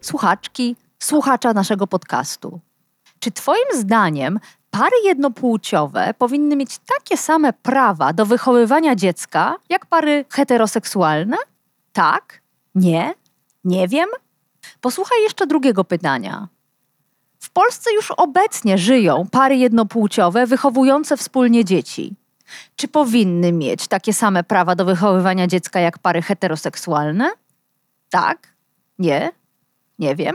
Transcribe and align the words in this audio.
słuchaczki, 0.00 0.76
słuchacza 0.98 1.52
naszego 1.52 1.86
podcastu. 1.86 2.60
Czy 3.20 3.30
Twoim 3.30 3.66
zdaniem 3.74 4.40
pary 4.70 4.96
jednopłciowe 5.04 6.14
powinny 6.18 6.56
mieć 6.56 6.78
takie 6.78 7.16
same 7.16 7.52
prawa 7.52 8.12
do 8.12 8.26
wychowywania 8.26 8.96
dziecka 8.96 9.56
jak 9.68 9.86
pary 9.86 10.24
heteroseksualne? 10.28 11.36
Tak? 11.92 12.40
Nie? 12.74 13.14
Nie 13.64 13.88
wiem? 13.88 14.08
Posłuchaj 14.80 15.22
jeszcze 15.22 15.46
drugiego 15.46 15.84
pytania. 15.84 16.48
W 17.40 17.50
Polsce 17.50 17.94
już 17.94 18.10
obecnie 18.10 18.78
żyją 18.78 19.26
pary 19.30 19.56
jednopłciowe 19.56 20.46
wychowujące 20.46 21.16
wspólnie 21.16 21.64
dzieci. 21.64 22.14
Czy 22.76 22.88
powinny 22.88 23.52
mieć 23.52 23.88
takie 23.88 24.12
same 24.12 24.44
prawa 24.44 24.74
do 24.74 24.84
wychowywania 24.84 25.46
dziecka 25.46 25.80
jak 25.80 25.98
pary 25.98 26.22
heteroseksualne? 26.22 27.30
Tak? 28.10 28.48
Nie? 28.98 29.32
Nie 29.98 30.16
wiem. 30.16 30.34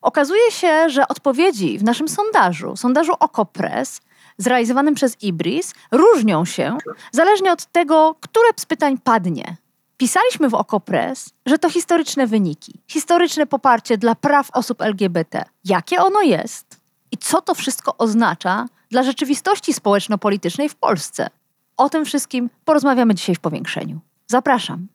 Okazuje 0.00 0.50
się, 0.50 0.90
że 0.90 1.08
odpowiedzi 1.08 1.78
w 1.78 1.84
naszym 1.84 2.08
sondażu, 2.08 2.76
sondażu 2.76 3.12
Okopres, 3.20 4.00
zrealizowanym 4.38 4.94
przez 4.94 5.22
Ibris, 5.22 5.74
różnią 5.92 6.44
się 6.44 6.78
zależnie 7.12 7.52
od 7.52 7.66
tego, 7.66 8.16
które 8.20 8.48
z 8.56 8.66
pytań 8.66 8.98
padnie. 8.98 9.56
Pisaliśmy 9.96 10.48
w 10.48 10.54
Okopres, 10.54 11.30
że 11.46 11.58
to 11.58 11.70
historyczne 11.70 12.26
wyniki, 12.26 12.80
historyczne 12.88 13.46
poparcie 13.46 13.98
dla 13.98 14.14
praw 14.14 14.50
osób 14.52 14.82
LGBT. 14.82 15.44
Jakie 15.64 16.02
ono 16.02 16.22
jest 16.22 16.80
i 17.12 17.18
co 17.18 17.42
to 17.42 17.54
wszystko 17.54 17.96
oznacza 17.96 18.66
dla 18.90 19.02
rzeczywistości 19.02 19.72
społeczno-politycznej 19.72 20.68
w 20.68 20.74
Polsce? 20.74 21.30
O 21.76 21.88
tym 21.88 22.04
wszystkim 22.04 22.50
porozmawiamy 22.64 23.14
dzisiaj 23.14 23.34
w 23.34 23.40
powiększeniu. 23.40 24.00
Zapraszam. 24.26 24.86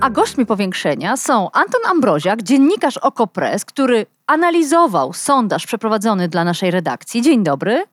A 0.00 0.10
gośćmi 0.10 0.46
powiększenia 0.46 1.16
są 1.16 1.50
Anton 1.50 1.80
Ambroziak, 1.90 2.42
dziennikarz 2.42 2.96
Okopres, 2.98 3.64
który 3.64 4.06
analizował 4.26 5.12
sondaż 5.12 5.66
przeprowadzony 5.66 6.28
dla 6.28 6.44
naszej 6.44 6.70
redakcji. 6.70 7.22
Dzień 7.22 7.44
dobry. 7.44 7.84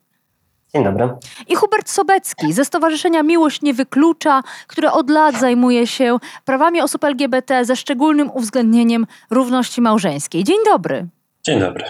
Dzień 0.73 0.83
dobry. 0.83 1.09
I 1.47 1.55
Hubert 1.55 1.89
Sobecki 1.89 2.53
ze 2.53 2.65
Stowarzyszenia 2.65 3.23
Miłość 3.23 3.61
Nie 3.61 3.73
Wyklucza, 3.73 4.41
które 4.67 4.91
od 4.91 5.09
lat 5.09 5.39
zajmuje 5.39 5.87
się 5.87 6.17
prawami 6.45 6.81
osób 6.81 7.03
LGBT 7.03 7.65
ze 7.65 7.75
szczególnym 7.75 8.31
uwzględnieniem 8.33 9.07
równości 9.29 9.81
małżeńskiej. 9.81 10.43
Dzień 10.43 10.57
dobry. 10.65 11.07
Dzień 11.43 11.59
dobry. 11.59 11.85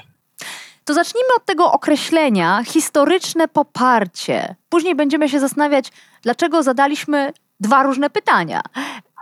To 0.86 0.94
zacznijmy 0.94 1.30
od 1.38 1.46
tego 1.46 1.72
określenia 1.72 2.64
historyczne 2.66 3.48
poparcie. 3.48 4.56
Później 4.70 4.96
będziemy 4.96 5.30
się 5.30 5.40
zastanawiać, 5.40 5.92
dlaczego 6.22 6.64
zadaliśmy 6.64 7.34
dwa 7.60 7.84
różne 7.84 8.10
pytania. 8.10 8.62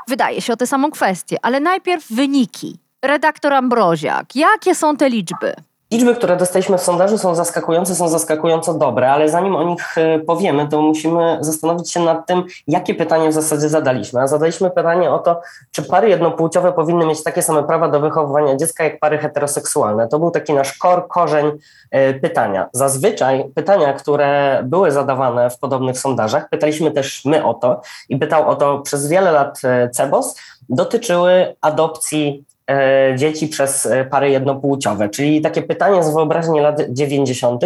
Wydaje 0.08 0.42
się 0.42 0.54
o 0.54 0.58
tę 0.58 0.68
samą 0.68 0.92
kwestię, 0.92 1.38
ale 1.42 1.60
najpierw 1.60 2.12
wyniki. 2.12 2.80
Redaktor 3.06 3.54
Ambroziak, 3.54 4.36
jakie 4.36 4.76
są 4.76 4.98
te 4.98 5.10
liczby? 5.10 5.54
Liczby, 5.92 6.16
które 6.16 6.38
dostaliśmy 6.38 6.78
w 6.78 6.82
sondażu 6.82 7.18
są 7.18 7.36
zaskakujące, 7.36 7.96
są 7.96 8.10
zaskakująco 8.10 8.74
dobre, 8.74 9.12
ale 9.12 9.30
zanim 9.30 9.56
o 9.56 9.64
nich 9.64 9.98
e, 9.98 10.20
powiemy, 10.20 10.68
to 10.68 10.82
musimy 10.82 11.38
zastanowić 11.42 11.92
się 11.92 12.00
nad 12.00 12.28
tym, 12.28 12.44
jakie 12.68 12.96
pytanie 12.96 13.30
w 13.30 13.34
zasadzie 13.34 13.70
zadaliśmy. 13.70 14.22
A 14.22 14.28
zadaliśmy 14.28 14.72
pytanie 14.72 15.12
o 15.12 15.20
to, 15.20 15.42
czy 15.72 15.84
pary 15.84 16.10
jednopłciowe 16.10 16.74
powinny 16.74 17.06
mieć 17.06 17.24
takie 17.24 17.42
same 17.42 17.64
prawa 17.64 17.88
do 17.88 18.00
wychowywania 18.00 18.56
dziecka 18.56 18.84
jak 18.84 19.00
pary 19.00 19.18
heteroseksualne. 19.18 20.08
To 20.08 20.20
był 20.20 20.32
taki 20.32 20.54
nasz 20.54 20.78
kor, 20.78 21.08
korzeń 21.08 21.52
e, 21.92 22.14
pytania. 22.14 22.70
Zazwyczaj 22.74 23.52
pytania, 23.56 23.94
które 23.94 24.62
były 24.64 24.92
zadawane 24.92 25.50
w 25.50 25.60
podobnych 25.60 26.00
sondażach, 26.00 26.50
pytaliśmy 26.50 26.92
też 26.92 27.26
my 27.26 27.46
o 27.46 27.54
to 27.54 27.82
i 28.10 28.18
pytał 28.18 28.50
o 28.50 28.56
to 28.56 28.80
przez 28.80 29.08
wiele 29.08 29.32
lat 29.32 29.60
e, 29.64 29.90
CEBOS, 29.90 30.36
dotyczyły 30.70 31.56
adopcji 31.62 32.46
dzieci 33.16 33.48
przez 33.48 33.86
e, 33.86 34.06
pary 34.06 34.30
jednopłciowe, 34.30 35.10
czyli 35.10 35.42
takie 35.42 35.62
pytanie 35.62 36.04
z 36.04 36.14
wyobraźni 36.14 36.60
lat 36.60 36.82
90., 36.90 37.62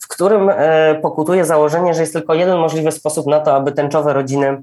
w 0.00 0.08
którym 0.08 0.50
e, 0.52 0.94
pokutuje 1.02 1.44
założenie, 1.44 1.94
że 1.94 2.00
jest 2.00 2.12
tylko 2.12 2.34
jeden 2.34 2.58
możliwy 2.58 2.92
sposób 2.92 3.26
na 3.26 3.40
to, 3.40 3.54
aby 3.54 3.72
tęczowe 3.72 4.12
rodziny 4.12 4.62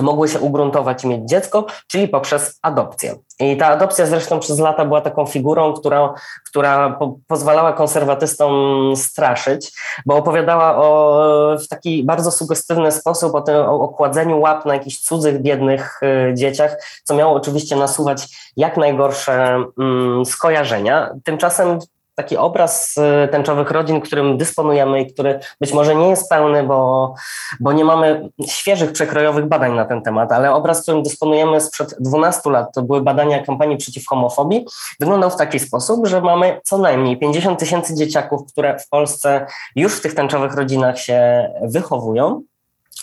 mogły 0.00 0.28
się 0.28 0.40
ugruntować 0.40 1.04
i 1.04 1.08
mieć 1.08 1.28
dziecko, 1.28 1.66
czyli 1.86 2.08
poprzez 2.08 2.58
adopcję. 2.62 3.14
I 3.40 3.56
ta 3.56 3.66
adopcja 3.66 4.06
zresztą 4.06 4.40
przez 4.40 4.58
lata 4.58 4.84
była 4.84 5.00
taką 5.00 5.26
figurą, 5.26 5.72
która, 5.72 6.14
która 6.46 6.90
po, 6.90 7.16
pozwalała 7.26 7.72
konserwatystom 7.72 8.92
straszyć, 8.96 9.72
bo 10.06 10.16
opowiadała 10.16 10.76
o, 10.76 11.58
w 11.58 11.68
taki 11.68 12.04
bardzo 12.04 12.30
sugestywny 12.30 12.92
sposób 12.92 13.34
o, 13.34 13.40
tym, 13.40 13.56
o 13.56 13.80
okładzeniu 13.80 14.40
łap 14.40 14.66
na 14.66 14.74
jakichś 14.74 14.98
cudzych, 14.98 15.42
biednych 15.42 16.00
y, 16.02 16.34
dzieciach, 16.34 16.76
co 17.04 17.14
miało 17.14 17.34
oczywiście 17.34 17.76
nasuwać 17.76 18.28
jak 18.56 18.76
najgorsze 18.76 19.64
mm, 19.78 20.24
skojarzenia. 20.24 21.14
Tymczasem 21.24 21.78
taki 22.16 22.36
obraz 22.36 22.96
y, 22.96 23.28
tęczowych 23.28 23.70
rodzin, 23.70 24.00
którym 24.00 24.38
dysponujemy 24.38 25.00
i 25.00 25.12
który 25.12 25.40
być 25.60 25.72
może 25.72 25.94
nie 25.94 26.08
jest 26.08 26.30
pełny, 26.30 26.62
bo, 26.62 27.14
bo 27.60 27.72
nie 27.72 27.84
mamy 27.84 28.28
świeżych, 28.46 28.92
przekrojowych 28.92 29.46
badań 29.46 29.74
na 29.74 29.84
ten 29.84 30.02
temat, 30.02 30.32
ale 30.32 30.52
obraz, 30.52 30.82
którym 30.82 31.02
dysponujemy 31.02 31.60
sprzed 31.60 31.94
12 32.00 32.50
lat, 32.50 32.74
to 32.74 32.82
były 32.82 33.00
badania 33.00 33.42
kampanii 33.42 33.76
przeciw 33.76 34.06
homofobii, 34.06 34.66
wyglądał 35.00 35.30
w 35.30 35.36
taki 35.36 35.58
sposób, 35.58 36.06
że 36.06 36.20
mamy 36.20 36.60
co 36.64 36.78
najmniej 36.78 37.18
50 37.18 37.58
tysięcy 37.58 37.94
dzieciaków, 37.94 38.52
które 38.52 38.78
w 38.78 38.88
Polsce 38.88 39.46
już 39.76 39.96
w 39.96 40.00
tych 40.00 40.14
tęczowych 40.14 40.54
rodzinach 40.54 40.98
się 40.98 41.50
wychowują. 41.62 42.42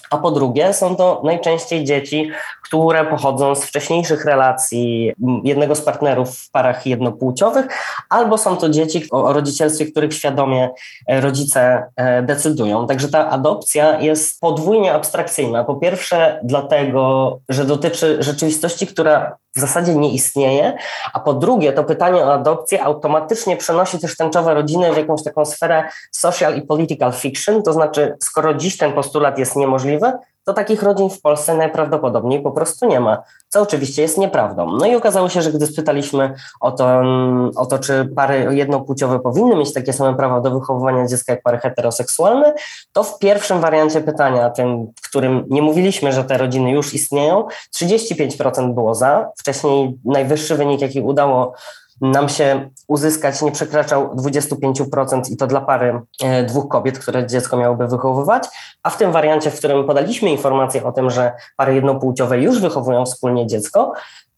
A 0.09 0.17
po 0.17 0.31
drugie, 0.31 0.73
są 0.73 0.95
to 0.95 1.21
najczęściej 1.23 1.83
dzieci, 1.83 2.31
które 2.63 3.05
pochodzą 3.05 3.55
z 3.55 3.63
wcześniejszych 3.63 4.25
relacji 4.25 5.13
jednego 5.43 5.75
z 5.75 5.81
partnerów 5.81 6.37
w 6.37 6.51
parach 6.51 6.85
jednopłciowych, 6.85 7.67
albo 8.09 8.37
są 8.37 8.57
to 8.57 8.69
dzieci 8.69 9.03
o 9.11 9.33
rodzicielstwie, 9.33 9.85
których 9.85 10.13
świadomie 10.13 10.69
e, 11.07 11.21
rodzice 11.21 11.83
e, 11.95 12.23
decydują. 12.23 12.87
Także 12.87 13.09
ta 13.09 13.29
adopcja 13.29 13.99
jest 13.99 14.41
podwójnie 14.41 14.93
abstrakcyjna. 14.93 15.63
Po 15.63 15.75
pierwsze, 15.75 16.39
dlatego, 16.43 17.39
że 17.49 17.65
dotyczy 17.65 18.17
rzeczywistości, 18.23 18.87
która 18.87 19.37
w 19.55 19.59
zasadzie 19.59 19.95
nie 19.95 20.13
istnieje, 20.13 20.77
a 21.13 21.19
po 21.19 21.33
drugie, 21.33 21.73
to 21.73 21.83
pytanie 21.83 22.25
o 22.25 22.33
adopcję 22.33 22.83
automatycznie 22.83 23.57
przenosi 23.57 23.99
też 23.99 24.17
tęczowe 24.17 24.53
rodziny 24.53 24.93
w 24.93 24.97
jakąś 24.97 25.23
taką 25.23 25.45
sferę 25.45 25.83
social 26.11 26.57
i 26.57 26.61
political 26.61 27.13
fiction, 27.13 27.63
to 27.63 27.73
znaczy, 27.73 28.15
skoro 28.19 28.53
dziś 28.53 28.77
ten 28.77 28.93
postulat 28.93 29.39
jest 29.39 29.55
niemożliwy, 29.55 30.11
to 30.43 30.53
takich 30.53 30.83
rodzin 30.83 31.09
w 31.09 31.21
Polsce 31.21 31.57
najprawdopodobniej 31.57 32.41
po 32.41 32.51
prostu 32.51 32.85
nie 32.85 32.99
ma, 32.99 33.23
co 33.49 33.61
oczywiście 33.61 34.01
jest 34.01 34.17
nieprawdą. 34.17 34.71
No 34.71 34.85
i 34.85 34.95
okazało 34.95 35.29
się, 35.29 35.41
że 35.41 35.51
gdy 35.51 35.67
spytaliśmy 35.67 36.33
o 36.59 36.71
to, 36.71 36.91
mm, 36.91 37.51
o 37.55 37.65
to 37.65 37.79
czy 37.79 38.09
pary 38.15 38.47
jednopłciowe 38.51 39.19
powinny 39.19 39.55
mieć 39.55 39.73
takie 39.73 39.93
same 39.93 40.17
prawa 40.17 40.41
do 40.41 40.51
wychowywania 40.51 41.07
dziecka 41.07 41.33
jak 41.33 41.43
pary 41.43 41.57
heteroseksualne, 41.57 42.53
to 42.93 43.03
w 43.03 43.19
pierwszym 43.19 43.61
wariancie 43.61 44.01
pytania, 44.01 44.49
tym, 44.49 44.87
w 45.01 45.09
którym 45.09 45.45
nie 45.49 45.61
mówiliśmy, 45.61 46.11
że 46.11 46.23
te 46.23 46.37
rodziny 46.37 46.71
już 46.71 46.93
istnieją, 46.93 47.47
35% 47.75 48.73
było 48.73 48.95
za. 48.95 49.31
Wcześniej 49.37 49.97
najwyższy 50.05 50.55
wynik, 50.55 50.81
jaki 50.81 51.01
udało 51.01 51.53
nam 52.03 52.29
się 52.29 52.69
uzyskać 52.87 53.41
nie 53.41 53.51
przekraczał 53.51 54.15
25% 54.15 55.31
i 55.31 55.37
to 55.37 55.47
dla 55.47 55.61
pary 55.61 56.01
e, 56.23 56.43
dwóch 56.43 56.67
kobiet, 56.67 56.99
które 56.99 57.27
dziecko 57.27 57.57
miałoby 57.57 57.87
wychowywać, 57.87 58.43
a 58.83 58.89
w 58.89 58.97
tym 58.97 59.11
wariancie, 59.11 59.51
w 59.51 59.57
którym 59.57 59.87
podaliśmy 59.87 60.29
informację 60.29 60.83
o 60.83 60.91
tym, 60.91 61.09
że 61.09 61.31
pary 61.57 61.75
jednopłciowe 61.75 62.39
już 62.39 62.61
wychowują 62.61 63.05
wspólnie 63.05 63.47
dziecko, 63.47 63.93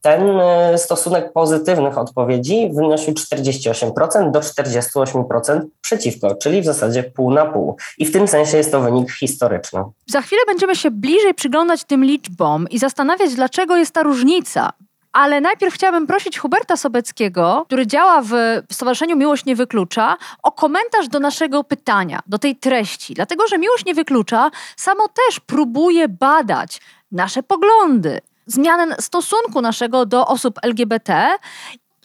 ten 0.06 0.40
e, 0.40 0.78
stosunek 0.78 1.32
pozytywnych 1.32 1.98
odpowiedzi 1.98 2.70
wynosił 2.74 3.14
48% 3.14 4.30
do 4.30 4.40
48% 4.40 5.60
przeciwko, 5.80 6.34
czyli 6.34 6.62
w 6.62 6.64
zasadzie 6.64 7.02
pół 7.02 7.30
na 7.30 7.46
pół. 7.46 7.76
I 7.98 8.06
w 8.06 8.12
tym 8.12 8.28
sensie 8.28 8.56
jest 8.56 8.72
to 8.72 8.80
wynik 8.80 9.12
historyczny. 9.12 9.82
Za 10.06 10.20
chwilę 10.20 10.42
będziemy 10.46 10.76
się 10.76 10.90
bliżej 10.90 11.34
przyglądać 11.34 11.84
tym 11.84 12.04
liczbom 12.04 12.66
i 12.70 12.78
zastanawiać, 12.78 13.34
dlaczego 13.34 13.76
jest 13.76 13.92
ta 13.92 14.02
różnica. 14.02 14.72
Ale 15.16 15.40
najpierw 15.40 15.74
chciałabym 15.74 16.06
prosić 16.06 16.38
Huberta 16.38 16.76
Sobeckiego, 16.76 17.64
który 17.66 17.86
działa 17.86 18.22
w 18.22 18.32
Stowarzyszeniu 18.72 19.16
Miłość 19.16 19.44
Nie 19.44 19.56
Wyklucza, 19.56 20.16
o 20.42 20.52
komentarz 20.52 21.08
do 21.08 21.20
naszego 21.20 21.64
pytania, 21.64 22.20
do 22.26 22.38
tej 22.38 22.56
treści. 22.56 23.14
Dlatego, 23.14 23.48
że 23.48 23.58
Miłość 23.58 23.84
Nie 23.84 23.94
Wyklucza 23.94 24.50
samo 24.76 25.08
też 25.08 25.40
próbuje 25.40 26.08
badać 26.08 26.80
nasze 27.12 27.42
poglądy, 27.42 28.20
zmianę 28.46 28.96
stosunku 29.00 29.60
naszego 29.60 30.06
do 30.06 30.26
osób 30.26 30.58
LGBT 30.62 31.36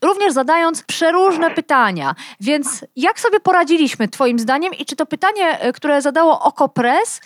również 0.02 0.34
zadając 0.34 0.84
przeróżne 0.84 1.52
pytania. 1.52 2.16
Więc 2.40 2.86
jak 2.96 3.20
sobie 3.20 3.40
poradziliśmy, 3.40 4.08
Twoim 4.08 4.40
zdaniem, 4.40 4.74
i 4.74 4.86
czy 4.86 4.96
to 4.96 5.06
pytanie, 5.06 5.60
e, 5.60 5.74
które 5.74 6.02
zadało 6.02 6.40
Okopres, 6.40 7.22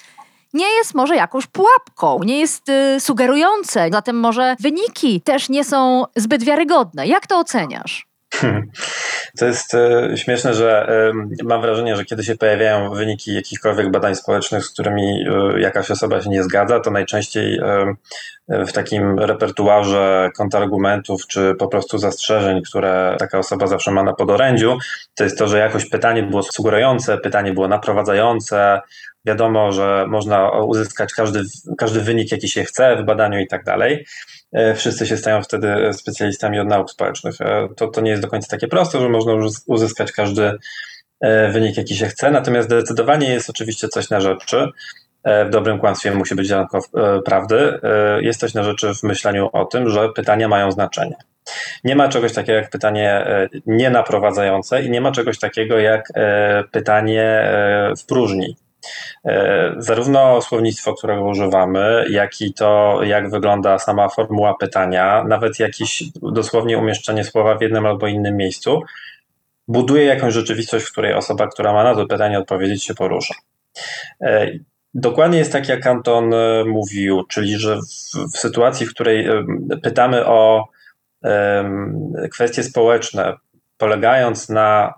nie 0.56 0.74
jest 0.74 0.96
może 0.96 1.16
jakąś 1.16 1.48
pułapką, 1.48 2.19
nie 2.24 2.40
jest 2.40 2.69
y, 2.69 3.00
sugerujące, 3.00 3.90
zatem 3.92 4.19
może 4.19 4.56
wyniki 4.60 5.22
też 5.22 5.50
nie 5.50 5.63
są 5.63 6.04
zbyt 6.16 6.44
wiarygodne. 6.44 7.07
Jak 7.07 7.28
to 7.28 7.40
oceniasz? 7.40 8.07
To 9.40 9.46
jest 9.46 9.74
e, 9.74 10.18
śmieszne, 10.18 10.54
że 10.54 10.88
mam 11.44 11.62
wrażenie, 11.62 11.96
że 11.96 12.06
kiedy 12.06 12.24
się 12.24 12.36
pojawiają 12.36 12.90
wyniki 12.90 13.34
jakichkolwiek 13.34 13.92
badań 13.92 14.16
społecznych, 14.16 14.66
z 14.66 14.69
którymi 14.69 15.25
e, 15.28 15.60
jakaś 15.60 15.92
osoba 15.92 16.22
się 16.22 16.30
nie 16.30 16.44
zgadza, 16.44 16.80
to 16.80 16.92
najczęściej 16.92 17.60
w 18.50 18.72
takim 18.72 19.19
repertuarze 19.19 20.30
kontrargumentów 20.38 21.28
czy 21.28 21.56
po 21.60 21.68
prostu 21.68 21.98
zastrzeżeń, 21.98 22.62
które 22.62 23.16
taka 23.19 23.40
osoba 23.40 23.68
zawsze 23.68 23.92
ma 23.92 24.04
na 24.04 24.13
podorędziu, 24.13 24.78
to 25.16 25.24
jest 25.24 25.38
to, 25.38 25.48
że 25.48 25.60
jakoś 25.60 25.90
pytanie 25.90 26.24
było 26.24 26.44
sugerujące, 26.44 27.18
pytanie 27.18 27.54
było 27.54 27.68
naprowadzające, 27.68 28.81
wiadomo, 29.25 29.72
że 29.72 30.06
można 30.07 30.50
uzyskać 30.50 31.13
każdy, 31.13 31.44
każdy 31.77 32.01
wynik, 32.01 32.31
jaki 32.31 32.50
się 32.50 32.63
chce 32.63 32.95
w 32.95 33.06
badaniu 33.06 33.39
i 33.39 33.48
tak 33.48 33.63
dalej. 33.63 34.06
E, 34.56 34.75
wszyscy 34.75 35.07
się 35.07 35.18
stają 35.18 35.42
wtedy 35.42 35.94
specjalistami 35.94 36.60
od 36.60 36.68
nauk 36.68 36.92
społecznych. 36.92 37.42
E, 37.42 37.68
to, 37.75 37.88
to 37.88 38.01
nie 38.01 38.12
jest 38.12 38.24
do 38.24 38.27
końca 38.27 38.48
takie 38.50 38.68
proste, 38.68 39.00
że 39.00 39.10
można 39.10 39.33
uzyskać 39.68 40.12
każdy 40.12 40.51
e, 41.22 41.50
wynik, 41.51 41.77
jaki 41.77 41.95
się 41.95 42.06
chce, 42.06 42.31
natomiast 42.31 42.68
zdecydowanie 42.68 43.30
jest 43.30 43.50
oczywiście 43.50 43.88
coś 43.88 44.10
na 44.10 44.22
rzeczy. 44.22 44.68
W 45.48 45.50
dobrym 45.50 45.80
kłamstwie 45.80 46.12
musi 46.12 46.36
być 46.36 46.48
ziarnko 46.48 46.80
prawdy. 47.25 47.80
Jest 48.21 48.39
coś 48.39 48.54
na 48.54 48.63
rzeczy 48.63 48.94
w 48.94 49.04
myśleniu 49.04 49.50
o 49.54 49.66
tym, 49.66 49.89
że 49.89 50.10
pytania 50.10 50.48
mają 50.48 50.71
znaczenie. 50.71 51.16
Nie 51.83 51.95
ma 51.95 52.07
czegoś 52.07 52.33
takiego 52.33 52.57
jak 52.57 52.69
pytanie 52.69 53.25
nienaprowadzające 53.66 54.83
i 54.83 54.89
nie 54.89 55.01
ma 55.01 55.12
czegoś 55.12 55.39
takiego 55.39 55.80
jak 55.80 56.07
pytanie 56.71 57.51
w 57.98 58.06
próżni. 58.06 58.57
E, 59.25 59.73
zarówno 59.77 60.41
słownictwo, 60.41 60.93
którego 60.93 61.23
używamy, 61.23 62.05
jak 62.09 62.41
i 62.41 62.53
to, 62.53 62.99
jak 63.03 63.29
wygląda 63.29 63.79
sama 63.79 64.09
formuła 64.09 64.53
pytania, 64.59 65.23
nawet 65.27 65.59
jakieś 65.59 66.03
dosłownie 66.21 66.77
umieszczenie 66.77 67.23
słowa 67.23 67.57
w 67.57 67.61
jednym 67.61 67.85
albo 67.85 68.07
innym 68.07 68.37
miejscu, 68.37 68.81
buduje 69.67 70.03
jakąś 70.03 70.33
rzeczywistość, 70.33 70.85
w 70.85 70.91
której 70.91 71.13
osoba, 71.13 71.47
która 71.47 71.73
ma 71.73 71.83
na 71.83 71.95
to 71.95 72.05
pytanie 72.05 72.39
odpowiedzieć, 72.39 72.83
się 72.83 72.93
porusza. 72.93 73.35
E, 74.21 74.51
dokładnie 74.93 75.37
jest 75.37 75.51
tak, 75.51 75.69
jak 75.69 75.87
Anton 75.87 76.33
e, 76.33 76.63
mówił, 76.65 77.23
czyli 77.23 77.57
że 77.57 77.75
w, 77.75 78.33
w 78.33 78.37
sytuacji, 78.37 78.85
w 78.85 78.93
której 78.93 79.27
pytamy 79.83 80.25
o 80.25 80.67
kwestie 82.31 82.63
społeczne, 82.63 83.33
polegając 83.77 84.49
na 84.49 84.93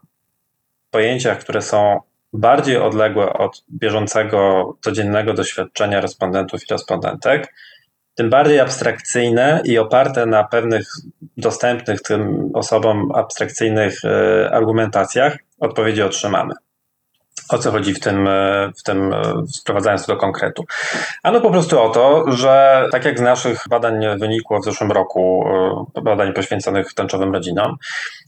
pojęciach, 0.92 1.40
które 1.40 1.62
są 1.62 2.00
bardziej 2.34 2.78
odległe 2.78 3.34
od 3.34 3.64
bieżącego, 3.72 4.74
codziennego 4.82 5.34
doświadczenia 5.34 6.02
respondentów 6.02 6.64
i 6.64 6.74
respondentek, 6.74 7.54
tym 8.16 8.30
bardziej 8.30 8.60
abstrakcyjne 8.60 9.62
i 9.66 9.78
oparte 9.78 10.26
na 10.26 10.44
pewnych 10.44 10.88
dostępnych 11.38 12.02
tym 12.02 12.52
osobom 12.54 13.12
abstrakcyjnych 13.16 14.06
e, 14.06 14.50
argumentacjach 14.52 15.38
odpowiedzi 15.60 16.02
otrzymamy. 16.02 16.54
O 17.50 17.58
co 17.58 17.72
chodzi 17.72 17.94
w 17.94 18.00
tym, 18.00 18.28
e, 18.28 18.72
w 18.78 18.84
tym 18.84 19.14
e, 19.14 19.44
sprowadzając 19.48 20.06
to 20.06 20.14
do 20.14 20.20
konkretu? 20.20 20.66
Ano 21.24 21.42
po 21.42 21.52
prostu 21.52 21.82
o 21.82 21.90
to, 21.90 22.32
że 22.32 22.86
tak 22.92 23.06
jak 23.06 23.20
z 23.20 23.22
naszych 23.22 23.64
badań 23.70 24.20
wynikło 24.20 24.60
w 24.60 24.66
zeszłym 24.66 24.92
roku, 24.92 25.46
badań 26.04 26.34
poświęconych 26.34 26.94
tęczowym 26.94 27.34
rodzinom, 27.34 27.78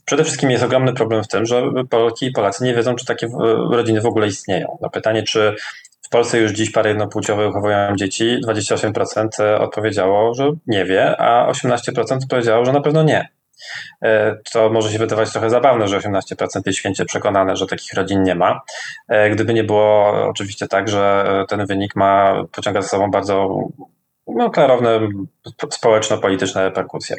Przede 0.09 0.23
wszystkim 0.23 0.51
jest 0.51 0.63
ogromny 0.63 0.93
problem 0.93 1.23
w 1.23 1.27
tym, 1.27 1.45
że 1.45 1.63
Polki 1.89 2.25
i 2.25 2.31
Polacy 2.31 2.63
nie 2.63 2.73
wiedzą, 2.73 2.95
czy 2.95 3.05
takie 3.05 3.27
rodziny 3.71 4.01
w 4.01 4.05
ogóle 4.05 4.27
istnieją. 4.27 4.77
Na 4.81 4.89
pytanie, 4.89 5.23
czy 5.23 5.55
w 6.01 6.09
Polsce 6.09 6.39
już 6.39 6.51
dziś 6.51 6.71
pary 6.71 6.89
jednopłciowe 6.89 7.47
wychowują 7.47 7.95
dzieci, 7.95 8.37
28% 8.47 9.27
odpowiedziało, 9.59 10.33
że 10.33 10.51
nie 10.67 10.85
wie, 10.85 11.21
a 11.21 11.51
18% 11.51 12.17
powiedziało, 12.29 12.65
że 12.65 12.73
na 12.73 12.81
pewno 12.81 13.03
nie. 13.03 13.29
E, 14.01 14.35
to 14.53 14.69
może 14.69 14.91
się 14.91 14.99
wydawać 14.99 15.31
trochę 15.31 15.49
zabawne, 15.49 15.87
że 15.87 15.99
18% 15.99 16.61
jest 16.65 16.79
święcie 16.79 17.05
przekonane, 17.05 17.55
że 17.55 17.67
takich 17.67 17.93
rodzin 17.93 18.23
nie 18.23 18.35
ma. 18.35 18.61
E, 19.07 19.29
gdyby 19.29 19.53
nie 19.53 19.63
było 19.63 20.11
oczywiście 20.27 20.67
tak, 20.67 20.87
że 20.87 21.25
ten 21.49 21.65
wynik 21.65 21.95
ma, 21.95 22.43
pociąga 22.51 22.81
za 22.81 22.87
sobą 22.87 23.11
bardzo 23.11 23.59
no, 24.35 24.49
klarowne 24.49 24.99
społeczno-polityczne 25.69 26.63
reperkusje. 26.63 27.15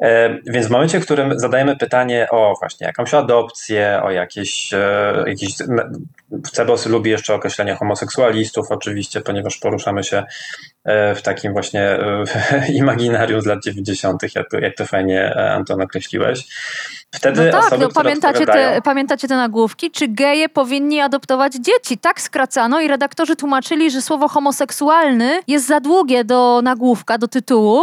E, 0.00 0.38
więc 0.46 0.66
w 0.66 0.70
momencie, 0.70 1.00
w 1.00 1.04
którym 1.04 1.38
zadajemy 1.38 1.76
pytanie 1.76 2.26
o 2.30 2.54
właśnie 2.60 2.86
jakąś 2.86 3.14
adopcję, 3.14 4.00
o 4.04 4.10
jakieś, 4.10 4.74
e, 4.74 5.24
jakieś 5.26 5.54
Cebos 6.52 6.86
lubi 6.86 7.10
jeszcze 7.10 7.34
określenie 7.34 7.74
homoseksualistów 7.74 8.66
oczywiście, 8.70 9.20
ponieważ 9.20 9.56
poruszamy 9.58 10.04
się 10.04 10.16
e, 10.18 10.24
w 10.84 11.22
takim 11.22 11.52
właśnie 11.52 11.98
imaginarium 12.74 13.40
z 13.40 13.46
lat 13.46 13.64
90., 13.64 14.22
jak, 14.34 14.46
jak 14.62 14.76
to 14.76 14.86
fajnie 14.86 15.34
Anton 15.34 15.82
określiłeś. 15.82 16.46
Wtedy 17.14 17.44
no 17.44 17.52
tak, 17.52 17.66
osoby, 17.66 17.84
no 17.84 17.88
pamiętacie, 17.94 18.46
te, 18.46 18.80
pamiętacie 18.84 19.28
te 19.28 19.36
nagłówki? 19.36 19.90
Czy 19.90 20.08
geje 20.08 20.48
powinni 20.48 21.00
adoptować 21.00 21.52
dzieci? 21.54 21.98
Tak 21.98 22.20
skracano 22.20 22.80
i 22.80 22.88
redaktorzy 22.88 23.36
tłumaczyli, 23.36 23.90
że 23.90 24.02
słowo 24.02 24.28
homoseksualny 24.28 25.40
jest 25.46 25.66
za 25.66 25.80
długie 25.80 26.24
do 26.24 26.60
nagłówka, 26.62 27.18
do 27.18 27.28
tytułu. 27.28 27.82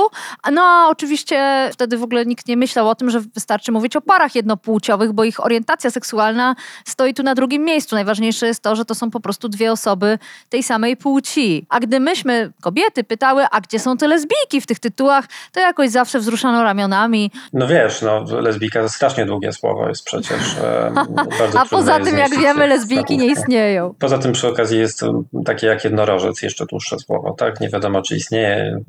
No 0.52 0.62
a 0.62 0.88
oczywiście 0.90 1.70
wtedy 1.74 1.98
w 1.98 2.04
ogóle 2.04 2.26
nikt 2.26 2.48
nie 2.48 2.58
myślał 2.58 2.90
o 2.90 2.96
tym, 2.96 3.10
że 3.10 3.20
wystarczy 3.20 3.72
mówić 3.72 3.96
o 3.96 4.02
parach 4.02 4.36
jednopłciowych, 4.36 5.14
bo 5.14 5.24
ich 5.24 5.46
orientacja 5.46 5.92
seksualna 5.92 6.56
stoi 6.86 7.14
tu 7.14 7.24
na 7.24 7.36
drugim 7.36 7.64
miejscu. 7.64 7.96
Najważniejsze 7.96 8.48
jest 8.48 8.64
to, 8.64 8.76
że 8.76 8.86
to 8.86 8.96
są 8.96 9.12
po 9.12 9.20
prostu 9.20 9.50
dwie 9.50 9.72
osoby 9.72 10.20
tej 10.50 10.64
samej 10.64 10.98
płci. 10.98 11.66
A 11.70 11.80
gdy 11.80 12.00
myśmy, 12.00 12.52
kobiety, 12.62 13.04
pytały, 13.04 13.46
a 13.52 13.62
gdzie 13.62 13.80
są 13.80 13.98
te 13.98 14.08
lesbijki 14.08 14.62
w 14.62 14.68
tych 14.68 14.80
tytułach, 14.80 15.26
to 15.52 15.60
jakoś 15.60 15.90
zawsze 15.90 16.20
wzruszano 16.20 16.64
ramionami. 16.64 17.32
No 17.54 17.68
wiesz, 17.68 18.02
no 18.02 18.26
lesbijka 18.42 18.82
to 18.82 18.90
strasznie 18.90 19.17
długie 19.26 19.54
słowo 19.54 19.90
jest 19.90 20.06
przecież. 20.06 20.56
bardzo 21.40 21.60
A 21.60 21.66
poza 21.66 22.00
tym, 22.00 22.18
jak 22.18 22.40
wiemy, 22.40 22.68
lesbijki 22.68 23.18
nie 23.18 23.28
istnieją. 23.28 23.94
Poza 24.00 24.18
tym 24.18 24.32
przy 24.32 24.48
okazji 24.48 24.80
jest 24.80 25.02
takie 25.46 25.68
jak 25.68 25.84
jednorożec, 25.84 26.42
jeszcze 26.42 26.66
dłuższe 26.66 27.00
słowo, 27.00 27.36
tak? 27.38 27.60
Nie 27.60 27.70
wiadomo, 27.70 28.02
czy 28.02 28.16
istnieje. 28.16 28.80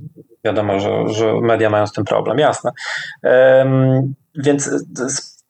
Wiadomo, 0.45 0.81
że, 0.81 1.09
że 1.09 1.41
media 1.41 1.71
mają 1.71 1.87
z 1.87 1.93
tym 1.93 2.05
problem, 2.05 2.39
jasne. 2.39 2.71
Um, 3.23 4.15
więc 4.35 4.71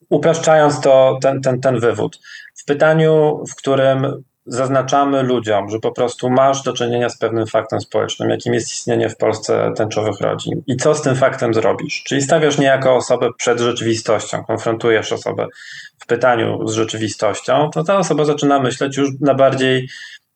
upraszczając 0.09 0.81
to, 0.81 1.19
ten, 1.21 1.41
ten, 1.41 1.61
ten 1.61 1.79
wywód. 1.79 2.19
W 2.55 2.65
pytaniu, 2.65 3.43
w 3.49 3.55
którym 3.55 4.23
zaznaczamy 4.49 5.23
ludziom, 5.23 5.69
że 5.69 5.79
po 5.79 5.91
prostu 5.91 6.29
masz 6.29 6.63
do 6.63 6.73
czynienia 6.73 7.09
z 7.09 7.17
pewnym 7.17 7.47
faktem 7.47 7.81
społecznym, 7.81 8.29
jakim 8.29 8.53
jest 8.53 8.73
istnienie 8.73 9.09
w 9.09 9.17
Polsce 9.17 9.71
tęczowych 9.75 10.21
rodzin 10.21 10.61
i 10.67 10.77
co 10.77 10.95
z 10.95 11.01
tym 11.01 11.15
faktem 11.15 11.53
zrobisz. 11.53 12.03
Czyli 12.03 12.21
stawiasz 12.21 12.57
niejako 12.57 12.95
osobę 12.95 13.29
przed 13.37 13.59
rzeczywistością, 13.59 14.43
konfrontujesz 14.43 15.13
osobę 15.13 15.47
w 15.99 16.05
pytaniu 16.05 16.67
z 16.67 16.73
rzeczywistością, 16.73 17.69
to 17.73 17.83
ta 17.83 17.97
osoba 17.97 18.25
zaczyna 18.25 18.59
myśleć 18.59 18.97
już 18.97 19.09
na 19.21 19.33
bardziej 19.33 19.89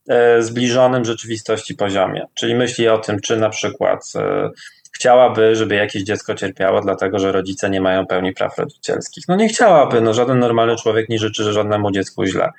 e, 0.09 0.41
zbliżonym 0.41 1.05
rzeczywistości 1.05 1.75
poziomie. 1.75 2.25
Czyli 2.33 2.55
myśli 2.55 2.87
o 2.87 2.97
tym, 2.97 3.19
czy 3.19 3.37
na 3.37 3.49
przykład 3.49 3.99
e, 4.15 4.49
chciałaby, 5.03 5.55
żeby 5.55 5.75
jakieś 5.75 6.03
dziecko 6.03 6.35
cierpiało, 6.35 6.81
dlatego 6.81 7.19
że 7.19 7.31
rodzice 7.31 7.69
nie 7.69 7.81
mają 7.81 8.07
pełni 8.07 8.33
praw 8.33 8.57
rodzicielskich. 8.57 9.23
No 9.27 9.35
nie 9.35 9.47
chciałaby, 9.47 10.01
no 10.01 10.13
żaden 10.13 10.39
normalny 10.39 10.75
człowiek 10.75 11.09
nie 11.09 11.19
życzy 11.19 11.53
żadnemu 11.53 11.91
dziecku 11.91 12.25
źle. 12.25 12.49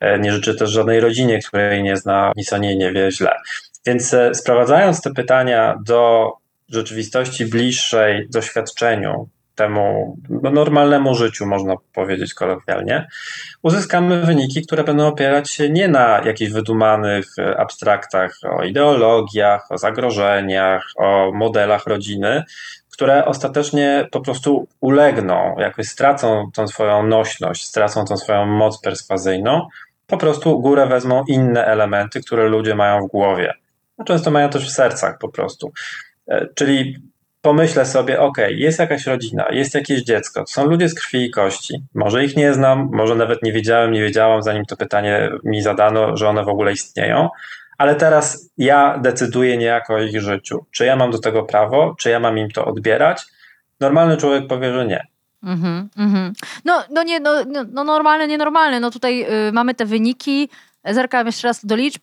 E, 0.00 0.18
nie 0.18 0.32
życzy 0.32 0.54
też 0.54 0.70
żadnej 0.70 1.00
rodzinie, 1.00 1.38
której 1.38 1.82
nie 1.82 1.96
zna, 1.96 2.32
nic 2.36 2.52
o 2.52 2.58
niej 2.58 2.76
nie 2.76 2.92
wie 2.92 3.12
źle. 3.12 3.34
Więc 3.86 4.14
e, 4.14 4.34
sprowadzając 4.34 5.02
te 5.02 5.10
pytania 5.10 5.78
do 5.86 6.32
rzeczywistości 6.68 7.46
bliższej 7.46 8.28
doświadczeniu, 8.30 9.28
temu 9.54 10.16
no, 10.28 10.50
normalnemu 10.50 11.14
życiu, 11.14 11.46
można 11.46 11.74
powiedzieć 11.94 12.34
kolokwialnie, 12.34 13.08
uzyskamy 13.62 14.26
wyniki, 14.26 14.66
które 14.66 14.84
będą 14.84 15.06
opierać 15.06 15.50
się 15.50 15.70
nie 15.70 15.88
na 15.88 16.20
jakichś 16.24 16.52
wydumanych 16.52 17.26
e, 17.38 17.60
abstraktach 17.60 18.38
o 18.58 18.64
ideologiach, 18.64 19.66
o 19.70 19.78
zagrożeniach, 19.78 20.84
o 20.96 21.32
modelach 21.34 21.86
rodziny, 21.86 22.44
które 22.90 23.24
ostatecznie 23.24 24.08
po 24.10 24.20
prostu 24.20 24.66
ulegną, 24.80 25.54
jakoś 25.58 25.88
stracą 25.88 26.50
tą 26.54 26.68
swoją 26.68 27.02
nośność, 27.06 27.64
stracą 27.64 28.04
tą 28.04 28.16
swoją 28.16 28.46
moc 28.46 28.80
perswazyjną, 28.80 29.68
po 30.06 30.16
prostu 30.16 30.60
górę 30.60 30.86
wezmą 30.86 31.24
inne 31.28 31.64
elementy, 31.64 32.20
które 32.20 32.48
ludzie 32.48 32.74
mają 32.74 33.06
w 33.06 33.10
głowie. 33.10 33.54
A 33.98 34.04
często 34.04 34.30
mają 34.30 34.48
też 34.48 34.68
w 34.68 34.72
sercach 34.72 35.18
po 35.18 35.28
prostu. 35.28 35.72
E, 36.28 36.46
czyli 36.54 36.96
pomyślę 37.42 37.86
sobie, 37.86 38.20
ok, 38.20 38.38
jest 38.48 38.78
jakaś 38.78 39.06
rodzina, 39.06 39.46
jest 39.50 39.74
jakieś 39.74 40.02
dziecko, 40.02 40.44
są 40.46 40.66
ludzie 40.66 40.88
z 40.88 40.94
krwi 40.94 41.24
i 41.24 41.30
kości. 41.30 41.82
Może 41.94 42.24
ich 42.24 42.36
nie 42.36 42.54
znam, 42.54 42.88
może 42.92 43.14
nawet 43.14 43.42
nie 43.42 43.52
wiedziałem, 43.52 43.92
nie 43.92 44.00
wiedziałam, 44.00 44.42
zanim 44.42 44.64
to 44.64 44.76
pytanie 44.76 45.30
mi 45.44 45.62
zadano, 45.62 46.16
że 46.16 46.28
one 46.28 46.44
w 46.44 46.48
ogóle 46.48 46.72
istnieją, 46.72 47.28
ale 47.78 47.94
teraz 47.94 48.50
ja 48.58 48.98
decyduję 48.98 49.56
niejako 49.56 49.94
o 49.94 49.98
ich 49.98 50.20
życiu. 50.20 50.66
Czy 50.70 50.84
ja 50.84 50.96
mam 50.96 51.10
do 51.10 51.18
tego 51.18 51.42
prawo, 51.42 51.94
czy 51.98 52.10
ja 52.10 52.20
mam 52.20 52.38
im 52.38 52.50
to 52.50 52.64
odbierać? 52.64 53.22
Normalny 53.80 54.16
człowiek 54.16 54.46
powie, 54.46 54.72
że 54.72 54.86
nie. 54.86 55.06
Mhm, 55.42 55.88
mhm. 55.98 56.32
No, 56.64 56.82
no 56.90 57.02
nie, 57.02 57.20
no, 57.20 57.44
no, 57.46 57.64
no 57.72 57.84
normalne, 57.84 58.28
nienormalne. 58.28 58.80
No 58.80 58.90
tutaj 58.90 59.26
y, 59.48 59.52
mamy 59.52 59.74
te 59.74 59.84
wyniki. 59.84 60.48
Zerkam 60.84 61.26
jeszcze 61.26 61.48
raz 61.48 61.66
do 61.66 61.76
liczb. 61.76 62.02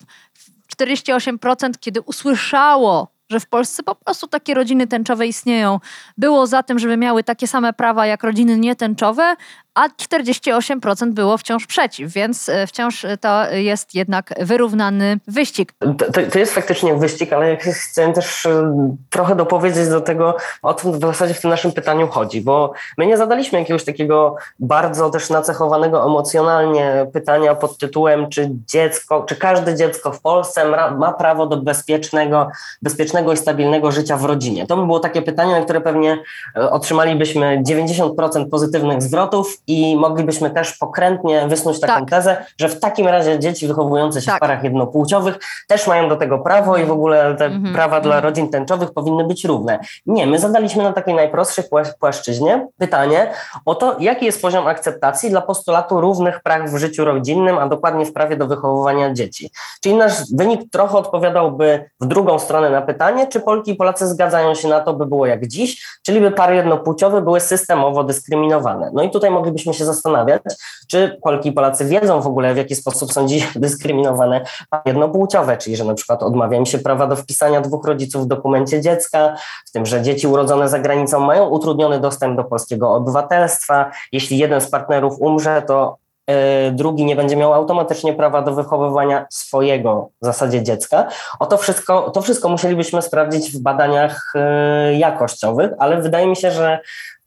48% 0.76 1.70
kiedy 1.80 2.00
usłyszało 2.00 3.08
że 3.30 3.40
w 3.40 3.46
Polsce 3.46 3.82
po 3.82 3.94
prostu 3.94 4.26
takie 4.26 4.54
rodziny 4.54 4.86
tęczowe 4.86 5.26
istnieją. 5.26 5.80
Było 6.18 6.46
za 6.46 6.62
tym, 6.62 6.78
żeby 6.78 6.96
miały 6.96 7.24
takie 7.24 7.46
same 7.46 7.72
prawa 7.72 8.06
jak 8.06 8.22
rodziny 8.24 8.56
nietęczowe, 8.56 9.36
a 9.74 9.88
48% 9.88 11.12
było 11.12 11.38
wciąż 11.38 11.66
przeciw, 11.66 12.12
więc 12.12 12.48
e, 12.48 12.66
wciąż 12.66 13.06
to 13.20 13.52
jest 13.52 13.94
jednak 13.94 14.34
wyrównany 14.40 15.18
wyścig. 15.28 15.72
To, 15.98 16.22
to 16.32 16.38
jest 16.38 16.54
faktycznie 16.54 16.94
wyścig, 16.94 17.32
ale 17.32 17.50
ja 17.50 17.56
chcę 17.56 18.12
też 18.12 18.46
e, 18.46 18.72
trochę 19.10 19.36
dopowiedzieć 19.36 19.88
do 19.88 20.00
tego, 20.00 20.36
o 20.62 20.74
co 20.74 20.92
w 20.92 21.00
zasadzie 21.00 21.34
w 21.34 21.40
tym 21.40 21.50
naszym 21.50 21.72
pytaniu 21.72 22.08
chodzi, 22.08 22.40
bo 22.40 22.72
my 22.98 23.06
nie 23.06 23.16
zadaliśmy 23.16 23.58
jakiegoś 23.58 23.84
takiego 23.84 24.36
bardzo 24.58 25.10
też 25.10 25.30
nacechowanego 25.30 26.06
emocjonalnie 26.06 27.06
pytania 27.12 27.54
pod 27.54 27.78
tytułem, 27.78 28.28
czy 28.28 28.50
dziecko, 28.66 29.22
czy 29.22 29.36
każde 29.36 29.76
dziecko 29.76 30.12
w 30.12 30.20
Polsce 30.20 30.64
ma 30.98 31.12
prawo 31.12 31.46
do 31.46 31.56
bezpiecznego, 31.56 32.48
bezpiecznego 32.82 33.32
i 33.32 33.36
stabilnego 33.36 33.92
życia 33.92 34.16
w 34.16 34.24
rodzinie. 34.24 34.66
To 34.66 34.76
by 34.76 34.86
było 34.86 35.00
takie 35.00 35.22
pytanie, 35.22 35.52
na 35.52 35.64
które 35.64 35.80
pewnie 35.80 36.18
e, 36.56 36.70
otrzymalibyśmy 36.70 37.62
90% 37.68 38.48
pozytywnych 38.50 39.02
zwrotów 39.02 39.59
i 39.66 39.96
moglibyśmy 39.96 40.50
też 40.50 40.76
pokrętnie 40.76 41.48
wysnuć 41.48 41.80
taką 41.80 42.00
tak. 42.00 42.10
tezę, 42.10 42.44
że 42.58 42.68
w 42.68 42.80
takim 42.80 43.08
razie 43.08 43.38
dzieci 43.38 43.66
wychowujące 43.66 44.20
się 44.20 44.26
tak. 44.26 44.36
w 44.36 44.40
parach 44.40 44.64
jednopłciowych 44.64 45.38
też 45.68 45.86
mają 45.86 46.08
do 46.08 46.16
tego 46.16 46.38
prawo 46.38 46.76
i 46.76 46.84
w 46.84 46.90
ogóle 46.90 47.34
te 47.38 47.44
mhm. 47.44 47.74
prawa 47.74 47.96
mhm. 47.96 48.02
dla 48.02 48.20
rodzin 48.20 48.48
tęczowych 48.48 48.92
powinny 48.92 49.24
być 49.24 49.44
równe. 49.44 49.78
Nie, 50.06 50.26
my 50.26 50.38
zadaliśmy 50.38 50.82
na 50.82 50.92
takiej 50.92 51.14
najprostszej 51.14 51.64
płaszczyźnie 52.00 52.68
pytanie 52.78 53.30
o 53.64 53.74
to, 53.74 53.96
jaki 54.00 54.26
jest 54.26 54.42
poziom 54.42 54.66
akceptacji 54.66 55.30
dla 55.30 55.40
postulatu 55.40 56.00
równych 56.00 56.40
praw 56.42 56.70
w 56.70 56.78
życiu 56.78 57.04
rodzinnym, 57.04 57.58
a 57.58 57.68
dokładnie 57.68 58.06
w 58.06 58.12
prawie 58.12 58.36
do 58.36 58.46
wychowywania 58.46 59.12
dzieci. 59.14 59.50
Czyli 59.82 59.94
nasz 59.94 60.12
wynik 60.34 60.70
trochę 60.70 60.98
odpowiadałby 60.98 61.90
w 62.00 62.06
drugą 62.06 62.38
stronę 62.38 62.70
na 62.70 62.82
pytanie, 62.82 63.26
czy 63.26 63.40
Polki 63.40 63.70
i 63.70 63.74
Polacy 63.74 64.06
zgadzają 64.06 64.54
się 64.54 64.68
na 64.68 64.80
to, 64.80 64.94
by 64.94 65.06
było 65.06 65.26
jak 65.26 65.46
dziś, 65.46 65.86
czyli 66.02 66.20
by 66.20 66.30
pary 66.30 66.56
jednopłciowe 66.56 67.22
były 67.22 67.40
systemowo 67.40 68.04
dyskryminowane. 68.04 68.90
No 68.94 69.02
i 69.02 69.10
tutaj 69.10 69.30
moglibyśmy 69.30 69.49
moglibyśmy 69.50 69.74
się 69.74 69.84
zastanawiać, 69.84 70.42
czy 70.88 71.18
Polki 71.22 71.48
i 71.48 71.52
Polacy 71.52 71.84
wiedzą 71.84 72.20
w 72.20 72.26
ogóle, 72.26 72.54
w 72.54 72.56
jaki 72.56 72.74
sposób 72.74 73.12
są 73.12 73.28
dziś 73.28 73.48
dyskryminowane 73.56 74.44
jednopłciowe, 74.86 75.56
czyli 75.56 75.76
że 75.76 75.84
na 75.84 75.94
przykład 75.94 76.22
odmawia 76.22 76.58
im 76.58 76.66
się 76.66 76.78
prawa 76.78 77.06
do 77.06 77.16
wpisania 77.16 77.60
dwóch 77.60 77.86
rodziców 77.86 78.24
w 78.24 78.26
dokumencie 78.26 78.80
dziecka, 78.80 79.36
w 79.66 79.72
tym, 79.72 79.86
że 79.86 80.02
dzieci 80.02 80.26
urodzone 80.26 80.68
za 80.68 80.78
granicą 80.78 81.20
mają 81.20 81.48
utrudniony 81.48 82.00
dostęp 82.00 82.36
do 82.36 82.44
polskiego 82.44 82.94
obywatelstwa. 82.94 83.90
Jeśli 84.12 84.38
jeden 84.38 84.60
z 84.60 84.70
partnerów 84.70 85.20
umrze, 85.20 85.62
to 85.66 85.96
e, 86.26 86.70
drugi 86.70 87.04
nie 87.04 87.16
będzie 87.16 87.36
miał 87.36 87.54
automatycznie 87.54 88.14
prawa 88.14 88.42
do 88.42 88.54
wychowywania 88.54 89.26
swojego 89.30 90.08
w 90.22 90.24
zasadzie 90.24 90.62
dziecka. 90.62 91.08
O 91.40 91.46
to 91.46 91.56
wszystko, 91.56 92.10
to 92.10 92.22
wszystko 92.22 92.48
musielibyśmy 92.48 93.02
sprawdzić 93.02 93.52
w 93.52 93.62
badaniach 93.62 94.32
e, 94.34 94.94
jakościowych, 94.94 95.70
ale 95.78 96.02
wydaje 96.02 96.26
mi 96.26 96.36
się, 96.36 96.50
że 96.50 96.80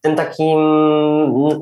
tym 0.03 0.15
takim, 0.15 0.59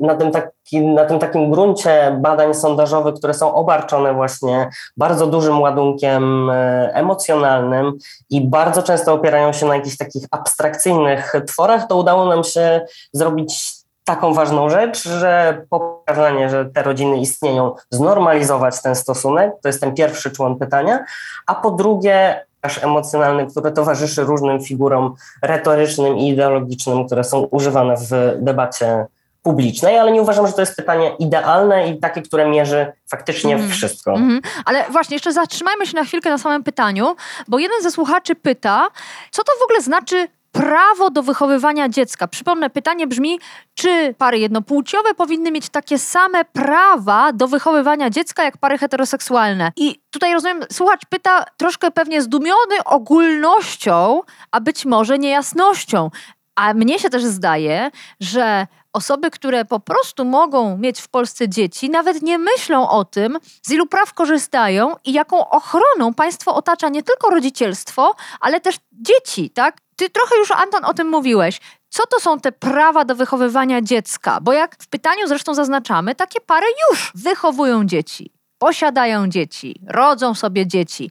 na, 0.00 0.14
tym 0.14 0.30
takim, 0.30 0.94
na 0.94 1.04
tym 1.04 1.18
takim 1.18 1.50
gruncie 1.50 2.18
badań 2.20 2.54
sondażowych, 2.54 3.14
które 3.14 3.34
są 3.34 3.54
obarczone 3.54 4.14
właśnie 4.14 4.70
bardzo 4.96 5.26
dużym 5.26 5.60
ładunkiem 5.60 6.50
e, 6.50 6.90
emocjonalnym 6.94 7.92
i 8.30 8.48
bardzo 8.48 8.82
często 8.82 9.12
opierają 9.12 9.52
się 9.52 9.66
na 9.66 9.76
jakichś 9.76 9.96
takich 9.96 10.24
abstrakcyjnych 10.30 11.32
tworach, 11.46 11.86
to 11.86 11.96
udało 11.96 12.26
nam 12.26 12.44
się 12.44 12.86
zrobić 13.12 13.72
taką 14.04 14.34
ważną 14.34 14.70
rzecz, 14.70 15.02
że 15.02 15.62
pokazanie, 15.70 16.50
że 16.50 16.64
te 16.64 16.82
rodziny 16.82 17.16
istnieją, 17.16 17.74
znormalizować 17.90 18.82
ten 18.82 18.94
stosunek, 18.94 19.52
to 19.62 19.68
jest 19.68 19.80
ten 19.80 19.94
pierwszy 19.94 20.30
człon 20.30 20.58
pytania, 20.58 21.04
a 21.46 21.54
po 21.54 21.70
drugie 21.70 22.46
emocjonalny, 22.82 23.46
który 23.46 23.72
towarzyszy 23.72 24.24
różnym 24.24 24.60
figurom 24.60 25.14
retorycznym 25.42 26.18
i 26.18 26.28
ideologicznym, 26.28 27.06
które 27.06 27.24
są 27.24 27.40
używane 27.40 27.96
w 27.96 28.36
debacie 28.38 29.06
publicznej, 29.42 29.98
ale 29.98 30.12
nie 30.12 30.22
uważam, 30.22 30.46
że 30.46 30.52
to 30.52 30.60
jest 30.60 30.76
pytanie 30.76 31.16
idealne 31.18 31.88
i 31.88 32.00
takie, 32.00 32.22
które 32.22 32.48
mierzy 32.48 32.92
faktycznie 33.10 33.54
mm. 33.54 33.70
wszystko. 33.70 34.14
Mm 34.14 34.30
-hmm. 34.30 34.48
Ale 34.64 34.84
właśnie, 34.90 35.14
jeszcze 35.14 35.32
zatrzymajmy 35.32 35.86
się 35.86 35.96
na 35.96 36.04
chwilkę 36.04 36.30
na 36.30 36.38
samym 36.38 36.64
pytaniu, 36.64 37.16
bo 37.48 37.58
jeden 37.58 37.82
ze 37.82 37.90
słuchaczy 37.90 38.34
pyta, 38.34 38.88
co 39.30 39.44
to 39.44 39.52
w 39.60 39.62
ogóle 39.62 39.80
znaczy 39.80 40.28
prawo 40.52 41.10
do 41.10 41.22
wychowywania 41.22 41.88
dziecka. 41.88 42.28
Przypomnę, 42.28 42.70
pytanie 42.70 43.06
brzmi, 43.06 43.40
czy 43.74 44.14
pary 44.18 44.38
jednopłciowe 44.38 45.14
powinny 45.14 45.50
mieć 45.50 45.68
takie 45.68 45.98
same 45.98 46.44
prawa 46.44 47.32
do 47.32 47.48
wychowywania 47.48 48.10
dziecka 48.10 48.44
jak 48.44 48.58
pary 48.58 48.78
heteroseksualne? 48.78 49.72
I 49.76 50.00
tutaj 50.10 50.32
rozumiem, 50.32 50.60
słuchacz 50.72 51.00
pyta 51.08 51.44
troszkę 51.56 51.90
pewnie 51.90 52.22
zdumiony 52.22 52.84
ogólnością, 52.84 54.20
a 54.50 54.60
być 54.60 54.84
może 54.84 55.18
niejasnością. 55.18 56.10
A 56.56 56.74
mnie 56.74 56.98
się 56.98 57.10
też 57.10 57.24
zdaje, 57.24 57.90
że 58.20 58.66
osoby, 58.92 59.30
które 59.30 59.64
po 59.64 59.80
prostu 59.80 60.24
mogą 60.24 60.76
mieć 60.76 61.00
w 61.00 61.08
Polsce 61.08 61.48
dzieci, 61.48 61.90
nawet 61.90 62.22
nie 62.22 62.38
myślą 62.38 62.88
o 62.88 63.04
tym, 63.04 63.38
z 63.62 63.70
ilu 63.70 63.86
praw 63.86 64.14
korzystają 64.14 64.96
i 65.04 65.12
jaką 65.12 65.48
ochroną 65.48 66.14
państwo 66.14 66.54
otacza 66.54 66.88
nie 66.88 67.02
tylko 67.02 67.30
rodzicielstwo, 67.30 68.14
ale 68.40 68.60
też 68.60 68.76
dzieci, 68.92 69.50
tak? 69.50 69.81
Ty 69.96 70.10
trochę 70.10 70.36
już, 70.36 70.50
Anton, 70.50 70.84
o 70.84 70.94
tym 70.94 71.08
mówiłeś. 71.08 71.60
Co 71.88 72.06
to 72.06 72.20
są 72.20 72.40
te 72.40 72.52
prawa 72.52 73.04
do 73.04 73.14
wychowywania 73.14 73.82
dziecka? 73.82 74.40
Bo 74.40 74.52
jak 74.52 74.76
w 74.82 74.88
pytaniu 74.88 75.26
zresztą 75.26 75.54
zaznaczamy, 75.54 76.14
takie 76.14 76.40
pary 76.40 76.66
już 76.90 77.12
wychowują 77.14 77.84
dzieci, 77.84 78.30
posiadają 78.58 79.28
dzieci, 79.28 79.80
rodzą 79.88 80.34
sobie 80.34 80.66
dzieci, 80.66 81.10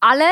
ale 0.00 0.26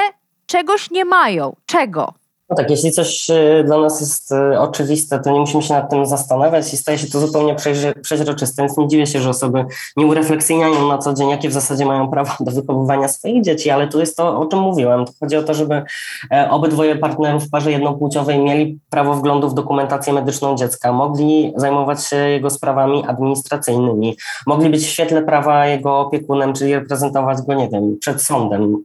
czegoś 0.47 0.91
nie 0.91 1.05
mają. 1.05 1.57
Czego? 1.67 2.15
No 2.51 2.57
tak, 2.57 2.71
jeśli 2.71 2.93
coś 2.93 3.31
y, 3.31 3.65
dla 3.67 3.79
nas 3.79 4.01
jest 4.01 4.33
y, 4.33 4.59
oczywiste, 4.59 5.21
to 5.21 5.31
nie 5.31 5.41
musimy 5.41 5.63
się 5.63 5.75
nad 5.75 5.91
tym 5.91 6.07
zastanawiać 6.07 6.75
i 6.75 6.77
staje 6.77 6.99
się 6.99 7.07
to 7.07 7.21
zupełnie 7.21 7.57
przeźroczyste, 8.03 8.63
więc 8.63 8.77
nie 8.77 8.89
dziwię 8.89 9.07
się, 9.07 9.21
że 9.21 9.31
osoby 9.31 9.65
nie 9.97 10.07
urefleksyjniają 10.07 10.89
na 10.89 10.99
co 10.99 11.15
dzień, 11.15 11.29
jakie 11.31 11.49
w 11.49 11.53
zasadzie 11.53 11.87
mają 11.87 12.11
prawo 12.11 12.33
do 12.41 12.51
wychowywania 12.51 13.09
swoich 13.09 13.43
dzieci, 13.43 13.71
ale 13.71 13.89
tu 13.89 14.01
jest 14.01 14.17
to, 14.17 14.39
o 14.39 14.47
czym 14.47 14.61
mówiłem. 14.61 15.05
To 15.05 15.13
chodzi 15.21 15.37
o 15.37 15.43
to, 15.43 15.55
żeby 15.55 15.83
e, 16.33 16.51
obydwoje 16.51 16.97
partnerów 16.97 17.45
w 17.45 17.51
parze 17.51 17.73
jednopłciowej 17.73 18.39
mieli 18.39 18.79
prawo 18.91 19.15
wglądu 19.15 19.49
w 19.49 19.55
dokumentację 19.55 20.13
medyczną 20.13 20.57
dziecka, 20.57 20.93
mogli 20.93 21.53
zajmować 21.57 22.05
się 22.07 22.17
jego 22.17 22.51
sprawami 22.51 23.05
administracyjnymi, 23.07 24.17
mogli 24.47 24.71
być 24.71 24.83
w 24.83 24.91
świetle 24.91 25.23
prawa 25.23 25.67
jego 25.67 26.01
opiekunem, 26.01 26.53
czyli 26.53 26.75
reprezentować 26.75 27.43
go, 27.43 27.55
nie 27.55 27.69
wiem, 27.69 27.97
przed 28.01 28.23
sądem, 28.23 28.85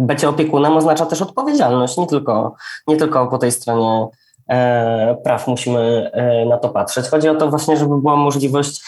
bycie 0.00 0.28
opiekunem 0.28 0.76
oznacza 0.76 1.06
też 1.06 1.22
odpowiedzialność, 1.22 1.96
nie 1.96 2.06
tylko, 2.06 2.54
nie 2.86 2.96
tylko 2.96 3.26
po 3.26 3.38
tej 3.38 3.52
stronie 3.52 4.06
e, 4.48 5.16
praw 5.24 5.46
musimy 5.46 6.10
e, 6.12 6.46
na 6.46 6.58
to 6.58 6.68
patrzeć. 6.68 7.08
Chodzi 7.08 7.28
o 7.28 7.34
to 7.34 7.50
właśnie, 7.50 7.76
żeby 7.76 8.00
była 8.00 8.16
możliwość 8.16 8.82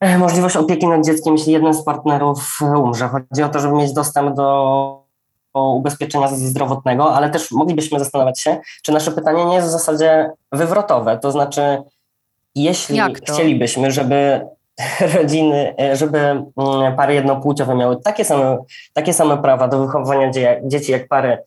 e, 0.00 0.18
możliwość 0.18 0.56
opieki 0.56 0.86
nad 0.86 1.04
dzieckiem, 1.04 1.34
jeśli 1.36 1.52
jeden 1.52 1.74
z 1.74 1.84
partnerów 1.84 2.58
umrze. 2.60 3.08
Chodzi 3.08 3.42
o 3.42 3.48
to, 3.48 3.60
żeby 3.60 3.74
mieć 3.74 3.92
dostęp 3.92 4.36
do 4.36 5.06
ubezpieczenia 5.54 6.28
zdrowotnego, 6.28 7.14
ale 7.14 7.30
też 7.30 7.50
moglibyśmy 7.50 7.98
zastanawiać 7.98 8.40
się, 8.40 8.60
czy 8.82 8.92
nasze 8.92 9.12
pytanie 9.12 9.44
nie 9.44 9.54
jest 9.54 9.68
w 9.68 9.70
zasadzie 9.70 10.30
wywrotowe. 10.52 11.18
To 11.18 11.32
znaczy, 11.32 11.82
jeśli 12.54 13.00
chcielibyśmy, 13.14 13.90
żeby 13.90 14.46
rodziny, 15.16 15.74
e, 15.80 15.96
żeby 15.96 16.18
mm, 16.18 16.96
pary 16.96 17.14
jednopłciowe 17.14 17.74
miały 17.74 17.96
takie 18.00 18.24
same, 18.24 18.58
takie 18.92 19.14
same 19.14 19.38
prawa 19.38 19.68
do 19.68 19.78
wychowywania 19.86 20.30
dzieci 20.64 20.92
jak 20.92 21.08
pary 21.08 21.38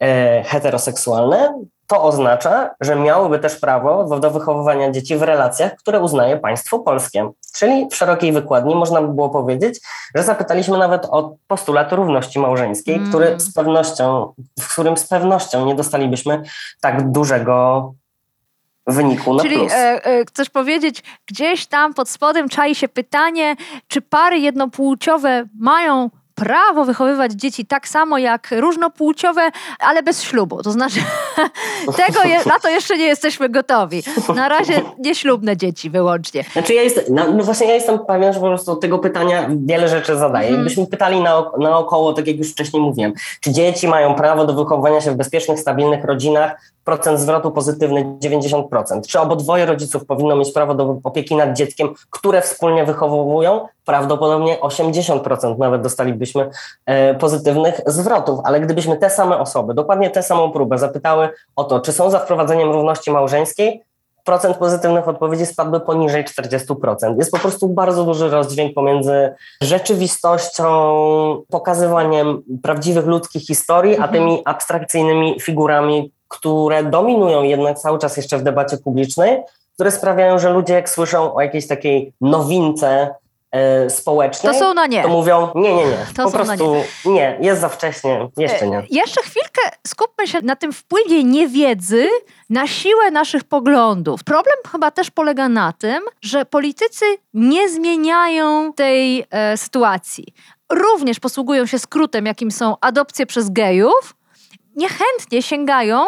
e, 0.00 0.42
heteroseksualne, 0.42 1.54
to 1.86 2.02
oznacza, 2.02 2.70
że 2.80 2.96
miałyby 2.96 3.38
też 3.38 3.56
prawo 3.56 4.18
do 4.18 4.30
wychowywania 4.30 4.90
dzieci 4.90 5.16
w 5.16 5.22
relacjach, 5.22 5.76
które 5.76 6.00
uznaje 6.00 6.36
państwo 6.36 6.78
polskie. 6.78 7.30
Czyli 7.54 7.88
w 7.90 7.96
szerokiej 7.96 8.32
wykładni 8.32 8.74
można 8.74 9.02
by 9.02 9.08
było 9.08 9.30
powiedzieć, 9.30 9.80
że 10.14 10.22
zapytaliśmy 10.22 10.78
nawet 10.78 11.06
o 11.10 11.36
postulat 11.46 11.92
równości 11.92 12.38
małżeńskiej, 12.38 12.94
mm. 12.94 13.08
który 13.08 13.40
z 13.40 13.54
pewnością, 13.54 14.32
w 14.60 14.72
którym 14.72 14.96
z 14.96 15.06
pewnością 15.06 15.66
nie 15.66 15.74
dostalibyśmy 15.74 16.42
tak 16.80 17.10
dużego 17.10 17.94
wyniku 18.92 19.34
na 19.34 19.42
Czyli 19.42 19.56
plus. 19.56 19.72
E, 19.72 20.04
e, 20.04 20.24
chcesz 20.24 20.50
powiedzieć, 20.50 21.02
gdzieś 21.26 21.66
tam 21.66 21.94
pod 21.94 22.08
spodem 22.08 22.48
czai 22.48 22.74
się 22.74 22.88
pytanie, 22.88 23.56
czy 23.88 24.00
pary 24.00 24.38
jednopłciowe 24.38 25.44
mają 25.58 26.10
prawo 26.38 26.84
wychowywać 26.84 27.32
dzieci 27.32 27.66
tak 27.66 27.88
samo 27.88 28.18
jak 28.18 28.48
różnopłciowe, 28.50 29.50
ale 29.78 30.02
bez 30.02 30.22
ślubu. 30.22 30.62
To 30.62 30.70
znaczy, 30.70 31.00
tego 32.06 32.24
je, 32.24 32.38
na 32.46 32.58
to 32.58 32.68
jeszcze 32.68 32.98
nie 32.98 33.04
jesteśmy 33.04 33.48
gotowi. 33.48 34.02
Na 34.34 34.48
razie 34.48 34.82
nieślubne 34.98 35.56
dzieci 35.56 35.90
wyłącznie. 35.90 36.44
Znaczy 36.52 36.74
ja 36.74 36.82
jestem, 36.82 37.04
no, 37.10 37.32
no 37.32 37.44
właśnie 37.44 37.66
ja 37.66 37.74
jestem 37.74 37.98
pewien, 37.98 38.32
że 38.32 38.40
po 38.40 38.46
prostu 38.46 38.76
tego 38.76 38.98
pytania 38.98 39.50
wiele 39.56 39.88
rzeczy 39.88 40.16
zadaje. 40.16 40.48
Mhm. 40.48 40.54
Jakbyśmy 40.54 40.86
pytali 40.86 41.20
na, 41.20 41.50
naokoło, 41.58 42.12
tak 42.12 42.26
jak 42.26 42.36
już 42.36 42.50
wcześniej 42.50 42.82
mówiłem, 42.82 43.12
czy 43.40 43.52
dzieci 43.52 43.88
mają 43.88 44.14
prawo 44.14 44.46
do 44.46 44.54
wychowywania 44.54 45.00
się 45.00 45.10
w 45.10 45.16
bezpiecznych, 45.16 45.60
stabilnych 45.60 46.04
rodzinach, 46.04 46.60
procent 46.88 47.20
zwrotu 47.20 47.50
pozytywny 47.50 48.04
90%. 48.24 49.00
Czy 49.08 49.20
obodwoje 49.20 49.66
rodziców 49.66 50.06
powinno 50.06 50.36
mieć 50.36 50.52
prawo 50.52 50.74
do 50.74 51.00
opieki 51.04 51.36
nad 51.36 51.56
dzieckiem, 51.56 51.94
które 52.10 52.42
wspólnie 52.42 52.84
wychowują? 52.84 53.66
Prawdopodobnie 53.84 54.58
80% 54.58 55.58
nawet 55.58 55.82
dostalibyśmy 55.82 56.50
e, 56.86 57.14
pozytywnych 57.14 57.80
zwrotów, 57.86 58.40
ale 58.44 58.60
gdybyśmy 58.60 58.96
te 58.96 59.10
same 59.10 59.38
osoby, 59.38 59.74
dokładnie 59.74 60.10
tę 60.10 60.22
samą 60.22 60.52
próbę 60.52 60.78
zapytały 60.78 61.28
o 61.56 61.64
to, 61.64 61.80
czy 61.80 61.92
są 61.92 62.10
za 62.10 62.18
wprowadzeniem 62.18 62.70
równości 62.70 63.10
małżeńskiej, 63.10 63.82
procent 64.24 64.56
pozytywnych 64.56 65.08
odpowiedzi 65.08 65.46
spadłby 65.46 65.80
poniżej 65.80 66.24
40%. 66.24 67.18
Jest 67.18 67.30
po 67.30 67.38
prostu 67.38 67.68
bardzo 67.68 68.04
duży 68.04 68.28
rozdźwięk 68.30 68.74
pomiędzy 68.74 69.34
rzeczywistością, 69.62 70.64
pokazywaniem 71.50 72.42
prawdziwych 72.62 73.06
ludzkich 73.06 73.42
historii, 73.42 73.98
a 73.98 74.08
tymi 74.08 74.42
abstrakcyjnymi 74.44 75.40
figurami, 75.40 76.12
które 76.28 76.84
dominują 76.84 77.42
jednak 77.42 77.78
cały 77.78 77.98
czas 77.98 78.16
jeszcze 78.16 78.38
w 78.38 78.42
debacie 78.42 78.76
publicznej, 78.76 79.38
które 79.74 79.90
sprawiają, 79.90 80.38
że 80.38 80.50
ludzie 80.50 80.74
jak 80.74 80.88
słyszą 80.90 81.34
o 81.34 81.40
jakiejś 81.40 81.66
takiej 81.66 82.12
nowince 82.20 83.14
e, 83.52 83.90
społecznej, 83.90 84.52
To 84.52 84.58
są 84.58 84.74
na 84.74 84.86
nie. 84.86 85.02
to 85.02 85.08
mówią 85.08 85.48
nie, 85.54 85.74
nie, 85.74 85.84
nie, 85.86 86.06
To 86.16 86.24
po 86.24 86.30
prostu 86.30 86.74
nie, 87.04 87.38
jest 87.40 87.60
za 87.60 87.68
wcześnie, 87.68 88.28
jeszcze 88.36 88.68
nie. 88.68 88.78
E, 88.78 88.82
Jeszcze 88.90 89.22
chwilkę 89.22 89.60
skupmy 89.86 90.26
się 90.26 90.38
na 90.42 90.56
tym 90.56 90.72
wpływie 90.72 91.24
niewiedzy 91.24 92.06
na 92.50 92.66
siłę 92.66 93.10
naszych 93.10 93.44
poglądów. 93.44 94.24
Problem 94.24 94.56
chyba 94.72 94.90
też 94.90 95.10
polega 95.10 95.48
na 95.48 95.72
tym, 95.72 96.02
że 96.22 96.44
politycy 96.44 97.04
nie 97.34 97.68
zmieniają 97.68 98.72
tej 98.72 99.24
e, 99.30 99.56
sytuacji. 99.56 100.24
Również 100.72 101.20
posługują 101.20 101.66
się 101.66 101.78
skrótem, 101.78 102.26
jakim 102.26 102.50
są 102.50 102.76
adopcje 102.80 103.26
przez 103.26 103.50
gejów, 103.50 104.14
niechętnie 104.78 105.42
sięgają 105.42 106.04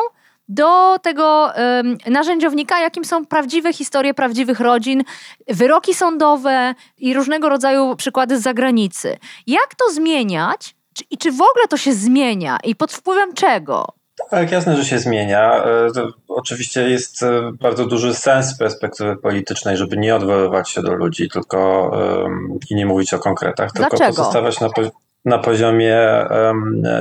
do 0.48 0.98
tego 0.98 1.54
em, 1.54 1.98
narzędziownika, 2.06 2.80
jakim 2.80 3.04
są 3.04 3.26
prawdziwe 3.26 3.72
historie 3.72 4.14
prawdziwych 4.14 4.60
rodzin, 4.60 5.02
wyroki 5.48 5.94
sądowe 5.94 6.74
i 6.98 7.14
różnego 7.14 7.48
rodzaju 7.48 7.96
przykłady 7.96 8.38
z 8.38 8.42
zagranicy. 8.42 9.18
Jak 9.46 9.74
to 9.74 9.90
zmieniać? 9.92 10.74
Czy, 10.94 11.04
I 11.10 11.18
czy 11.18 11.30
w 11.32 11.42
ogóle 11.42 11.68
to 11.68 11.76
się 11.76 11.92
zmienia? 11.92 12.58
I 12.64 12.76
pod 12.76 12.92
wpływem 12.92 13.32
czego? 13.34 13.86
Tak, 14.30 14.52
jasne, 14.52 14.76
że 14.76 14.84
się 14.84 14.98
zmienia. 14.98 15.64
E, 15.64 15.90
To 15.94 16.08
oczywiście 16.28 16.88
jest 16.90 17.22
e, 17.22 17.52
bardzo 17.60 17.86
duży 17.86 18.14
sens 18.14 18.46
z 18.46 18.58
perspektywy 18.58 19.16
politycznej, 19.16 19.76
żeby 19.76 19.96
nie 19.96 20.16
odwoływać 20.16 20.70
się 20.70 20.82
do 20.82 20.94
ludzi 20.94 21.28
tylko 21.28 21.90
em, 22.24 22.58
i 22.70 22.74
nie 22.74 22.86
mówić 22.86 23.14
o 23.14 23.18
konkretach, 23.18 23.72
tylko 23.72 23.88
Dlaczego? 23.90 24.16
pozostawać 24.16 24.60
na, 24.60 24.68
po- 24.68 24.82
na 25.24 25.38
poziomie 25.38 25.96
e, 25.96 26.54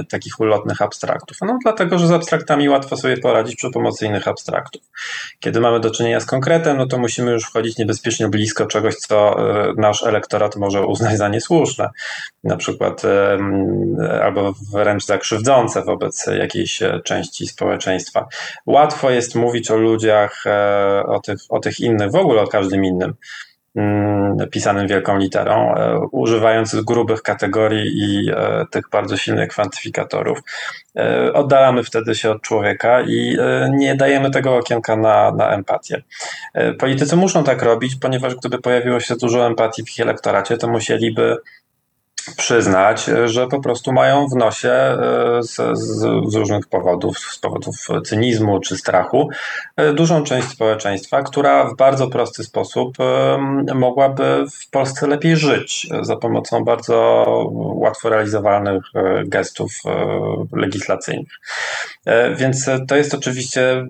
takich 0.09 0.39
ulotnych 0.39 0.81
abstraktów. 0.81 1.37
No 1.41 1.57
dlatego, 1.63 1.97
że 1.97 2.07
z 2.07 2.11
abstraktami 2.11 2.69
łatwo 2.69 2.97
sobie 2.97 3.17
poradzić 3.17 3.55
przy 3.55 3.71
pomocy 3.71 4.05
innych 4.05 4.27
abstraktów. 4.27 4.81
Kiedy 5.39 5.59
mamy 5.59 5.79
do 5.79 5.91
czynienia 5.91 6.19
z 6.19 6.25
konkretem, 6.25 6.77
no 6.77 6.87
to 6.87 6.97
musimy 6.97 7.31
już 7.31 7.43
wchodzić 7.43 7.77
niebezpiecznie 7.77 8.27
blisko 8.27 8.65
czegoś, 8.65 8.95
co 8.95 9.39
e, 9.39 9.73
nasz 9.77 10.03
elektorat 10.03 10.55
może 10.55 10.85
uznać 10.85 11.17
za 11.17 11.27
niesłuszne. 11.29 11.89
Na 12.43 12.57
przykład 12.57 13.01
albo 14.23 14.53
wręcz 14.73 15.05
za 15.05 15.17
krzywdzące 15.17 15.83
wobec 15.83 16.27
jakiejś 16.27 16.81
e, 16.81 17.01
części 17.05 17.47
społeczeństwa. 17.47 18.27
Łatwo 18.65 19.09
jest 19.09 19.35
mówić 19.35 19.71
o 19.71 19.75
ludziach, 19.75 20.43
e, 20.45 21.03
o 21.07 21.19
tych, 21.19 21.39
o 21.49 21.59
tych 21.59 21.79
innych, 21.79 22.11
w 22.11 22.15
ogóle 22.15 22.41
o 22.41 22.47
każdym 22.47 22.85
innym, 22.85 23.13
pisanym 24.51 24.87
wielką 24.87 25.17
literą, 25.17 25.75
e, 25.75 25.99
używając 26.11 26.75
grubych 26.75 27.21
kategorii 27.21 27.91
i 27.97 28.31
e, 28.31 28.65
tych 28.71 28.83
bardzo 28.91 29.17
silnych 29.17 29.49
kwantyfikatorów. 29.49 30.39
E, 30.97 31.33
Oddalamy 31.33 31.83
wtedy 31.83 32.15
się 32.15 32.31
od 32.31 32.41
człowieka 32.41 33.01
i 33.01 33.37
nie 33.71 33.95
dajemy 33.95 34.31
tego 34.31 34.55
okienka 34.55 34.95
na, 34.95 35.31
na 35.31 35.51
empatię. 35.51 36.01
Politycy 36.79 37.15
muszą 37.15 37.43
tak 37.43 37.61
robić, 37.61 37.95
ponieważ 37.95 38.35
gdyby 38.35 38.61
pojawiło 38.61 38.99
się 38.99 39.15
dużo 39.15 39.47
empatii 39.47 39.83
w 39.83 39.89
ich 39.89 39.99
elektoracie, 39.99 40.57
to 40.57 40.67
musieliby 40.67 41.37
przyznać, 42.37 43.05
że 43.25 43.47
po 43.47 43.61
prostu 43.61 43.91
mają 43.91 44.27
w 44.27 44.35
nosie 44.35 44.69
e, 44.71 44.97
z, 45.43 45.55
z, 45.73 46.35
różnych 46.35 46.67
powodów, 46.67 47.17
z 47.17 47.39
powodów 47.39 47.75
cynizmu 48.05 48.59
czy 48.59 48.77
strachu, 48.77 49.29
e, 49.77 49.93
dużą 49.93 50.23
część 50.23 50.47
społeczeństwa, 50.47 51.23
która 51.23 51.65
w 51.65 51.75
bardzo 51.75 52.07
prosty 52.07 52.43
sposób 52.43 52.97
mogłaby 53.75 54.45
w 54.51 54.69
Polsce 54.69 55.07
lepiej 55.07 55.37
żyć 55.37 55.87
za 56.01 56.15
pomocą 56.15 56.63
bardzo 56.63 57.25
łatwo 57.75 58.09
realizowalnych 58.09 58.83
e, 58.95 59.23
gestów 59.25 59.71
legislacyjnych. 60.51 61.33
Więc 62.35 62.69
to 62.87 62.95
jest 62.95 63.13
oczywiście 63.13 63.87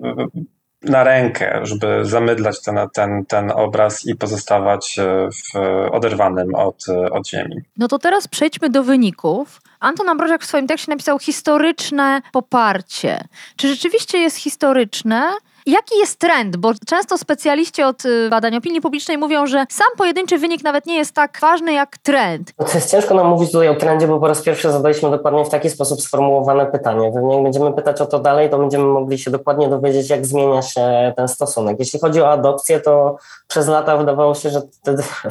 na 0.82 1.04
rękę, 1.04 1.60
żeby 1.62 2.00
zamydlać 2.02 2.62
ten, 2.62 2.78
ten, 2.92 3.26
ten 3.26 3.50
obraz 3.50 4.06
i 4.06 4.14
pozostawać 4.14 4.98
e, 4.98 5.28
w, 5.30 5.58
oderwanym 5.92 6.54
od, 6.54 6.84
od 7.12 7.28
ziemi. 7.28 7.56
No 7.76 7.88
to 7.88 7.98
teraz 7.98 8.28
przejdźmy 8.28 8.70
do 8.70 8.82
wyników. 8.82 9.60
Anton 9.80 10.08
Ambroziak 10.08 10.42
w 10.42 10.46
swoim 10.46 10.66
tekście 10.66 10.92
napisał 10.92 11.18
historyczne 11.18 12.22
poparcie. 12.32 13.24
Czy 13.56 13.68
rzeczywiście 13.68 14.18
jest 14.18 14.36
historyczne? 14.36 15.22
Jaki 15.70 15.98
jest 15.98 16.18
trend? 16.18 16.56
Bo 16.56 16.72
często 16.86 17.18
specjaliści 17.18 17.82
od 17.82 18.04
y, 18.04 18.28
badań 18.30 18.56
opinii 18.56 18.80
publicznej 18.80 19.18
mówią, 19.18 19.46
że 19.46 19.66
sam 19.70 19.86
pojedynczy 19.96 20.38
wynik 20.38 20.64
nawet 20.64 20.86
nie 20.86 20.96
jest 20.96 21.14
tak 21.14 21.38
ważny 21.42 21.72
jak 21.72 21.98
trend. 21.98 22.52
To 22.56 22.74
jest 22.74 22.90
ciężko 22.90 23.14
nam 23.14 23.26
mówić 23.26 23.52
tutaj 23.52 23.68
o 23.68 23.74
trendzie, 23.74 24.08
bo 24.08 24.20
po 24.20 24.28
raz 24.28 24.42
pierwszy 24.42 24.72
zadaliśmy 24.72 25.10
dokładnie 25.10 25.44
w 25.44 25.48
taki 25.48 25.70
sposób 25.70 26.02
sformułowane 26.02 26.66
pytanie. 26.66 27.04
Jak 27.04 27.42
będziemy 27.42 27.72
pytać 27.72 28.00
o 28.00 28.06
to 28.06 28.18
dalej, 28.18 28.50
to 28.50 28.58
będziemy 28.58 28.84
mogli 28.84 29.18
się 29.18 29.30
dokładnie 29.30 29.68
dowiedzieć, 29.68 30.10
jak 30.10 30.26
zmienia 30.26 30.62
się 30.62 31.12
ten 31.16 31.28
stosunek. 31.28 31.76
Jeśli 31.78 32.00
chodzi 32.00 32.20
o 32.20 32.30
adopcję, 32.30 32.80
to 32.80 33.16
przez 33.48 33.68
lata 33.68 33.96
wydawało 33.96 34.34
się, 34.34 34.50
że 34.50 34.60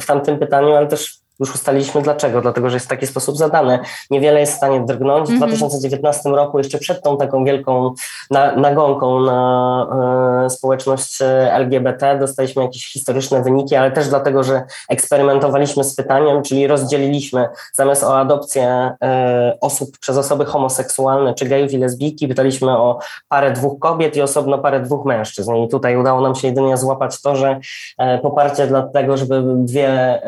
w 0.00 0.06
tamtym 0.06 0.38
pytaniu, 0.38 0.74
ale 0.74 0.86
też 0.86 1.19
już 1.40 1.54
ustaliliśmy 1.54 2.02
dlaczego, 2.02 2.40
dlatego 2.40 2.70
że 2.70 2.76
jest 2.76 2.86
w 2.86 2.88
taki 2.88 3.06
sposób 3.06 3.36
zadane. 3.36 3.78
Niewiele 4.10 4.40
jest 4.40 4.52
w 4.52 4.56
stanie 4.56 4.80
drgnąć. 4.80 5.28
W 5.28 5.32
Mhm. 5.32 5.50
2019 5.50 6.30
roku, 6.30 6.58
jeszcze 6.58 6.78
przed 6.78 7.02
tą 7.02 7.16
taką 7.16 7.44
wielką 7.44 7.94
na, 8.30 8.56
nagonką 8.56 9.20
na 9.20 10.42
e, 10.46 10.50
społeczność 10.50 11.22
e, 11.22 11.54
LGBT, 11.54 12.18
dostaliśmy 12.18 12.62
jakieś 12.62 12.92
historyczne 12.92 13.42
wyniki, 13.42 13.76
ale 13.76 13.90
też 13.90 14.08
dlatego, 14.08 14.42
że 14.42 14.62
eksperymentowaliśmy 14.88 15.84
z 15.84 15.94
pytaniem, 15.94 16.42
czyli 16.42 16.66
rozdzieliliśmy 16.66 17.48
zamiast 17.74 18.04
o 18.04 18.18
adopcję 18.18 18.92
e, 19.02 19.58
osób 19.60 19.98
przez 19.98 20.16
osoby 20.16 20.44
homoseksualne 20.44 21.34
czy 21.34 21.44
gejów 21.44 21.72
i 21.72 21.78
lesbijki, 21.78 22.28
pytaliśmy 22.28 22.70
o 22.78 22.98
parę 23.28 23.52
dwóch 23.52 23.78
kobiet 23.78 24.16
i 24.16 24.22
osobno 24.22 24.58
parę 24.58 24.80
dwóch 24.80 25.04
mężczyzn. 25.04 25.54
I 25.54 25.68
tutaj 25.68 25.96
udało 25.96 26.20
nam 26.20 26.34
się 26.34 26.48
jedynie 26.48 26.76
złapać 26.76 27.22
to, 27.22 27.36
że 27.36 27.60
e, 27.98 28.18
poparcie 28.18 28.66
dla 28.66 28.82
tego, 28.82 29.16
żeby 29.16 29.42
dwie 29.56 30.20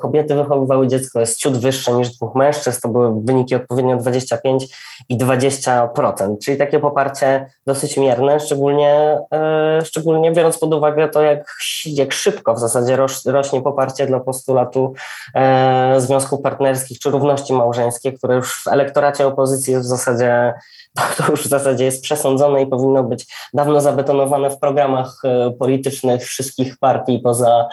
kobiety 0.00 0.34
wychowywały 0.58 0.88
dziecko 0.88 1.20
jest 1.20 1.38
ciut 1.38 1.56
wyższe 1.56 1.92
niż 1.92 2.10
dwóch 2.10 2.34
mężczyzn. 2.34 2.80
To 2.82 2.88
były 2.88 3.20
wyniki 3.24 3.54
odpowiednio 3.54 3.96
25 3.96 4.66
i 5.08 5.18
20%, 5.18 6.36
czyli 6.42 6.56
takie 6.56 6.80
poparcie 6.80 7.46
dosyć 7.66 7.96
mierne, 7.96 8.40
szczególnie, 8.40 9.18
e, 9.32 9.80
szczególnie 9.84 10.32
biorąc 10.32 10.58
pod 10.58 10.74
uwagę 10.74 11.08
to, 11.08 11.22
jak, 11.22 11.56
jak 11.86 12.12
szybko 12.12 12.54
w 12.54 12.58
zasadzie 12.58 12.96
roś, 12.96 13.24
rośnie 13.24 13.62
poparcie 13.62 14.06
dla 14.06 14.20
postulatu 14.20 14.94
e, 15.34 15.94
związków 16.00 16.40
partnerskich 16.42 16.98
czy 16.98 17.10
równości 17.10 17.52
małżeńskiej, 17.52 18.18
które 18.18 18.34
już 18.34 18.62
w 18.64 18.68
elektoracie 18.68 19.26
opozycji 19.26 19.72
jest 19.72 19.86
w 19.86 19.90
zasadzie 19.90 20.54
to 21.16 21.30
już 21.30 21.42
w 21.42 21.48
zasadzie 21.48 21.84
jest 21.84 22.02
przesądzone 22.02 22.62
i 22.62 22.66
powinno 22.66 23.04
być 23.04 23.26
dawno 23.54 23.80
zabetonowane 23.80 24.50
w 24.50 24.58
programach 24.58 25.20
e, 25.24 25.50
politycznych 25.50 26.22
wszystkich 26.22 26.78
partii 26.78 27.18
poza 27.18 27.68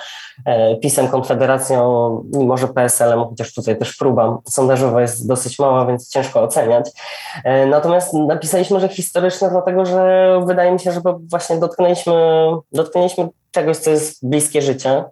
PiSem, 0.81 1.07
Konfederacją 1.07 2.23
i 2.33 2.45
może 2.45 2.67
PSL-em, 2.75 3.25
chociaż 3.29 3.53
tutaj 3.53 3.77
też 3.77 3.95
próba 3.95 4.37
sondażowa 4.49 5.01
jest 5.01 5.27
dosyć 5.27 5.59
mała, 5.59 5.85
więc 5.85 6.09
ciężko 6.09 6.43
oceniać. 6.43 6.91
E, 7.43 7.65
Natomiast 7.65 8.13
napisaliśmy, 8.13 8.79
że 8.79 8.89
historyczne, 8.89 9.49
dlatego 9.49 9.85
że 9.85 10.41
wydaje 10.45 10.71
mi 10.71 10.79
się, 10.79 10.91
że 10.91 11.01
właśnie 11.31 11.59
dotknęliśmy, 11.59 12.13
dotknęliśmy 12.71 13.27
czegoś, 13.51 13.77
co 13.77 13.89
jest 13.89 14.29
bliskie 14.29 14.61
życie, 14.61 15.03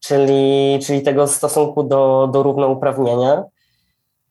czyli, 0.00 0.78
czyli 0.86 1.02
tego 1.02 1.26
stosunku 1.26 1.82
do, 1.82 2.28
do 2.32 2.42
równouprawnienia. 2.42 3.44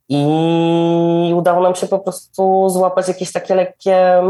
I 0.10 1.34
udało 1.36 1.62
nam 1.63 1.75
się 1.75 1.88
po 1.88 1.99
prostu 1.99 2.69
złapać 2.69 3.08
jakieś 3.08 3.32
takie 3.32 3.55
lekkie 3.55 4.21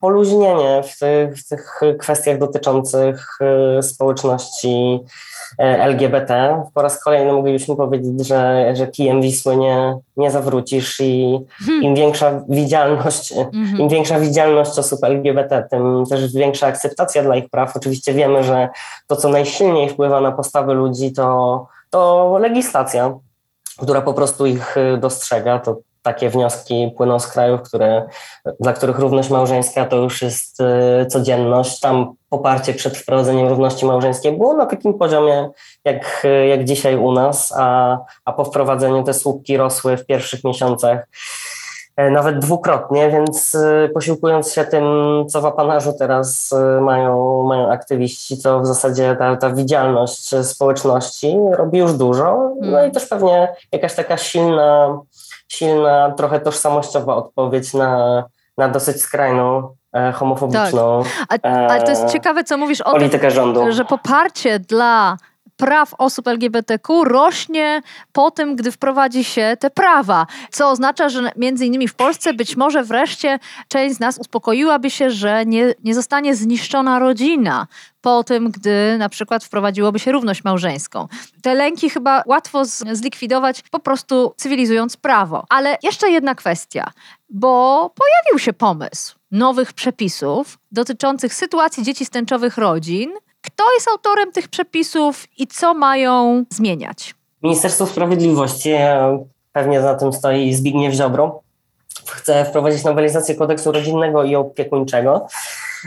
poluźnienie 0.00 0.82
w 0.82 0.98
tych, 0.98 1.38
w 1.38 1.48
tych 1.48 1.80
kwestiach 1.98 2.38
dotyczących 2.38 3.38
y, 3.78 3.82
społeczności 3.82 5.00
y, 5.52 5.54
LGBT. 5.58 6.62
Po 6.74 6.82
raz 6.82 7.04
kolejny 7.04 7.32
moglibyśmy 7.32 7.76
powiedzieć, 7.76 8.26
że, 8.26 8.72
że 8.76 8.86
kijem 8.86 9.22
Wisły 9.22 9.56
nie, 9.56 9.98
nie 10.16 10.30
zawrócisz 10.30 11.00
i 11.00 11.38
Hmm. 11.66 11.82
im 11.82 11.94
większa 11.94 12.40
widzialność, 12.48 13.32
Mhm. 13.32 13.78
im 13.78 13.88
większa 13.88 14.20
widzialność 14.20 14.78
osób 14.78 15.04
LGBT, 15.04 15.66
tym 15.70 16.04
też 16.10 16.34
większa 16.34 16.66
akceptacja 16.66 17.22
dla 17.22 17.36
ich 17.36 17.50
praw. 17.50 17.76
Oczywiście 17.76 18.14
wiemy, 18.14 18.44
że 18.44 18.68
to, 19.06 19.16
co 19.16 19.28
najsilniej 19.28 19.88
wpływa 19.90 20.20
na 20.20 20.32
postawy 20.32 20.74
ludzi, 20.74 21.12
to, 21.12 21.66
to 21.90 22.38
legislacja, 22.40 23.14
która 23.82 24.00
po 24.00 24.14
prostu 24.14 24.46
ich 24.46 24.76
y, 24.76 24.98
dostrzega. 24.98 25.58
To 25.58 25.76
takie 26.06 26.30
wnioski 26.30 26.92
płyną 26.96 27.18
z 27.18 27.26
krajów, 27.26 27.62
które, 27.62 28.06
dla 28.60 28.72
których 28.72 28.98
równość 28.98 29.30
małżeńska 29.30 29.84
to 29.84 29.96
już 29.96 30.22
jest 30.22 30.60
y, 30.60 31.06
codzienność. 31.06 31.80
Tam 31.80 32.14
poparcie 32.28 32.74
przed 32.74 32.96
wprowadzeniem 32.96 33.48
równości 33.48 33.86
małżeńskiej 33.86 34.32
było 34.32 34.54
na 34.54 34.66
takim 34.66 34.94
poziomie, 34.94 35.50
jak, 35.84 36.22
y, 36.24 36.46
jak 36.46 36.64
dzisiaj 36.64 36.96
u 36.96 37.12
nas, 37.12 37.54
a, 37.58 37.98
a 38.24 38.32
po 38.32 38.44
wprowadzeniu 38.44 39.02
te 39.02 39.14
słupki 39.14 39.56
rosły 39.56 39.96
w 39.96 40.06
pierwszych 40.06 40.44
miesiącach 40.44 41.08
e, 41.96 42.10
nawet 42.10 42.38
dwukrotnie, 42.38 43.10
więc 43.10 43.54
y, 43.54 43.90
posiłkując 43.94 44.52
się 44.52 44.64
tym, 44.64 44.84
co 45.28 45.40
w 45.40 45.46
apanarzu 45.46 45.92
teraz 45.98 46.54
mają, 46.80 47.42
mają 47.42 47.70
aktywiści, 47.70 48.42
to 48.42 48.60
w 48.60 48.66
zasadzie 48.66 49.16
ta, 49.18 49.36
ta 49.36 49.50
widzialność 49.50 50.46
społeczności 50.46 51.36
robi 51.52 51.78
już 51.78 51.92
dużo. 51.92 52.52
No 52.60 52.84
i 52.84 52.90
też 52.90 53.06
pewnie 53.06 53.54
jakaś 53.72 53.94
taka 53.94 54.16
silna, 54.16 54.98
silna 55.48 56.10
trochę 56.10 56.40
tożsamościowa 56.40 57.16
odpowiedź 57.16 57.74
na, 57.74 58.24
na 58.58 58.68
dosyć 58.68 59.02
skrajną 59.02 59.74
e, 59.92 60.12
homofobiczną 60.12 61.02
A, 61.28 61.48
ale 61.48 61.82
to 61.82 61.90
jest 61.90 62.04
e, 62.04 62.08
ciekawe, 62.08 62.44
co 62.44 62.58
mówisz 62.58 62.80
o 62.80 62.84
tym, 62.84 62.92
politykę 62.92 63.30
rządu. 63.30 63.72
że 63.72 63.84
poparcie 63.84 64.58
dla 64.58 65.16
praw 65.56 65.94
osób 65.98 66.28
LGBTQ 66.28 67.04
rośnie 67.04 67.82
po 68.12 68.30
tym, 68.30 68.56
gdy 68.56 68.72
wprowadzi 68.72 69.24
się 69.24 69.56
te 69.60 69.70
prawa, 69.70 70.26
co 70.50 70.70
oznacza, 70.70 71.08
że 71.08 71.30
między 71.36 71.66
innymi 71.66 71.88
w 71.88 71.94
Polsce 71.94 72.34
być 72.34 72.56
może 72.56 72.84
wreszcie 72.84 73.38
część 73.68 73.96
z 73.96 74.00
nas 74.00 74.18
uspokoiłaby 74.18 74.90
się, 74.90 75.10
że 75.10 75.46
nie, 75.46 75.74
nie 75.84 75.94
zostanie 75.94 76.34
zniszczona 76.34 76.98
rodzina 76.98 77.66
po 78.00 78.24
tym, 78.24 78.50
gdy 78.50 78.96
na 78.98 79.08
przykład 79.08 79.44
wprowadziłoby 79.44 79.98
się 79.98 80.12
równość 80.12 80.44
małżeńską. 80.44 81.08
Te 81.42 81.54
lęki 81.54 81.90
chyba 81.90 82.22
łatwo 82.26 82.64
zlikwidować 82.92 83.62
po 83.70 83.78
prostu 83.78 84.34
cywilizując 84.36 84.96
prawo. 84.96 85.44
Ale 85.48 85.78
jeszcze 85.82 86.10
jedna 86.10 86.34
kwestia, 86.34 86.90
bo 87.28 87.90
pojawił 87.94 88.38
się 88.38 88.52
pomysł 88.52 89.14
nowych 89.30 89.72
przepisów 89.72 90.58
dotyczących 90.72 91.34
sytuacji 91.34 91.82
dzieci 91.82 92.04
z 92.04 92.10
tęczowych 92.10 92.58
rodzin. 92.58 93.10
Kto 93.46 93.64
jest 93.74 93.88
autorem 93.88 94.32
tych 94.32 94.48
przepisów 94.48 95.26
i 95.38 95.46
co 95.46 95.74
mają 95.74 96.44
zmieniać? 96.50 97.14
Ministerstwo 97.42 97.86
Sprawiedliwości, 97.86 98.70
e, 98.70 99.24
pewnie 99.52 99.82
za 99.82 99.94
tym 99.94 100.12
stoi 100.12 100.54
Zbigniew 100.54 100.94
Ziobro, 100.94 101.40
chce 102.06 102.44
wprowadzić 102.44 102.84
nowelizację 102.84 103.34
kodeksu 103.34 103.72
rodzinnego 103.72 104.24
i 104.24 104.36
opiekuńczego, 104.36 105.26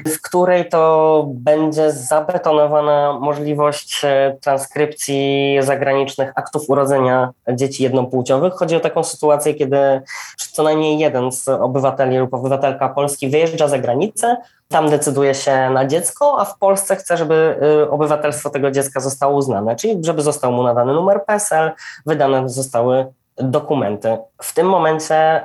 w 0.07 0.21
której 0.21 0.69
to 0.69 1.25
będzie 1.27 1.91
zabetonowana 1.91 3.19
możliwość 3.21 4.01
e, 4.03 4.37
transkrypcji 4.41 5.57
zagranicznych 5.61 6.31
aktów 6.35 6.69
urodzenia 6.69 7.31
dzieci 7.53 7.83
jednopłciowych. 7.83 8.53
Chodzi 8.53 8.75
o 8.75 8.79
taką 8.79 9.03
sytuację, 9.03 9.53
kiedy 9.53 10.01
co 10.59 10.63
najmniej 10.63 10.99
jeden 10.99 11.31
z 11.31 11.47
obywateli 11.47 12.17
lub 12.17 12.33
obywatelka 12.33 12.89
Polski 12.89 13.29
wyjeżdża 13.29 13.67
za 13.67 13.79
granicę, 13.79 14.37
tam 14.67 14.89
decyduje 14.89 15.35
się 15.35 15.69
na 15.69 15.85
dziecko, 15.85 16.39
a 16.39 16.45
w 16.45 16.57
Polsce 16.57 16.95
chce, 16.95 17.17
żeby 17.17 17.59
y, 17.83 17.89
obywatelstwo 17.89 18.49
tego 18.49 18.71
dziecka 18.71 18.99
zostało 18.99 19.37
uznane, 19.37 19.75
czyli 19.75 19.97
żeby 20.01 20.21
został 20.21 20.51
mu 20.51 20.63
nadany 20.63 20.93
numer 20.93 21.25
PESEL, 21.25 21.71
wydane 22.05 22.49
zostały 22.49 23.05
dokumenty. 23.39 24.17
W 24.41 24.53
tym 24.53 24.67
momencie 24.67 25.41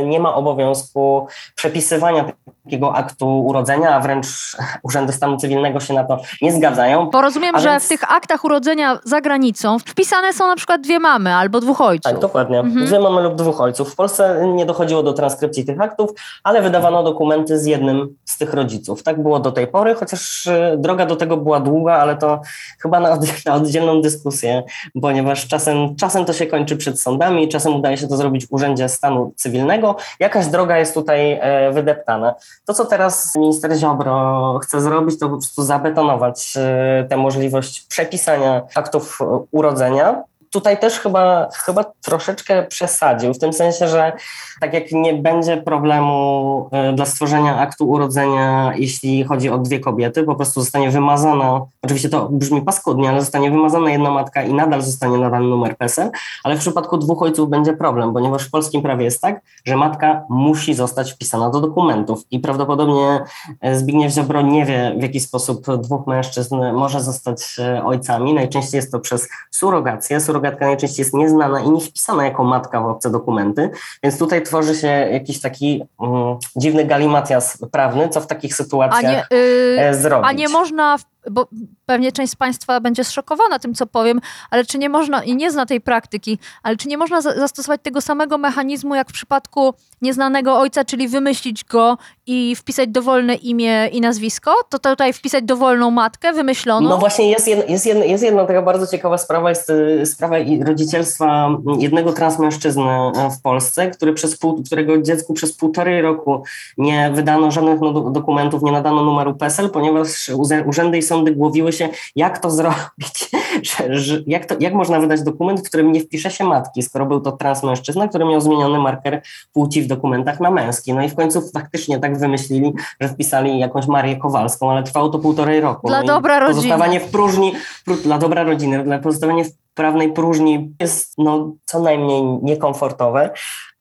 y, 0.00 0.06
nie 0.06 0.20
ma 0.20 0.34
obowiązku 0.34 1.26
przepisywania 1.54 2.24
takiego 2.64 2.94
aktu 2.94 3.46
urodzenia, 3.46 3.94
a 3.94 4.00
wręcz 4.00 4.26
urzędy 4.82 5.12
stanu 5.12 5.36
cywilnego 5.36 5.80
się 5.80 5.94
na 5.94 6.04
to 6.04 6.18
nie 6.42 6.52
zgadzają. 6.52 7.10
Bo 7.10 7.20
rozumiem, 7.22 7.58
że 7.58 7.68
więc- 7.68 7.84
w 7.84 7.88
tych 7.88 8.12
aktach 8.12 8.44
urodzenia 8.44 8.98
za 9.04 9.20
granicą 9.20 9.78
wpisane 9.78 10.32
są 10.32 10.46
na 10.46 10.56
przykład 10.56 10.80
dwie 10.80 10.98
mamy 10.98 11.34
albo 11.34 11.60
dwóch 11.60 11.80
ojców. 11.80 12.12
Tak, 12.12 12.20
dokładnie. 12.20 12.58
Mhm. 12.58 12.86
Dwie 12.86 13.00
mamy 13.00 13.22
lub 13.22 13.34
dwóch 13.34 13.60
ojców. 13.60 13.92
W 13.92 13.96
Polsce 13.96 14.46
nie 14.54 14.66
dochodziło 14.66 15.02
do 15.02 15.12
transkrypcji 15.12 15.64
tych 15.64 15.80
aktów, 15.80 16.10
ale 16.44 16.62
wydawano 16.62 17.02
dokumenty 17.02 17.58
z 17.58 17.66
jednym 17.66 18.16
z 18.24 18.38
tych 18.38 18.54
rodziców. 18.54 19.02
Tak 19.02 19.22
było 19.22 19.40
do 19.40 19.52
tej 19.52 19.66
pory, 19.66 19.94
chociaż 19.94 20.46
y, 20.46 20.76
droga 20.78 21.06
do 21.06 21.16
tego 21.16 21.36
była 21.36 21.60
długa, 21.60 21.94
ale 21.94 22.16
to 22.16 22.40
chyba 22.82 23.00
na, 23.00 23.18
na 23.46 23.54
oddzielną 23.54 24.00
dyskusję, 24.00 24.62
ponieważ 25.02 25.48
czasem, 25.48 25.96
czasem 25.96 26.24
to 26.24 26.32
się 26.32 26.46
kończy 26.46 26.76
przed 26.76 27.00
sądami, 27.12 27.48
czasem 27.48 27.76
udaje 27.76 27.96
się 27.96 28.08
to 28.08 28.16
zrobić 28.16 28.46
w 28.46 28.52
Urzędzie 28.52 28.88
Stanu 28.88 29.32
Cywilnego. 29.36 29.96
Jakaś 30.20 30.46
droga 30.46 30.78
jest 30.78 30.94
tutaj 30.94 31.32
e, 31.32 31.72
wydeptana. 31.72 32.34
To, 32.64 32.74
co 32.74 32.84
teraz 32.84 33.36
minister 33.36 33.76
Ziobro 33.76 34.58
chce 34.62 34.80
zrobić, 34.80 35.18
to 35.18 35.28
po 35.28 35.36
prostu 35.36 35.62
zabetonować 35.62 36.54
e, 36.56 37.06
tę 37.08 37.16
możliwość 37.16 37.86
przepisania 37.88 38.62
aktów 38.74 39.18
e, 39.20 39.44
urodzenia. 39.50 40.22
Tutaj 40.52 40.80
też 40.80 40.98
chyba, 40.98 41.48
chyba 41.54 41.84
troszeczkę 42.02 42.62
przesadził, 42.62 43.34
w 43.34 43.38
tym 43.38 43.52
sensie, 43.52 43.88
że 43.88 44.12
tak 44.60 44.74
jak 44.74 44.92
nie 44.92 45.14
będzie 45.14 45.56
problemu 45.56 46.68
e, 46.72 46.92
dla 46.92 47.06
stworzenia 47.06 47.58
aktu 47.58 47.90
urodzenia, 47.90 48.72
jeśli 48.76 49.24
chodzi 49.24 49.50
o 49.50 49.58
dwie 49.58 49.80
kobiety, 49.80 50.24
po 50.24 50.34
prostu 50.34 50.60
zostanie 50.60 50.90
wymazana, 50.90 51.60
oczywiście 51.82 52.08
to 52.08 52.28
brzmi 52.28 52.62
paskudnie, 52.62 53.08
ale 53.08 53.20
zostanie 53.20 53.50
wymazana 53.50 53.90
jedna 53.90 54.10
matka 54.10 54.42
i 54.42 54.54
nadal 54.54 54.82
zostanie 54.82 55.18
nadany 55.18 55.46
numer 55.46 55.76
PESEL, 55.76 56.10
ale 56.44 56.56
w 56.56 56.58
przypadku 56.58 56.98
dwóch 56.98 57.22
ojców 57.22 57.50
będzie 57.50 57.72
problem, 57.72 58.12
ponieważ 58.12 58.48
w 58.48 58.50
polskim 58.50 58.82
prawie 58.82 59.04
jest 59.04 59.20
tak, 59.20 59.40
że 59.66 59.76
matka 59.76 60.24
musi 60.28 60.74
zostać 60.74 61.12
wpisana 61.12 61.50
do 61.50 61.60
dokumentów 61.60 62.22
i 62.30 62.40
prawdopodobnie 62.40 63.24
e, 63.60 63.76
Zbigniew 63.76 64.12
Ziobro 64.12 64.42
nie 64.42 64.64
wie, 64.64 64.94
w 64.98 65.02
jaki 65.02 65.20
sposób 65.20 65.66
dwóch 65.78 66.06
mężczyzn 66.06 66.56
może 66.72 67.00
zostać 67.00 67.58
e, 67.58 67.84
ojcami. 67.84 68.34
Najczęściej 68.34 68.78
jest 68.78 68.92
to 68.92 69.00
przez 69.00 69.28
surrogację. 69.50 70.20
Surrogatka 70.42 70.66
najczęściej 70.66 71.02
jest 71.02 71.14
nieznana 71.14 71.60
i 71.60 71.70
nie 71.70 71.80
wpisana 71.80 72.24
jako 72.24 72.44
matka 72.44 72.80
w 72.80 72.86
obce 72.86 73.10
dokumenty, 73.10 73.70
więc 74.02 74.18
tutaj 74.18 74.42
tworzy 74.42 74.74
się 74.74 74.86
jakiś 74.88 75.40
taki 75.40 75.84
mm, 76.02 76.36
dziwny 76.56 76.84
galimatias 76.84 77.58
prawny, 77.72 78.08
co 78.08 78.20
w 78.20 78.26
takich 78.26 78.52
A 78.52 78.56
sytuacjach 78.56 79.02
nie, 79.30 79.36
y, 79.38 79.80
e, 79.80 79.94
zrobić. 79.94 80.28
a 80.28 80.32
nie 80.32 80.48
można, 80.48 80.98
w- 80.98 81.04
bo 81.30 81.46
pewnie 81.86 82.12
część 82.12 82.32
z 82.32 82.36
Państwa 82.36 82.80
będzie 82.80 83.04
zszokowana 83.04 83.58
tym, 83.58 83.74
co 83.74 83.86
powiem, 83.86 84.20
ale 84.50 84.64
czy 84.64 84.78
nie 84.78 84.88
można, 84.88 85.24
i 85.24 85.36
nie 85.36 85.50
zna 85.50 85.66
tej 85.66 85.80
praktyki, 85.80 86.38
ale 86.62 86.76
czy 86.76 86.88
nie 86.88 86.98
można 86.98 87.20
za- 87.20 87.34
zastosować 87.34 87.80
tego 87.82 88.00
samego 88.00 88.38
mechanizmu, 88.38 88.94
jak 88.94 89.08
w 89.08 89.12
przypadku 89.12 89.74
nieznanego 90.02 90.58
ojca, 90.58 90.84
czyli 90.84 91.08
wymyślić 91.08 91.64
go 91.64 91.98
i 92.26 92.56
wpisać 92.56 92.88
dowolne 92.88 93.34
imię 93.34 93.88
i 93.92 94.00
nazwisko? 94.00 94.54
To 94.68 94.78
tutaj 94.78 95.12
wpisać 95.12 95.44
dowolną 95.44 95.90
matkę 95.90 96.32
wymyśloną? 96.32 96.88
No 96.88 96.98
właśnie 96.98 97.30
jest, 97.30 97.48
jed, 97.48 97.70
jest, 97.70 97.86
jedna, 97.86 98.04
jest 98.04 98.24
jedna 98.24 98.44
taka 98.46 98.62
bardzo 98.62 98.86
ciekawa 98.86 99.18
sprawa, 99.18 99.48
jest 99.48 99.70
y, 99.70 100.06
sprawa 100.06 100.36
rodzicielstwa 100.66 101.48
jednego 101.78 102.12
transmężczyzny 102.12 102.82
y, 103.26 103.30
w 103.38 103.42
Polsce, 103.42 103.90
który 103.90 104.12
przez 104.12 104.38
pół, 104.38 104.62
którego 104.62 105.02
dziecku 105.02 105.34
przez 105.34 105.52
półtorej 105.56 106.02
roku 106.02 106.42
nie 106.78 107.10
wydano 107.14 107.50
żadnych 107.50 107.80
no, 107.80 107.92
do- 107.92 108.00
dokumentów, 108.10 108.62
nie 108.62 108.72
nadano 108.72 109.04
numeru 109.04 109.34
PESEL, 109.34 109.70
ponieważ 109.70 110.30
urzędy 110.66 110.98
i 110.98 111.02
sądy 111.12 111.34
głowiły 111.34 111.72
się, 111.72 111.88
jak 112.16 112.38
to 112.38 112.50
zrobić, 112.50 113.30
że, 113.70 113.94
że, 113.94 114.22
jak, 114.26 114.46
to, 114.46 114.54
jak 114.60 114.74
można 114.74 115.00
wydać 115.00 115.22
dokument, 115.22 115.60
w 115.60 115.68
którym 115.68 115.92
nie 115.92 116.00
wpisze 116.00 116.30
się 116.30 116.44
matki, 116.44 116.82
skoro 116.82 117.06
był 117.06 117.20
to 117.20 117.32
transmężczyzna, 117.32 118.08
który 118.08 118.24
miał 118.24 118.40
zmieniony 118.40 118.78
marker 118.78 119.22
płci 119.52 119.82
w 119.82 119.86
dokumentach 119.86 120.40
na 120.40 120.50
męski. 120.50 120.94
No 120.94 121.02
i 121.02 121.08
w 121.08 121.14
końcu 121.14 121.42
faktycznie 121.54 121.98
tak 121.98 122.18
wymyślili, 122.18 122.72
że 123.00 123.08
wpisali 123.08 123.58
jakąś 123.58 123.86
Marię 123.86 124.16
Kowalską, 124.16 124.70
ale 124.70 124.82
trwało 124.82 125.08
to 125.08 125.18
półtorej 125.18 125.60
roku. 125.60 125.88
Dla 125.88 126.00
no 126.00 126.06
dobra 126.06 126.40
rodziny. 126.40 126.54
Pozostawanie 126.54 127.00
w 127.00 127.10
próżni, 127.10 127.52
pró- 127.88 128.02
dla 128.02 128.18
dobra 128.18 128.42
rodziny, 128.44 128.84
dla 128.84 128.98
pozostawanie 128.98 129.44
w 129.44 129.52
prawnej 129.74 130.12
próżni 130.12 130.74
jest 130.80 131.14
no, 131.18 131.52
co 131.64 131.80
najmniej 131.80 132.22
niekomfortowe. 132.42 133.30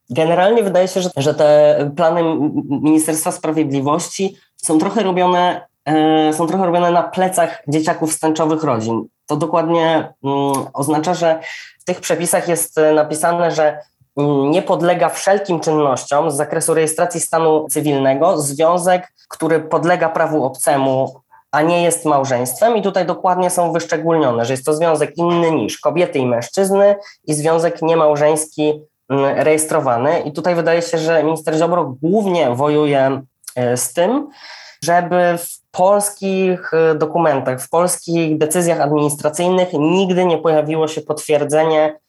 Generalnie 0.09 0.63
wydaje 0.63 0.87
się, 0.87 1.01
że, 1.01 1.09
że 1.17 1.33
te 1.33 1.91
plany 1.95 2.21
Ministerstwa 2.69 3.31
Sprawiedliwości 3.31 4.35
są 4.57 4.77
trochę 4.77 5.03
robione, 5.03 5.61
są 6.33 6.47
trochę 6.47 6.65
robione 6.65 6.91
na 6.91 7.03
plecach 7.03 7.63
dzieciaków 7.67 8.13
z 8.13 8.19
rodzin. 8.63 9.07
To 9.25 9.37
dokładnie 9.37 10.13
mm, 10.23 10.53
oznacza, 10.73 11.13
że 11.13 11.39
w 11.79 11.83
tych 11.83 12.01
przepisach 12.01 12.47
jest 12.47 12.77
e, 12.77 12.93
napisane, 12.93 13.51
że 13.51 13.79
mm, 14.17 14.51
nie 14.51 14.61
podlega 14.61 15.09
wszelkim 15.09 15.59
czynnościom 15.59 16.31
z 16.31 16.35
zakresu 16.35 16.73
rejestracji 16.73 17.21
stanu 17.21 17.67
cywilnego 17.69 18.37
związek, 18.37 19.13
który 19.29 19.59
podlega 19.59 20.09
prawu 20.09 20.43
obcemu 20.43 21.21
a 21.51 21.61
nie 21.61 21.83
jest 21.83 22.05
małżeństwem. 22.05 22.77
I 22.77 22.81
tutaj 22.81 23.05
dokładnie 23.05 23.49
są 23.49 23.71
wyszczególnione, 23.71 24.45
że 24.45 24.53
jest 24.53 24.65
to 24.65 24.73
związek 24.73 25.17
inny 25.17 25.51
niż 25.51 25.79
kobiety 25.79 26.19
i 26.19 26.25
mężczyzny 26.25 26.95
i 27.25 27.33
związek 27.33 27.81
niemałżeński 27.81 28.81
mm, 29.09 29.37
rejestrowany. 29.37 30.19
I 30.19 30.31
tutaj 30.31 30.55
wydaje 30.55 30.81
się, 30.81 30.97
że 30.97 31.23
minister 31.23 31.55
Ziobro 31.55 31.95
głównie 32.01 32.55
wojuje 32.55 33.21
z 33.75 33.93
tym, 33.93 34.29
żeby 34.83 35.37
w 35.37 35.60
polskich 35.71 36.71
dokumentach, 36.95 37.61
w 37.61 37.69
polskich 37.69 38.37
decyzjach 38.37 38.81
administracyjnych 38.81 39.67
nigdy 39.73 40.25
nie 40.25 40.37
pojawiło 40.37 40.87
się 40.87 41.01
potwierdzenie 41.01 41.99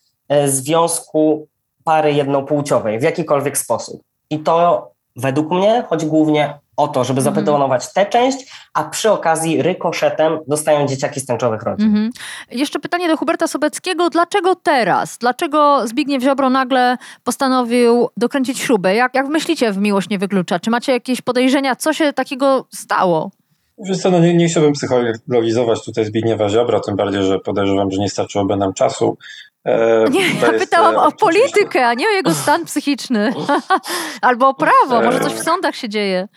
związku 0.46 1.48
pary 1.84 2.12
jednopłciowej 2.12 2.98
w 2.98 3.02
jakikolwiek 3.02 3.58
sposób. 3.58 4.02
I 4.30 4.38
to 4.38 4.88
według 5.16 5.50
mnie 5.50 5.84
chodzi 5.88 6.06
głównie 6.06 6.58
o 6.76 6.88
to, 6.88 7.04
żeby 7.04 7.20
mhm. 7.20 7.34
zabetonować 7.34 7.92
tę 7.92 8.06
część, 8.06 8.52
a 8.74 8.84
przy 8.84 9.10
okazji 9.10 9.62
rykoszetem 9.62 10.38
dostają 10.46 10.86
dzieciaki 10.86 11.20
z 11.20 11.26
tęczowych 11.26 11.62
rodzin. 11.62 11.86
Mhm. 11.86 12.10
Jeszcze 12.50 12.78
pytanie 12.78 13.08
do 13.08 13.16
Huberta 13.16 13.46
Sobeckiego. 13.46 14.10
Dlaczego 14.10 14.54
teraz? 14.54 15.18
Dlaczego 15.18 15.88
Zbigniew 15.88 16.22
Ziobro 16.22 16.50
nagle 16.50 16.96
postanowił 17.24 18.08
dokręcić 18.16 18.58
śrubę? 18.58 18.94
Jak, 18.94 19.14
jak 19.14 19.28
myślicie 19.28 19.72
w 19.72 19.78
Miłość 19.78 20.08
nie 20.08 20.18
wyklucza? 20.18 20.60
Czy 20.60 20.70
macie 20.70 20.92
jakieś 20.92 21.20
podejrzenia, 21.20 21.76
co 21.76 21.92
się 21.92 22.12
takiego 22.12 22.66
stało? 22.74 23.30
Wiesz 23.78 23.98
co, 23.98 24.10
no 24.10 24.18
nie, 24.18 24.34
nie 24.34 24.48
chciałbym 24.48 24.72
psychologizować 24.72 25.84
tutaj 25.84 26.04
Zbigniewa 26.04 26.48
Ziobro, 26.48 26.80
tym 26.80 26.96
bardziej, 26.96 27.22
że 27.22 27.38
podejrzewam, 27.38 27.90
że 27.90 28.00
nie 28.00 28.08
starczyłoby 28.08 28.56
nam 28.56 28.72
czasu. 28.72 29.16
E, 29.64 30.04
nie, 30.10 30.20
ja 30.42 30.58
pytałam 30.58 30.94
e, 30.94 30.98
o 30.98 31.12
politykę, 31.12 31.86
a 31.86 31.94
nie 31.94 32.08
o 32.08 32.10
jego 32.10 32.34
stan 32.34 32.64
psychiczny. 32.64 33.32
Albo 34.22 34.48
o 34.48 34.54
prawo, 34.54 35.02
może 35.02 35.20
coś 35.20 35.32
w 35.32 35.42
sądach 35.42 35.76
się 35.76 35.88
dzieje. 35.88 36.28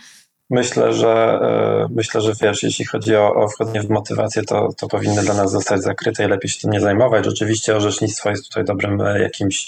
Myślę, 0.50 0.93
że 0.93 1.39
e, 1.41 1.88
myślę, 1.95 2.21
że 2.21 2.34
wiesz, 2.41 2.63
jeśli 2.63 2.86
chodzi 2.86 3.15
o, 3.15 3.36
o 3.36 3.48
wchodzenie 3.48 3.82
w 3.82 3.89
motywację, 3.89 4.43
to, 4.43 4.69
to 4.78 4.88
powinny 4.88 5.21
dla 5.21 5.34
nas 5.34 5.52
zostać 5.52 5.82
zakryte 5.82 6.26
i 6.26 6.28
lepiej 6.28 6.50
się 6.50 6.60
tym 6.62 6.71
nie 6.71 6.80
zajmować. 6.80 7.26
Rzeczywiście 7.26 7.76
orzecznictwo 7.76 8.30
jest 8.30 8.48
tutaj 8.48 8.63
dobrym 8.65 9.02
e, 9.02 9.21
jakimś 9.21 9.67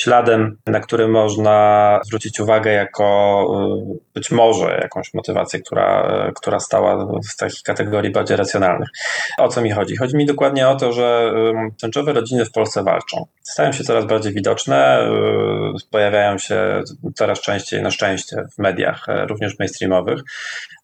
śladem, 0.00 0.56
na 0.66 0.80
który 0.80 1.08
można 1.08 2.00
zwrócić 2.04 2.40
uwagę 2.40 2.72
jako 2.72 3.46
e, 3.90 3.96
być 4.14 4.30
może 4.30 4.78
jakąś 4.82 5.14
motywację, 5.14 5.60
która, 5.60 6.12
która 6.36 6.60
stała 6.60 7.06
w 7.30 7.36
takich 7.36 7.62
kategorii 7.62 8.12
bardziej 8.12 8.36
racjonalnych. 8.36 8.88
O 9.38 9.48
co 9.48 9.62
mi 9.62 9.70
chodzi? 9.70 9.96
Chodzi 9.96 10.16
mi 10.16 10.26
dokładnie 10.26 10.68
o 10.68 10.76
to, 10.76 10.92
że 10.92 11.32
tęczowe 11.80 12.12
rodziny 12.12 12.44
w 12.44 12.52
Polsce 12.52 12.82
walczą. 12.82 13.26
Stają 13.42 13.72
się 13.72 13.84
coraz 13.84 14.04
bardziej 14.04 14.32
widoczne, 14.32 15.08
pojawiają 15.90 16.38
się 16.38 16.82
coraz 17.14 17.40
częściej, 17.40 17.82
na 17.82 17.90
szczęście, 17.90 18.36
w 18.56 18.58
mediach, 18.58 19.06
również 19.28 19.58
mainstreamowych 19.58 20.20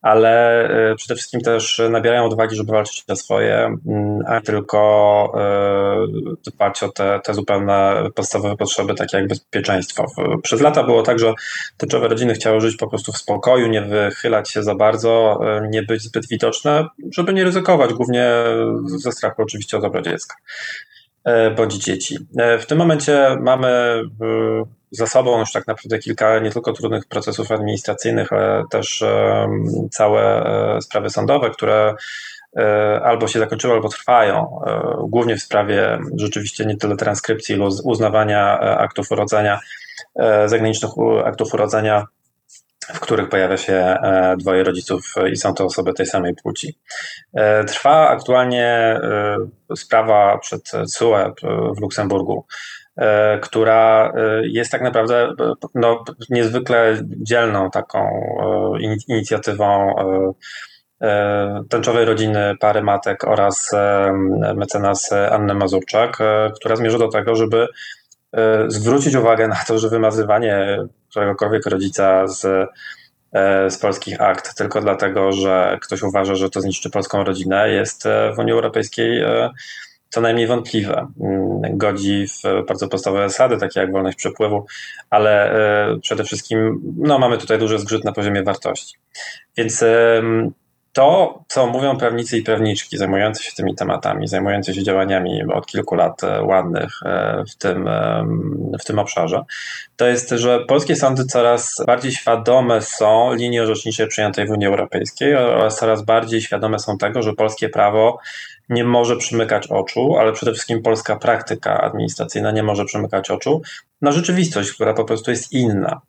ale 0.07 0.65
e, 0.91 0.95
przede 0.95 1.15
wszystkim 1.15 1.41
też 1.41 1.83
nabierają 1.91 2.25
odwagi, 2.25 2.57
żeby 2.57 2.73
walczyć 2.73 3.05
o 3.09 3.17
swoje, 3.17 3.77
mm, 3.87 4.19
a 4.27 4.41
tylko 4.41 5.33
e, 5.39 6.51
dbać 6.51 6.83
o 6.83 6.89
te, 6.89 7.21
te 7.25 7.35
zupełne 7.35 8.09
podstawowe 8.15 8.57
potrzeby, 8.57 8.95
takie 8.95 9.17
jak 9.17 9.29
bezpieczeństwo. 9.29 10.07
Przez 10.43 10.61
lata 10.61 10.85
było 10.85 11.03
tak, 11.03 11.19
że 11.19 11.35
tyczowe 11.77 12.09
rodziny 12.09 12.35
chciały 12.35 12.61
żyć 12.61 12.77
po 12.77 12.89
prostu 12.89 13.13
w 13.13 13.19
spokoju, 13.19 13.67
nie 13.67 13.83
wychylać 13.83 14.51
się 14.51 14.63
za 14.63 14.75
bardzo, 14.75 15.41
e, 15.45 15.69
nie 15.71 15.83
być 15.83 16.03
zbyt 16.03 16.29
widoczne, 16.29 16.87
żeby 17.17 17.33
nie 17.33 17.45
ryzykować, 17.45 17.93
głównie 17.93 18.31
ze 18.85 19.13
strachu 19.13 19.43
oczywiście 19.43 19.77
o 19.77 19.81
dobro 19.81 20.03
dziecka 20.03 20.35
bądź 21.57 21.75
dzieci. 21.75 22.19
W 22.61 22.67
tym 22.67 22.79
momencie 22.79 23.37
mamy 23.41 24.03
za 24.91 25.07
sobą 25.07 25.39
już 25.39 25.53
tak 25.53 25.67
naprawdę 25.67 25.99
kilka 25.99 26.39
nie 26.39 26.51
tylko 26.51 26.73
trudnych 26.73 27.07
procesów 27.07 27.53
administracyjnych, 27.53 28.33
ale 28.33 28.65
też 28.71 29.05
całe 29.91 30.45
e, 30.77 30.81
sprawy 30.81 31.11
sądowe, 31.11 31.51
które 31.51 31.95
e, 32.57 33.01
albo 33.05 33.29
się 33.29 33.39
zakończyły, 33.39 33.75
albo 33.75 33.89
trwają, 33.89 34.61
e, 34.67 34.97
głównie 35.09 35.37
w 35.37 35.43
sprawie 35.43 35.99
rzeczywiście 36.17 36.67
nie 36.67 36.77
tyle 36.77 36.97
transkrypcji, 36.97 37.55
ile 37.55 37.69
uznawania 37.85 38.59
aktów 38.61 39.13
urodzenia, 39.13 39.61
zagranicznych 40.47 40.91
aktów 41.25 41.55
urodzenia, 41.55 42.07
w 42.95 43.01
których 43.01 43.29
pojawia 43.29 43.57
się 43.57 43.97
dwoje 44.39 44.65
rodziców 44.65 45.15
i 45.33 45.37
są 45.37 45.55
to 45.55 45.65
osoby 45.65 45.93
tej 45.93 46.07
samej 46.07 46.35
płci. 46.35 46.79
Trwa 47.67 48.09
aktualnie 48.09 49.01
sprawa 49.77 50.39
przed 50.39 50.71
CUE 50.99 51.35
w 51.77 51.81
Luksemburgu 51.81 52.45
która 53.43 54.13
e, 54.17 54.47
jest 54.47 54.71
tak 54.73 54.83
naprawdę 54.83 55.23
e, 55.25 55.35
no, 55.75 56.05
niezwykle 56.31 56.97
dzielną 57.03 57.71
taką 57.71 58.09
inicjatywą 59.09 59.95
tęczowej 61.71 62.05
rodziny 62.05 62.55
pary 62.61 62.83
matek 62.83 63.25
oraz 63.25 63.71
mecenas 64.57 65.13
Anny 65.13 65.55
Mazurczak, 65.55 66.19
która 66.55 66.77
zmierza 66.77 66.99
do 66.99 67.09
tego, 67.09 67.35
żeby 67.35 67.67
zwrócić 68.67 69.15
uwagę 69.15 69.49
na 69.49 69.57
to, 69.69 69.79
że 69.79 69.89
wymazywanie 69.89 70.79
któregokolwiek 71.11 71.67
rodzica 71.67 72.27
z, 72.27 72.69
z 73.69 73.79
polskich 73.79 74.21
akt 74.21 74.55
tylko 74.55 74.81
dlatego, 74.81 75.33
że 75.33 75.79
ktoś 75.83 76.03
uważa, 76.03 76.35
że 76.35 76.51
to 76.51 76.61
zniszczy 76.61 76.91
polską 76.91 77.25
rodzinę, 77.25 77.69
jest 77.71 78.05
w 78.37 78.39
Unii 78.39 78.53
Europejskiej 78.53 79.25
co 80.09 80.21
najmniej 80.21 80.47
wątpliwe. 80.47 81.07
Mm, 81.21 81.79
godzi 81.79 82.27
w 82.27 82.67
bardzo 82.69 82.89
podstawowe 82.89 83.29
zasady, 83.29 83.57
takie 83.57 83.81
jak 83.81 83.93
wolność 83.93 84.19
przepływu, 84.19 84.67
ale 85.11 85.53
e, 85.53 85.99
przede 85.99 86.25
wszystkim 86.25 86.81
no, 86.99 87.19
mamy 87.19 87.39
tutaj 87.39 87.59
duży 87.59 87.79
zgrzyt 87.79 88.05
na 88.05 88.13
poziomie 88.13 88.43
wartości. 88.43 88.97
Więc 89.57 89.85
to, 90.97 91.39
co 91.49 91.67
mówią 91.67 91.97
prawnicy 91.97 92.39
i 92.39 92.43
prawniczki 92.43 92.99
zajmujący 92.99 93.43
się 93.43 93.53
tymi 93.53 93.75
tematami, 93.75 94.29
zajmujący 94.29 94.75
się 94.75 94.83
działaniami 94.83 95.43
od 95.53 95.67
kilku 95.67 95.95
lat 95.95 96.25
e, 96.25 96.43
ładnych 96.43 96.91
e, 97.05 97.45
w 97.49 97.57
tym, 97.57 97.89
w 98.81 98.85
tym 98.85 98.99
obszarze, 98.99 99.43
to 99.97 100.07
jest, 100.07 100.31
że 100.31 100.65
polskie 100.65 100.97
sądy 100.97 101.25
coraz 101.25 101.83
bardziej 101.87 102.13
świadome 102.13 102.83
są 102.83 103.35
linii 103.35 103.61
orzeczniczej 103.61 104.09
przyjętej 104.09 104.47
w 104.47 104.51
Unii 104.51 104.67
Europejskiej 104.67 105.35
oraz 105.35 105.79
coraz 105.79 106.03
bardziej 106.03 106.41
świadome 106.41 106.79
są 106.79 106.99
tego, 106.99 107.23
że 107.23 107.33
polskie 107.33 107.69
prawo 107.69 108.19
nie 108.69 108.85
może 108.85 109.17
przymykać 109.17 109.67
oczu, 109.67 110.17
ale 110.17 110.33
przede 110.33 110.53
wszystkim 110.53 110.83
polska 110.83 111.17
praktyka 111.17 111.81
administracyjna 111.81 112.51
nie 112.51 112.63
może 112.63 112.85
przymykać 112.85 113.31
oczu 113.31 113.63
na 114.03 114.13
rzeczywistość, 114.13 114.73
która 114.73 114.95
po 114.95 115.05
prostu 115.05 115.31
jest 115.31 115.53
inna. 115.53 116.01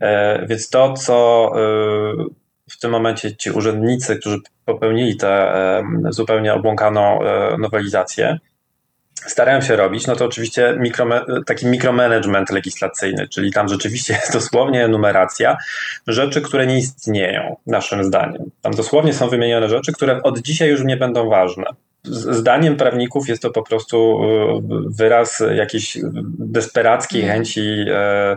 E, 0.00 0.46
więc 0.46 0.70
to, 0.70 0.92
co 0.92 1.52
w 2.78 2.80
tym 2.80 2.90
momencie 2.90 3.36
ci 3.36 3.50
urzędnicy, 3.50 4.16
którzy 4.16 4.38
popełnili 4.64 5.16
tę 5.16 5.28
e, 5.28 5.82
zupełnie 6.10 6.54
obłąkaną 6.54 7.18
nowelizację, 7.58 8.38
starają 9.26 9.60
się 9.60 9.76
robić, 9.76 10.06
no 10.06 10.16
to 10.16 10.24
oczywiście 10.24 10.76
mikro, 10.80 11.06
taki 11.46 11.66
mikromanagement 11.66 12.50
legislacyjny, 12.50 13.28
czyli 13.28 13.52
tam 13.52 13.68
rzeczywiście 13.68 14.14
jest 14.14 14.32
dosłownie 14.32 14.88
numeracja 14.88 15.56
rzeczy, 16.06 16.40
które 16.40 16.66
nie 16.66 16.78
istnieją, 16.78 17.56
naszym 17.66 18.04
zdaniem. 18.04 18.50
Tam 18.62 18.72
dosłownie 18.72 19.14
są 19.14 19.28
wymienione 19.28 19.68
rzeczy, 19.68 19.92
które 19.92 20.22
od 20.22 20.38
dzisiaj 20.38 20.68
już 20.70 20.84
nie 20.84 20.96
będą 20.96 21.28
ważne. 21.28 21.64
Zdaniem 22.04 22.76
prawników 22.76 23.28
jest 23.28 23.42
to 23.42 23.50
po 23.50 23.62
prostu 23.62 24.20
e, 24.22 24.60
wyraz 24.96 25.42
jakiejś 25.54 25.98
desperackiej 26.38 27.22
mm. 27.22 27.34
chęci 27.34 27.84
e, 27.90 28.36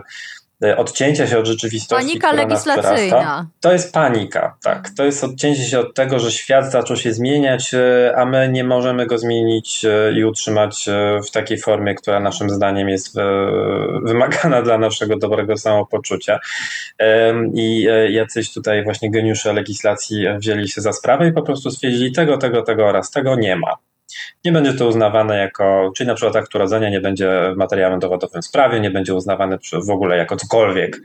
odcięcia 0.76 1.26
się 1.26 1.38
od 1.38 1.46
rzeczywistości. 1.46 2.06
Panika 2.06 2.32
legislacyjna. 2.32 3.46
To 3.60 3.72
jest 3.72 3.92
panika, 3.92 4.56
tak. 4.62 4.90
To 4.96 5.04
jest 5.04 5.24
odcięcie 5.24 5.62
się 5.62 5.80
od 5.80 5.94
tego, 5.94 6.18
że 6.18 6.32
świat 6.32 6.72
zaczął 6.72 6.96
się 6.96 7.12
zmieniać, 7.12 7.74
e, 7.74 8.12
a 8.16 8.24
my 8.24 8.48
nie 8.48 8.64
możemy 8.64 9.06
go 9.06 9.18
zmienić 9.18 9.84
e, 9.84 10.12
i 10.12 10.24
utrzymać 10.24 10.86
w 11.28 11.30
takiej 11.30 11.58
formie, 11.58 11.94
która 11.94 12.20
naszym 12.20 12.50
zdaniem 12.50 12.88
jest 12.88 13.16
wymagana 14.02 14.62
dla 14.62 14.78
naszego 14.78 15.16
dobrego 15.16 15.56
samopoczucia. 15.56 16.38
I 17.54 17.86
jacyś 18.08 18.52
tutaj 18.52 18.84
właśnie 18.84 19.10
geniusze 19.10 19.52
legislacji 19.52 20.24
wzięli 20.38 20.68
się 20.68 20.80
za 20.80 20.92
sprawę 20.92 21.28
i 21.28 21.32
po 21.32 21.42
prostu 21.42 21.70
stwierdzili 21.70 22.12
tego, 22.12 22.38
tego, 22.38 22.62
tego 22.62 22.86
oraz 22.86 23.10
tego 23.10 23.36
nie 23.36 23.56
ma 23.56 23.76
nie 24.44 24.52
będzie 24.52 24.74
to 24.74 24.86
uznawane 24.86 25.36
jako, 25.36 25.92
czyli 25.96 26.06
na 26.06 26.14
przykład 26.14 26.36
akt 26.36 26.54
urodzenia 26.54 26.90
nie 26.90 27.00
będzie 27.00 27.54
materiałem 27.56 28.00
dowodowym 28.00 28.42
w 28.42 28.46
sprawie, 28.46 28.80
nie 28.80 28.90
będzie 28.90 29.14
uznawany 29.14 29.58
w 29.86 29.90
ogóle 29.90 30.16
jako 30.16 30.36
cokolwiek 30.36 31.00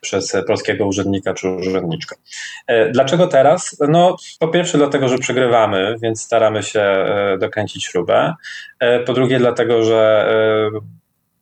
przez 0.00 0.36
polskiego 0.46 0.86
urzędnika 0.86 1.34
czy 1.34 1.48
urzędniczkę. 1.48 2.16
E, 2.66 2.90
dlaczego 2.90 3.26
teraz? 3.26 3.76
No, 3.88 4.16
po 4.38 4.48
pierwsze 4.48 4.78
dlatego, 4.78 5.08
że 5.08 5.18
przegrywamy, 5.18 5.96
więc 6.02 6.22
staramy 6.22 6.62
się 6.62 6.80
e, 6.80 7.38
dokręcić 7.38 7.84
śrubę. 7.84 8.34
E, 8.80 9.00
po 9.00 9.12
drugie 9.12 9.38
dlatego, 9.38 9.84
że 9.84 10.00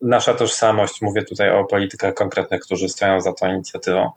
nasza 0.03 0.35
tożsamość, 0.35 1.03
mówię 1.03 1.23
tutaj 1.23 1.51
o 1.51 1.65
politykach 1.65 2.15
konkretnych, 2.15 2.61
którzy 2.61 2.89
stoją 2.89 3.21
za 3.21 3.33
tą 3.33 3.53
inicjatywą, 3.55 4.11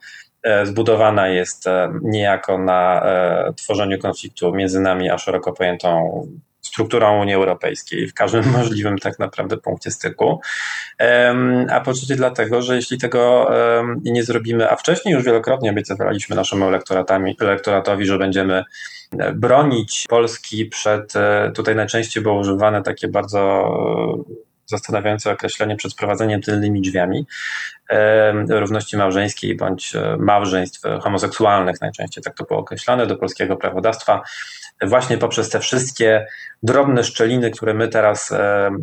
zbudowana 0.64 1.28
jest 1.28 1.66
niejako 2.02 2.58
na 2.58 3.06
tworzeniu 3.56 4.00
konfliktu 4.00 4.54
między 4.54 4.80
nami 4.80 5.10
a 5.10 5.18
szeroko 5.18 5.54
pojętą 5.54 6.28
strukturą 6.62 7.22
Unii 7.22 7.34
Europejskiej 7.34 8.08
w 8.08 8.14
każdym 8.14 8.52
możliwym 8.58 8.98
tak 8.98 9.20
naprawdę 9.20 9.58
punkcie 9.58 9.92
styku. 9.92 10.42
A 11.70 11.82
po 11.82 11.94
trzecie 11.94 12.16
dlatego, 12.16 12.62
że 12.62 12.76
jeśli 12.76 12.98
tego 12.98 13.52
nie 14.04 14.24
zrobimy, 14.24 14.72
a 14.72 14.76
wcześniej 14.76 15.14
już 15.14 15.24
wielokrotnie 15.24 15.72
obiecywaliśmy 15.72 16.36
naszemu 16.36 16.68
elektoratowi, 17.40 18.06
że 18.06 18.18
będziemy 18.18 18.64
e, 19.20 19.34
bronić 19.34 20.06
Polski 20.10 20.66
przed, 20.66 21.16
e, 21.16 21.52
tutaj 21.56 21.76
najczęściej 21.76 22.24
było 22.24 22.40
używane 22.40 22.84
takie 22.84 23.08
bardzo 23.08 23.70
zastanawiające 24.66 25.32
określenie 25.32 25.76
przed 25.76 25.94
wprowadzeniem 25.94 26.42
tylnymi 26.42 26.82
drzwiami 26.82 27.26
równości 28.50 28.98
małżeńskiej 28.98 29.56
bądź 29.56 29.94
małżeństw 30.20 30.82
homoseksualnych, 31.02 31.82
najczęściej 31.82 32.24
tak 32.24 32.36
to 32.36 32.44
było 32.44 32.60
określone, 32.60 33.08
do 33.08 33.16
polskiego 33.16 33.58
prawodawstwa, 33.58 34.22
właśnie 34.88 35.18
poprzez 35.18 35.50
te 35.50 35.60
wszystkie 35.60 36.26
drobne 36.64 37.04
szczeliny, 37.04 37.52
które 37.52 37.74
my 37.74 37.88
teraz 37.88 38.30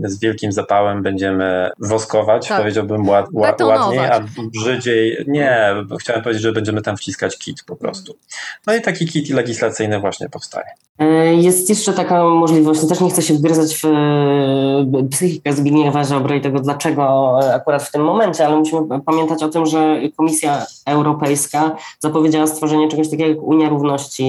z 0.04 0.20
wielkim 0.20 0.52
zapałem 0.52 1.02
będziemy 1.02 1.70
woskować, 1.78 2.48
tak. 2.48 2.58
powiedziałbym 2.58 3.08
ład, 3.08 3.26
ładniej, 3.32 3.98
a 3.98 4.20
brzydziej, 4.38 5.24
nie, 5.26 5.74
chciałem 6.00 6.22
powiedzieć, 6.22 6.42
że 6.42 6.52
będziemy 6.52 6.82
tam 6.82 6.96
wciskać 6.96 7.38
kit 7.38 7.64
po 7.66 7.76
prostu. 7.76 8.16
No 8.66 8.74
i 8.74 8.82
taki 8.82 9.06
kit 9.06 9.30
legislacyjny 9.30 10.00
właśnie 10.00 10.28
powstaje. 10.28 10.66
E, 10.98 11.34
jest 11.34 11.68
jeszcze 11.68 11.92
taka 11.92 12.24
możliwość, 12.24 12.82
no 12.82 12.88
też 12.88 13.00
nie 13.00 13.10
chcę 13.10 13.22
się 13.22 13.34
wgryzać 13.34 13.76
w 13.76 13.84
e, 13.84 15.08
psychikę 15.10 15.52
Zbigniewa 15.52 16.04
Ziobry 16.04 16.36
i 16.36 16.40
tego, 16.40 16.60
dlaczego 16.60 17.38
akurat 17.54 17.82
w 17.82 17.92
tym 17.92 18.04
momencie, 18.04 18.46
ale 18.46 18.56
musimy 18.56 19.00
pamiętać 19.06 19.42
o 19.42 19.48
tym, 19.48 19.66
że 19.66 20.00
Komisja 20.16 20.66
Europejska 20.86 21.76
zapowiedziała 21.98 22.46
stworzenie 22.46 22.88
czegoś 22.88 23.10
takiego 23.10 23.30
jak 23.30 23.42
Unia 23.42 23.68
Równości 23.68 24.24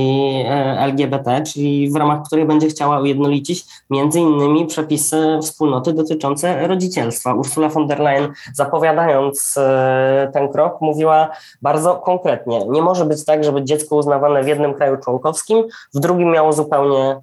e, 0.46 0.80
LGBT, 0.80 1.44
czyli 1.54 1.59
w 1.94 1.96
ramach 1.96 2.24
której 2.24 2.46
będzie 2.46 2.68
chciała 2.68 3.00
ujednolicić 3.00 3.66
między 3.90 4.20
innymi 4.20 4.66
przepisy 4.66 5.40
wspólnoty 5.42 5.94
dotyczące 5.94 6.68
rodzicielstwa. 6.68 7.34
Ursula 7.34 7.70
von 7.70 7.88
der 7.88 8.00
Leyen 8.00 8.34
zapowiadając 8.54 9.56
ten 10.34 10.50
krok 10.50 10.82
mówiła 10.82 11.30
bardzo 11.62 11.96
konkretnie, 11.96 12.66
nie 12.68 12.82
może 12.82 13.06
być 13.06 13.26
tak, 13.26 13.44
żeby 13.44 13.64
dziecko 13.64 13.96
uznawane 13.96 14.44
w 14.44 14.48
jednym 14.48 14.74
kraju 14.74 14.98
członkowskim, 14.98 15.64
w 15.94 16.00
drugim 16.00 16.32
miało 16.32 16.54
zupełnie 16.54 17.00
e, 17.00 17.22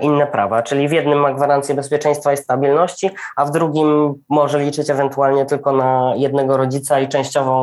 inne 0.00 0.26
prawa, 0.26 0.62
czyli 0.62 0.88
w 0.88 0.92
jednym 0.92 1.20
ma 1.20 1.32
gwarancję 1.32 1.74
bezpieczeństwa 1.74 2.32
i 2.32 2.36
stabilności, 2.36 3.10
a 3.36 3.44
w 3.44 3.50
drugim 3.50 4.14
może 4.28 4.58
liczyć 4.58 4.90
ewentualnie 4.90 5.46
tylko 5.46 5.72
na 5.72 6.12
jednego 6.16 6.56
rodzica 6.56 7.00
i 7.00 7.08
częściową 7.08 7.58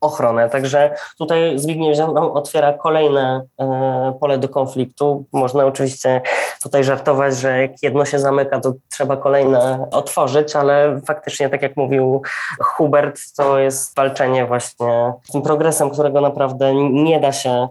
ochronę. 0.00 0.50
Także 0.50 0.94
tutaj 1.18 1.58
Zbigniew 1.58 1.96
Ziobro 1.96 2.32
otwiera 2.32 2.72
kolejne 2.72 3.42
e, 3.60 4.14
pole 4.20 4.38
do 4.38 4.48
konfliktu. 4.48 5.24
Można 5.32 5.66
oczywiście 5.66 6.20
tutaj 6.62 6.84
żartować, 6.84 7.36
że 7.36 7.62
jak 7.62 7.82
jedno 7.82 8.04
się 8.04 8.18
zamyka, 8.18 8.60
to 8.60 8.72
trzeba 8.90 9.16
kolejne 9.16 9.86
otworzyć, 9.90 10.56
ale 10.56 11.00
faktycznie, 11.06 11.48
tak 11.48 11.62
jak 11.62 11.76
mówił 11.76 12.22
Hubert, 12.60 13.20
to 13.36 13.58
jest 13.58 13.96
walczenie 13.96 14.46
właśnie 14.46 15.12
z 15.22 15.32
tym 15.32 15.42
progresem, 15.42 15.90
którego 15.90 16.20
naprawdę 16.20 16.74
nie 16.74 17.20
da 17.20 17.32
się 17.32 17.68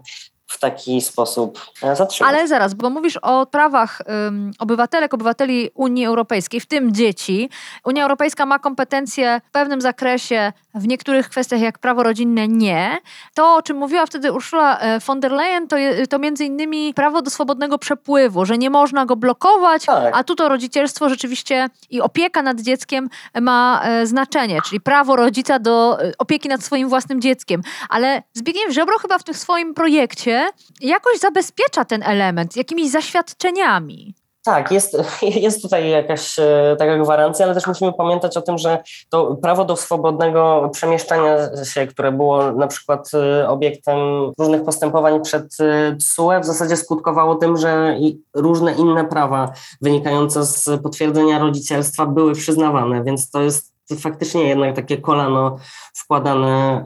w 0.48 0.58
taki 0.58 1.00
sposób 1.00 1.60
e, 1.82 1.96
zatrzymać. 1.96 2.34
Ale 2.34 2.48
zaraz, 2.48 2.74
bo 2.74 2.90
mówisz 2.90 3.18
o 3.22 3.46
prawach 3.46 4.02
um, 4.06 4.50
obywatelek, 4.58 5.14
obywateli 5.14 5.70
Unii 5.74 6.06
Europejskiej, 6.06 6.60
w 6.60 6.66
tym 6.66 6.94
dzieci. 6.94 7.50
Unia 7.84 8.02
Europejska 8.02 8.46
ma 8.46 8.58
kompetencje 8.58 9.40
w 9.48 9.50
pewnym 9.50 9.80
zakresie, 9.80 10.52
w 10.74 10.88
niektórych 10.88 11.28
kwestiach 11.28 11.60
jak 11.60 11.78
prawo 11.78 12.02
rodzinne 12.02 12.48
nie. 12.48 12.98
To, 13.34 13.54
o 13.54 13.62
czym 13.62 13.76
mówiła 13.76 14.06
wtedy 14.06 14.32
Ursula 14.32 14.78
e, 14.78 15.00
von 15.00 15.20
der 15.20 15.32
Leyen, 15.32 15.68
to, 15.68 15.76
to 16.10 16.18
między 16.18 16.44
innymi 16.44 16.94
prawo 16.94 17.22
do 17.22 17.30
swobodnego 17.30 17.78
przepływu, 17.78 18.44
że 18.44 18.58
nie 18.58 18.70
można 18.70 19.06
go 19.06 19.16
blokować, 19.16 19.84
tak. 19.84 20.16
a 20.16 20.24
tu 20.24 20.34
to 20.34 20.48
rodzicielstwo 20.48 21.08
rzeczywiście 21.08 21.68
i 21.90 22.00
opieka 22.00 22.42
nad 22.42 22.60
dzieckiem 22.60 23.08
ma 23.40 23.82
e, 23.84 24.06
znaczenie, 24.06 24.62
czyli 24.62 24.80
prawo 24.80 25.16
rodzica 25.16 25.58
do 25.58 25.98
opieki 26.18 26.48
nad 26.48 26.62
swoim 26.62 26.88
własnym 26.88 27.20
dzieckiem. 27.20 27.62
Ale 27.88 28.22
Zbigniew 28.34 28.72
Ziobro 28.72 28.98
chyba 28.98 29.18
w 29.18 29.24
tym 29.24 29.34
swoim 29.34 29.74
projekcie 29.74 30.37
jakoś 30.80 31.18
zabezpiecza 31.18 31.84
ten 31.84 32.02
element 32.02 32.56
jakimiś 32.56 32.90
zaświadczeniami. 32.90 34.14
Tak, 34.48 34.72
jest, 34.72 34.96
jest 35.46 35.62
tutaj 35.62 35.90
jakaś 35.90 36.38
e, 36.38 36.76
taka 36.78 36.98
gwarancja, 36.98 37.44
ale 37.44 37.54
też 37.54 37.66
musimy 37.66 37.92
pamiętać 37.92 38.36
o 38.36 38.42
tym, 38.42 38.58
że 38.58 38.82
to 39.10 39.36
prawo 39.36 39.64
do 39.64 39.76
swobodnego 39.76 40.70
przemieszczania 40.72 41.36
się, 41.64 41.86
które 41.86 42.12
było 42.12 42.52
na 42.52 42.66
przykład 42.66 43.10
e, 43.14 43.48
obiektem 43.48 43.98
różnych 44.38 44.64
postępowań 44.64 45.22
przed 45.22 45.56
TSUE, 45.98 46.40
w 46.40 46.44
zasadzie 46.44 46.76
skutkowało 46.76 47.34
tym, 47.34 47.56
że 47.56 47.96
różne 48.34 48.72
inne 48.72 49.04
prawa 49.04 49.52
wynikające 49.80 50.44
z 50.44 50.82
potwierdzenia 50.82 51.38
rodzicielstwa 51.38 52.06
były 52.06 52.32
przyznawane, 52.32 53.04
więc 53.04 53.30
to 53.30 53.42
jest 53.42 53.72
faktycznie 54.00 54.48
jednak 54.48 54.76
takie 54.76 54.98
kolano 54.98 55.56
wkładane, 55.94 56.84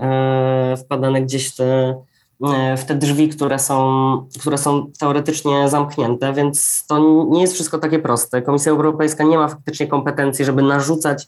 e, 0.72 0.76
wkładane 0.76 1.22
gdzieś 1.22 1.54
te 1.54 1.64
E, 1.64 2.11
w 2.76 2.84
te 2.84 2.94
drzwi, 2.94 3.28
które 3.28 3.58
są, 3.58 4.26
które 4.40 4.58
są 4.58 4.90
teoretycznie 5.00 5.68
zamknięte, 5.68 6.32
więc 6.32 6.86
to 6.86 6.98
nie 7.30 7.40
jest 7.40 7.54
wszystko 7.54 7.78
takie 7.78 7.98
proste. 7.98 8.42
Komisja 8.42 8.72
Europejska 8.72 9.24
nie 9.24 9.38
ma 9.38 9.48
faktycznie 9.48 9.86
kompetencji, 9.86 10.44
żeby 10.44 10.62
narzucać 10.62 11.26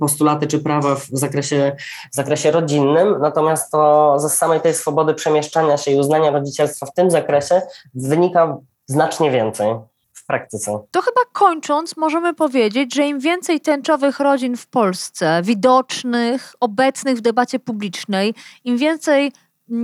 postulaty 0.00 0.46
czy 0.46 0.58
prawa 0.58 0.94
w 0.94 1.08
zakresie, 1.12 1.76
w 2.12 2.16
zakresie 2.16 2.50
rodzinnym, 2.50 3.16
natomiast 3.20 3.72
to 3.72 4.14
ze 4.18 4.28
samej 4.28 4.60
tej 4.60 4.74
swobody 4.74 5.14
przemieszczania 5.14 5.76
się 5.76 5.90
i 5.90 6.00
uznania 6.00 6.30
rodzicielstwa 6.30 6.86
w 6.86 6.94
tym 6.94 7.10
zakresie 7.10 7.62
wynika 7.94 8.56
znacznie 8.86 9.30
więcej 9.30 9.74
w 10.12 10.26
praktyce. 10.26 10.80
To 10.90 11.02
chyba 11.02 11.20
kończąc, 11.32 11.96
możemy 11.96 12.34
powiedzieć, 12.34 12.94
że 12.94 13.06
im 13.06 13.20
więcej 13.20 13.60
tęczowych 13.60 14.20
rodzin 14.20 14.56
w 14.56 14.66
Polsce, 14.66 15.40
widocznych, 15.42 16.54
obecnych 16.60 17.16
w 17.16 17.20
debacie 17.20 17.58
publicznej, 17.58 18.34
im 18.64 18.76
więcej 18.76 19.32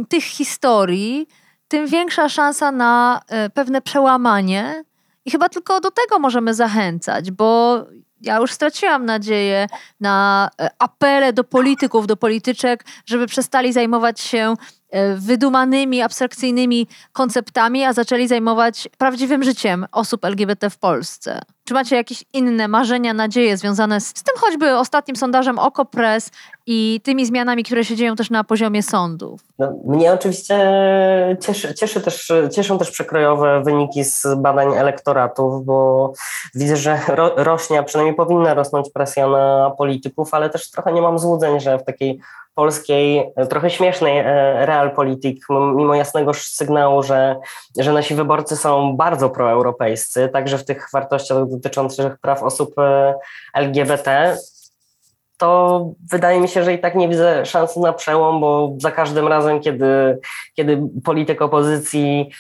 tych 0.09 0.25
historii, 0.25 1.29
tym 1.69 1.87
większa 1.87 2.29
szansa 2.29 2.73
na 2.73 3.21
e, 3.29 3.51
pewne 3.51 3.83
przełamanie. 3.83 4.85
I 5.25 5.31
chyba 5.31 5.49
tylko 5.49 5.81
do 5.81 5.91
tego 5.91 6.19
możemy 6.19 6.55
zachęcać, 6.55 7.31
bo 7.31 7.79
ja 8.21 8.37
już 8.37 8.53
straciłam 8.53 9.05
nadzieję 9.05 9.67
na 10.01 10.49
e, 10.61 10.71
apele 10.79 11.33
do 11.33 11.45
polityków, 11.45 12.07
do 12.07 12.17
polityczek, 12.17 12.85
żeby 13.07 13.27
przestali 13.27 13.73
zajmować 13.73 14.21
się 14.21 14.55
wydumanymi, 15.17 16.03
abstrakcyjnymi 16.03 16.87
konceptami, 17.13 17.85
a 17.85 17.93
zaczęli 17.93 18.29
zajmować 18.29 18.89
prawdziwym 18.99 19.43
życiem 19.43 19.87
osób 19.93 20.25
LGBT 20.25 20.71
w 20.71 20.79
Polsce. 20.79 21.41
Czy 21.65 21.75
macie 21.75 21.97
jakieś 21.97 22.25
inne 22.33 22.69
marzenia, 22.69 23.15
nadzieje 23.15 23.57
związane 23.57 24.01
z, 24.01 24.07
z 24.07 24.23
tym 24.23 24.35
choćby 24.39 24.79
ostatnim 24.79 25.17
sondażem 25.17 25.59
Okopres 25.59 26.31
i 26.67 27.01
tymi 27.05 27.27
zmianami, 27.27 27.65
które 27.65 27.85
się 27.85 27.97
dzieją 27.97 28.17
też 28.17 28.31
na 28.31 28.45
poziomie 28.45 28.83
sądów? 28.83 29.41
No, 29.59 29.73
mnie 29.85 30.13
oczywiście 30.13 30.57
cieszy, 31.41 31.75
cieszy 31.75 32.01
też, 32.01 32.33
cieszą 32.53 32.79
też 32.79 32.91
przekrojowe 32.91 33.63
wyniki 33.63 34.05
z 34.05 34.27
badań 34.37 34.75
elektoratów, 34.75 35.65
bo 35.65 36.13
widzę, 36.55 36.77
że 36.77 37.01
ro, 37.09 37.33
rośnie, 37.37 37.79
a 37.79 37.83
przynajmniej 37.83 38.17
powinna 38.17 38.55
rosnąć 38.55 38.91
presja 38.91 39.29
na 39.29 39.73
polityków, 39.79 40.35
ale 40.35 40.51
też 40.51 40.71
trochę 40.71 40.93
nie 40.93 41.03
mam 41.03 41.19
złudzeń, 41.19 41.61
że 41.61 41.79
w 41.79 41.85
takiej 41.85 42.21
polskiej, 42.61 43.33
trochę 43.51 43.71
śmiesznej 43.71 44.19
e, 44.19 44.25
realpolitik, 44.67 45.45
mimo 45.51 45.95
jasnego 45.95 46.35
sygnału, 46.35 47.03
że, 47.03 47.37
że 47.79 47.93
nasi 47.93 48.15
wyborcy 48.15 48.57
są 48.57 48.97
bardzo 48.97 49.31
proeuropejscy, 49.31 50.29
także 50.29 50.59
w 50.59 50.65
tych 50.65 50.89
wartościach 50.93 51.49
dotyczących 51.49 52.19
praw 52.19 52.43
osób 52.43 52.79
e, 52.79 53.15
LGBT, 53.55 54.37
to 55.37 55.85
wydaje 56.13 56.41
mi 56.41 56.49
się, 56.49 56.65
że 56.65 56.75
i 56.75 56.79
tak 56.79 56.95
nie 56.95 57.09
widzę 57.09 57.47
szansy 57.47 57.81
na 57.81 57.93
przełom, 57.93 58.41
bo 58.41 58.77
za 58.79 58.91
każdym 58.91 59.29
razem, 59.29 59.61
kiedy, 59.61 60.19
kiedy 60.57 60.83
polityk 61.05 61.43
opozycji 61.43 62.31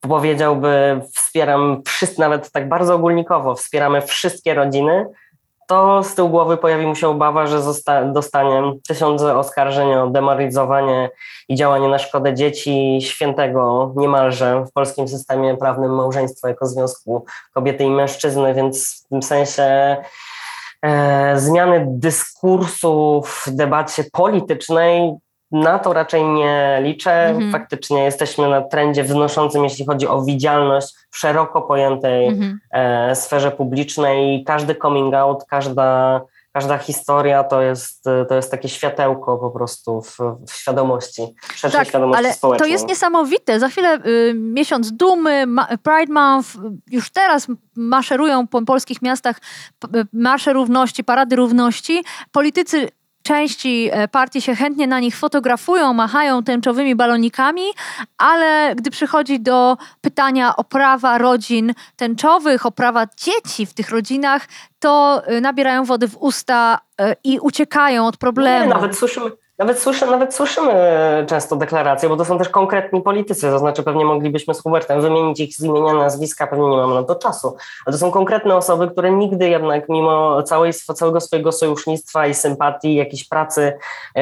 powiedziałby, 0.00 1.00
wspieram 1.14 1.82
wszyscy, 1.86 2.20
nawet 2.20 2.52
tak 2.52 2.68
bardzo 2.68 2.94
ogólnikowo, 2.94 3.54
wspieramy 3.54 4.00
wszystkie 4.00 4.54
rodziny, 4.54 5.06
to 5.72 6.02
z 6.02 6.14
tyłu 6.14 6.28
głowy 6.28 6.56
pojawi 6.56 6.86
mu 6.86 6.94
się 6.94 7.08
obawa, 7.08 7.46
że 7.46 7.60
dostanie 8.12 8.72
tysiące 8.88 9.36
oskarżeń 9.36 9.94
o 9.94 10.06
demoralizowanie 10.06 11.10
i 11.48 11.54
działanie 11.54 11.88
na 11.88 11.98
szkodę 11.98 12.34
dzieci 12.34 12.98
świętego 13.02 13.92
niemalże 13.96 14.64
w 14.64 14.72
polskim 14.72 15.08
systemie 15.08 15.56
prawnym 15.56 15.94
małżeństwa 15.94 16.48
jako 16.48 16.66
związku 16.66 17.24
kobiety 17.54 17.84
i 17.84 17.90
mężczyzny, 17.90 18.54
więc 18.54 19.04
w 19.04 19.08
tym 19.08 19.22
sensie 19.22 19.96
e, 20.82 21.40
zmiany 21.40 21.86
dyskursu 21.88 23.22
w 23.26 23.50
debacie 23.50 24.04
politycznej 24.12 25.14
na 25.52 25.78
to 25.78 25.92
raczej 25.92 26.24
nie 26.24 26.78
liczę. 26.82 27.26
Mhm. 27.26 27.52
Faktycznie 27.52 28.04
jesteśmy 28.04 28.48
na 28.48 28.60
trendzie 28.60 29.04
wznoszącym, 29.04 29.64
jeśli 29.64 29.86
chodzi 29.86 30.08
o 30.08 30.22
widzialność 30.22 30.94
w 31.10 31.18
szeroko 31.18 31.62
pojętej 31.62 32.26
mhm. 32.26 32.60
e, 32.70 33.14
sferze 33.16 33.50
publicznej. 33.50 34.44
Każdy 34.44 34.74
coming 34.74 35.14
out, 35.14 35.44
każda, 35.44 36.20
każda 36.52 36.78
historia 36.78 37.44
to 37.44 37.62
jest, 37.62 38.04
to 38.28 38.34
jest 38.34 38.50
takie 38.50 38.68
światełko 38.68 39.38
po 39.38 39.50
prostu 39.50 40.02
w, 40.02 40.18
w 40.48 40.52
świadomości, 40.52 41.22
w 41.42 41.58
szerszej 41.58 41.78
tak, 41.78 41.88
świadomości 41.88 42.24
ale 42.24 42.34
społecznej. 42.34 42.68
To 42.68 42.72
jest 42.72 42.88
niesamowite. 42.88 43.60
Za 43.60 43.68
chwilę 43.68 43.98
y, 44.06 44.34
miesiąc 44.34 44.92
dumy, 44.92 45.46
ma, 45.46 45.66
Pride 45.66 46.12
Month, 46.12 46.48
już 46.90 47.10
teraz 47.10 47.46
maszerują 47.76 48.46
po 48.46 48.62
polskich 48.62 49.02
miastach 49.02 49.36
marsze 50.12 50.52
równości, 50.52 51.04
parady 51.04 51.36
równości. 51.36 52.04
Politycy 52.32 52.88
części 53.22 53.88
e, 53.92 54.08
partii 54.08 54.42
się 54.42 54.54
chętnie 54.54 54.86
na 54.86 55.00
nich 55.00 55.16
fotografują, 55.16 55.92
machają 55.92 56.42
tęczowymi 56.42 56.94
balonikami, 56.94 57.62
ale 58.18 58.74
gdy 58.76 58.90
przychodzi 58.90 59.40
do 59.40 59.76
pytania 60.00 60.56
o 60.56 60.64
prawa 60.64 61.18
rodzin 61.18 61.74
tęczowych, 61.96 62.66
o 62.66 62.72
prawa 62.72 63.06
dzieci 63.16 63.66
w 63.66 63.74
tych 63.74 63.90
rodzinach, 63.90 64.48
to 64.78 65.22
e, 65.26 65.40
nabierają 65.40 65.84
wody 65.84 66.08
w 66.08 66.16
usta 66.16 66.78
e, 67.00 67.16
i 67.24 67.38
uciekają 67.40 68.06
od 68.06 68.16
problemu. 68.16 68.68
Nie, 68.68 68.74
nawet 68.74 68.96
słyszymy, 68.96 69.30
nawet, 69.62 69.80
słyszy, 69.80 70.06
nawet 70.06 70.34
słyszymy 70.34 70.74
często 71.28 71.56
deklaracje, 71.56 72.08
bo 72.08 72.16
to 72.16 72.24
są 72.24 72.38
też 72.38 72.48
konkretni 72.48 73.02
politycy, 73.02 73.50
to 73.50 73.58
znaczy 73.58 73.82
pewnie 73.82 74.04
moglibyśmy 74.04 74.54
z 74.54 74.62
Hubertem 74.62 75.00
wymienić 75.00 75.40
ich 75.40 75.54
z 75.54 75.60
imienia, 75.60 75.92
nazwiska, 75.92 76.46
pewnie 76.46 76.68
nie 76.68 76.76
mamy 76.76 76.94
na 76.94 77.02
to 77.02 77.14
czasu, 77.14 77.56
ale 77.86 77.92
to 77.92 77.98
są 77.98 78.10
konkretne 78.10 78.56
osoby, 78.56 78.88
które 78.88 79.10
nigdy 79.10 79.48
jednak 79.48 79.88
mimo 79.88 80.42
całej, 80.42 80.72
całego 80.72 81.20
swojego 81.20 81.52
sojusznictwa 81.52 82.26
i 82.26 82.34
sympatii, 82.34 82.94
jakiejś 82.94 83.28
pracy 83.28 83.72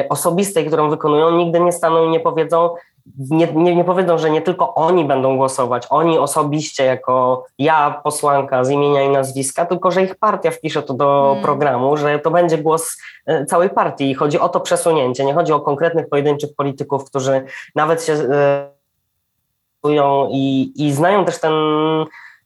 osobistej, 0.09 0.65
którą 0.65 0.89
wykonują, 0.89 1.31
nigdy 1.31 1.59
nie 1.59 1.71
staną 1.71 2.05
i 2.05 2.09
nie 2.09 2.19
powiedzą, 2.19 2.69
nie, 3.17 3.47
nie, 3.53 3.75
nie 3.75 3.83
powiedzą, 3.83 4.17
że 4.17 4.29
nie 4.29 4.41
tylko 4.41 4.75
oni 4.75 5.05
będą 5.05 5.37
głosować, 5.37 5.87
oni 5.89 6.17
osobiście 6.17 6.85
jako 6.85 7.45
ja, 7.59 8.01
posłanka 8.03 8.63
z 8.63 8.69
imienia 8.69 9.03
i 9.03 9.09
nazwiska, 9.09 9.65
tylko 9.65 9.91
że 9.91 10.03
ich 10.03 10.15
partia 10.15 10.51
wpisze 10.51 10.83
to 10.83 10.93
do 10.93 11.23
hmm. 11.25 11.43
programu, 11.43 11.97
że 11.97 12.19
to 12.19 12.31
będzie 12.31 12.57
głos 12.57 12.97
e, 13.25 13.45
całej 13.45 13.69
partii 13.69 14.11
i 14.11 14.13
chodzi 14.13 14.39
o 14.39 14.49
to 14.49 14.59
przesunięcie. 14.59 15.25
Nie 15.25 15.33
chodzi 15.33 15.53
o 15.53 15.59
konkretnych 15.59 16.09
pojedynczych 16.09 16.55
polityków, 16.55 17.05
którzy 17.05 17.45
nawet 17.75 18.03
się 18.03 18.13
e, 18.13 18.69
i, 20.31 20.73
i 20.75 20.93
znają 20.93 21.25
też 21.25 21.39
ten 21.39 21.53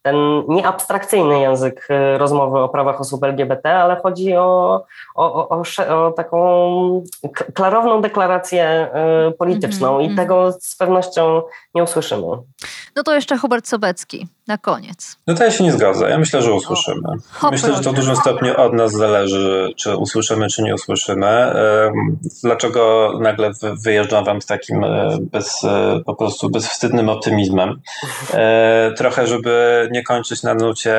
ten 0.06 0.16
nieabstrakcyjny 0.48 1.40
język 1.40 1.88
y, 1.90 2.18
rozmowy 2.18 2.58
o 2.58 2.68
prawach 2.68 3.00
osób 3.00 3.24
LGBT, 3.24 3.74
ale 3.74 3.96
chodzi 3.96 4.36
o, 4.36 4.84
o, 5.14 5.48
o, 5.48 5.62
o 5.88 6.12
taką 6.12 7.04
klarowną 7.54 8.00
deklarację 8.00 8.88
y, 9.28 9.32
polityczną 9.32 9.88
mm 9.88 10.00
-hmm, 10.00 10.02
i 10.02 10.04
mm. 10.04 10.16
tego 10.16 10.52
z 10.60 10.76
pewnością 10.76 11.42
nie 11.74 11.82
usłyszymy. 11.82 12.26
No 12.96 13.02
to 13.02 13.14
jeszcze 13.14 13.38
Hubert 13.38 13.68
Sobecki 13.68 14.28
na 14.46 14.58
koniec. 14.58 15.16
No 15.26 15.34
to 15.34 15.44
ja 15.44 15.50
się 15.50 15.64
nie 15.64 15.72
zgodzę. 15.72 16.10
Ja 16.10 16.18
myślę, 16.18 16.42
że 16.42 16.52
usłyszymy. 16.52 17.08
Myślę, 17.50 17.74
że 17.74 17.80
to 17.82 17.92
w 17.92 17.94
dużym 17.94 18.16
stopniu 18.16 18.56
od 18.56 18.72
nas 18.72 18.92
zależy, 18.92 19.72
czy 19.76 19.96
usłyszymy, 19.96 20.48
czy 20.48 20.62
nie 20.62 20.74
usłyszymy. 20.74 21.52
Dlaczego 22.42 23.12
nagle 23.20 23.50
wyjeżdżam 23.84 24.24
wam 24.24 24.42
z 24.42 24.46
takim 24.46 24.84
e, 24.84 25.18
bez, 25.20 25.64
e, 25.64 26.00
po 26.06 26.14
prostu 26.14 26.50
bezwstydnym 26.50 27.08
optymizmem? 27.08 27.80
E, 28.34 28.92
trochę, 28.96 29.26
żeby 29.26 29.88
nie 29.96 30.02
kończyć 30.02 30.42
na 30.42 30.54
nucie, 30.54 30.94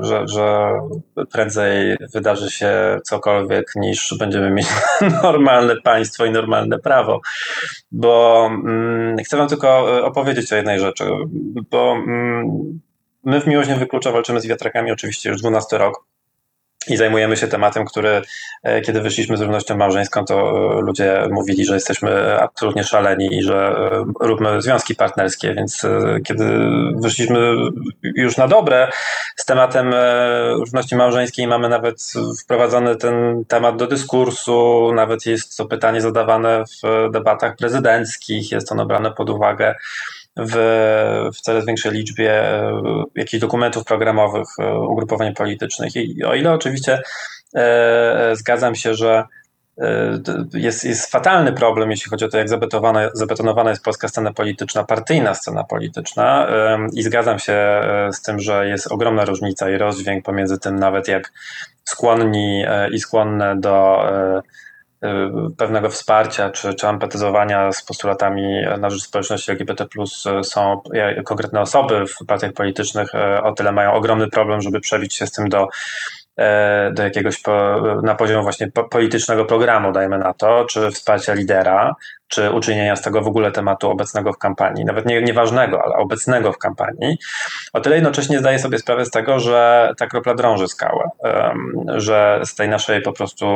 że, 0.00 0.28
że 0.28 0.72
prędzej 1.32 1.96
wydarzy 2.14 2.50
się 2.50 2.98
cokolwiek, 3.04 3.72
niż 3.76 4.14
będziemy 4.18 4.50
mieć 4.50 4.66
normalne 5.22 5.76
państwo 5.84 6.24
i 6.24 6.30
normalne 6.30 6.78
prawo. 6.78 7.20
Bo 7.92 8.46
mm, 8.46 9.16
chcę 9.24 9.36
wam 9.36 9.48
tylko 9.48 10.00
opowiedzieć 10.04 10.52
o 10.52 10.56
jednej 10.56 10.80
rzeczy, 10.80 11.04
bo 11.70 11.92
mm, 11.92 12.80
My 13.24 13.40
w 13.40 13.46
Miłość 13.46 13.68
Niewyklucza 13.68 14.12
walczymy 14.12 14.40
z 14.40 14.46
wiatrakami 14.46 14.92
oczywiście 14.92 15.30
już 15.30 15.40
12 15.40 15.78
rok 15.78 16.04
i 16.90 16.96
zajmujemy 16.96 17.36
się 17.36 17.48
tematem, 17.48 17.84
który 17.84 18.22
e, 18.62 18.80
kiedy 18.80 19.00
wyszliśmy 19.00 19.36
z 19.36 19.40
równością 19.40 19.76
małżeńską, 19.76 20.24
to 20.24 20.34
e, 20.34 20.80
ludzie 20.80 21.28
mówili, 21.30 21.64
że 21.64 21.74
jesteśmy 21.74 22.40
absolutnie 22.40 22.84
szaleni 22.84 23.36
i 23.36 23.42
że 23.42 23.56
e, 23.56 24.04
róbmy 24.20 24.62
związki 24.62 24.94
partnerskie, 24.94 25.54
więc 25.54 25.86
kiedy 26.26 26.44
wyszliśmy 27.02 27.38
już 28.02 28.36
na 28.36 28.48
dobre 28.48 28.90
z 29.36 29.44
tematem 29.44 29.94
równości 30.58 30.96
małżeńskiej, 30.96 31.46
mamy 31.46 31.68
nawet 31.68 32.12
wprowadzony 32.42 32.96
ten 32.96 33.44
temat 33.48 33.76
do 33.76 33.86
dyskursu, 33.86 34.90
nawet 34.94 35.26
jest 35.26 35.56
to 35.56 35.66
pytanie 35.66 36.00
zadawane 36.00 36.64
w 36.82 37.10
debatach 37.12 37.56
prezydenckich, 37.56 38.52
jest 38.52 38.72
ono 38.72 38.86
brane 38.86 39.12
pod 39.12 39.30
uwagę 39.30 39.74
w, 40.38 40.54
w 41.34 41.40
coraz 41.40 41.66
większej 41.66 41.92
liczbie 41.92 42.32
e, 42.32 42.82
jakichś 43.14 43.40
dokumentów 43.40 43.84
programowych 43.84 44.48
e, 44.58 44.78
ugrupowań 44.78 45.34
politycznych. 45.34 45.96
I 45.96 46.24
o 46.24 46.34
ile 46.34 46.52
oczywiście 46.52 47.02
e, 47.54 48.30
zgadzam 48.36 48.74
się, 48.74 48.94
że 48.94 49.24
jest, 50.54 50.84
jest 50.84 51.10
fatalny 51.10 51.52
problem, 51.52 51.90
jeśli 51.90 52.10
chodzi 52.10 52.24
o 52.24 52.28
to, 52.28 52.38
jak 52.38 52.48
zabetonowana, 53.12 53.70
jest 53.70 53.84
polska 53.84 54.08
scena 54.08 54.32
polityczna, 54.32 54.84
partyjna 54.84 55.34
scena 55.34 55.64
polityczna. 55.64 56.48
I 56.92 57.02
zgadzam 57.02 57.38
się 57.38 57.80
z 58.12 58.22
tym, 58.22 58.40
że 58.40 58.68
jest 58.68 58.92
ogromna 58.92 59.24
różnica 59.24 59.70
i 59.70 59.78
rozdźwięk 59.78 60.24
pomiędzy 60.24 60.58
tym, 60.58 60.76
nawet 60.76 61.08
jak 61.08 61.32
skłonni 61.84 62.64
i 62.92 63.00
skłonne 63.00 63.60
do 63.60 64.02
pewnego 65.58 65.90
wsparcia 65.90 66.50
czy, 66.50 66.74
czy 66.74 66.88
empatyzowania 66.88 67.72
z 67.72 67.82
postulatami 67.82 68.62
na 68.78 68.90
rzecz 68.90 69.02
społeczności 69.02 69.50
LGBT 69.50 69.84
y, 69.84 70.44
są 70.44 70.80
konkretne 71.24 71.60
osoby 71.60 72.04
w 72.06 72.26
partiach 72.26 72.52
politycznych, 72.52 73.08
o 73.42 73.52
tyle 73.52 73.72
mają 73.72 73.92
ogromny 73.92 74.28
problem, 74.28 74.60
żeby 74.60 74.80
przebić 74.80 75.14
się 75.14 75.26
z 75.26 75.32
tym 75.32 75.48
do, 75.48 75.68
do 76.92 77.02
jakiegoś 77.02 77.42
na 78.02 78.14
poziom 78.14 78.42
właśnie 78.42 78.70
politycznego 78.90 79.44
programu, 79.44 79.92
dajmy 79.92 80.18
na 80.18 80.34
to, 80.34 80.64
czy 80.64 80.90
wsparcia 80.90 81.34
lidera, 81.34 81.94
czy 82.28 82.50
uczynienia 82.50 82.96
z 82.96 83.02
tego 83.02 83.22
w 83.22 83.26
ogóle 83.26 83.52
tematu 83.52 83.90
obecnego 83.90 84.32
w 84.32 84.38
kampanii, 84.38 84.84
nawet 84.84 85.06
nie, 85.06 85.22
nieważnego, 85.22 85.82
ale 85.84 85.94
obecnego 85.94 86.52
w 86.52 86.58
kampanii. 86.58 87.18
O 87.72 87.80
tyle 87.80 87.94
jednocześnie 87.94 88.38
zdaję 88.38 88.58
sobie 88.58 88.78
sprawę 88.78 89.04
z 89.04 89.10
tego, 89.10 89.40
że 89.40 89.92
ta 89.98 90.06
kropla 90.06 90.34
drąży 90.34 90.68
skałę, 90.68 91.10
że 91.96 92.40
z 92.44 92.54
tej 92.54 92.68
naszej 92.68 93.02
po 93.02 93.12
prostu 93.12 93.46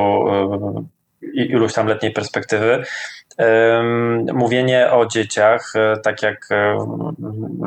iluś 1.34 1.72
tam 1.72 1.86
letniej 1.86 2.12
perspektywy. 2.12 2.84
Mówienie 4.34 4.90
o 4.92 5.06
dzieciach, 5.06 5.72
e, 5.76 5.96
tak 5.96 6.22
jak 6.22 6.48
e, 6.50 6.78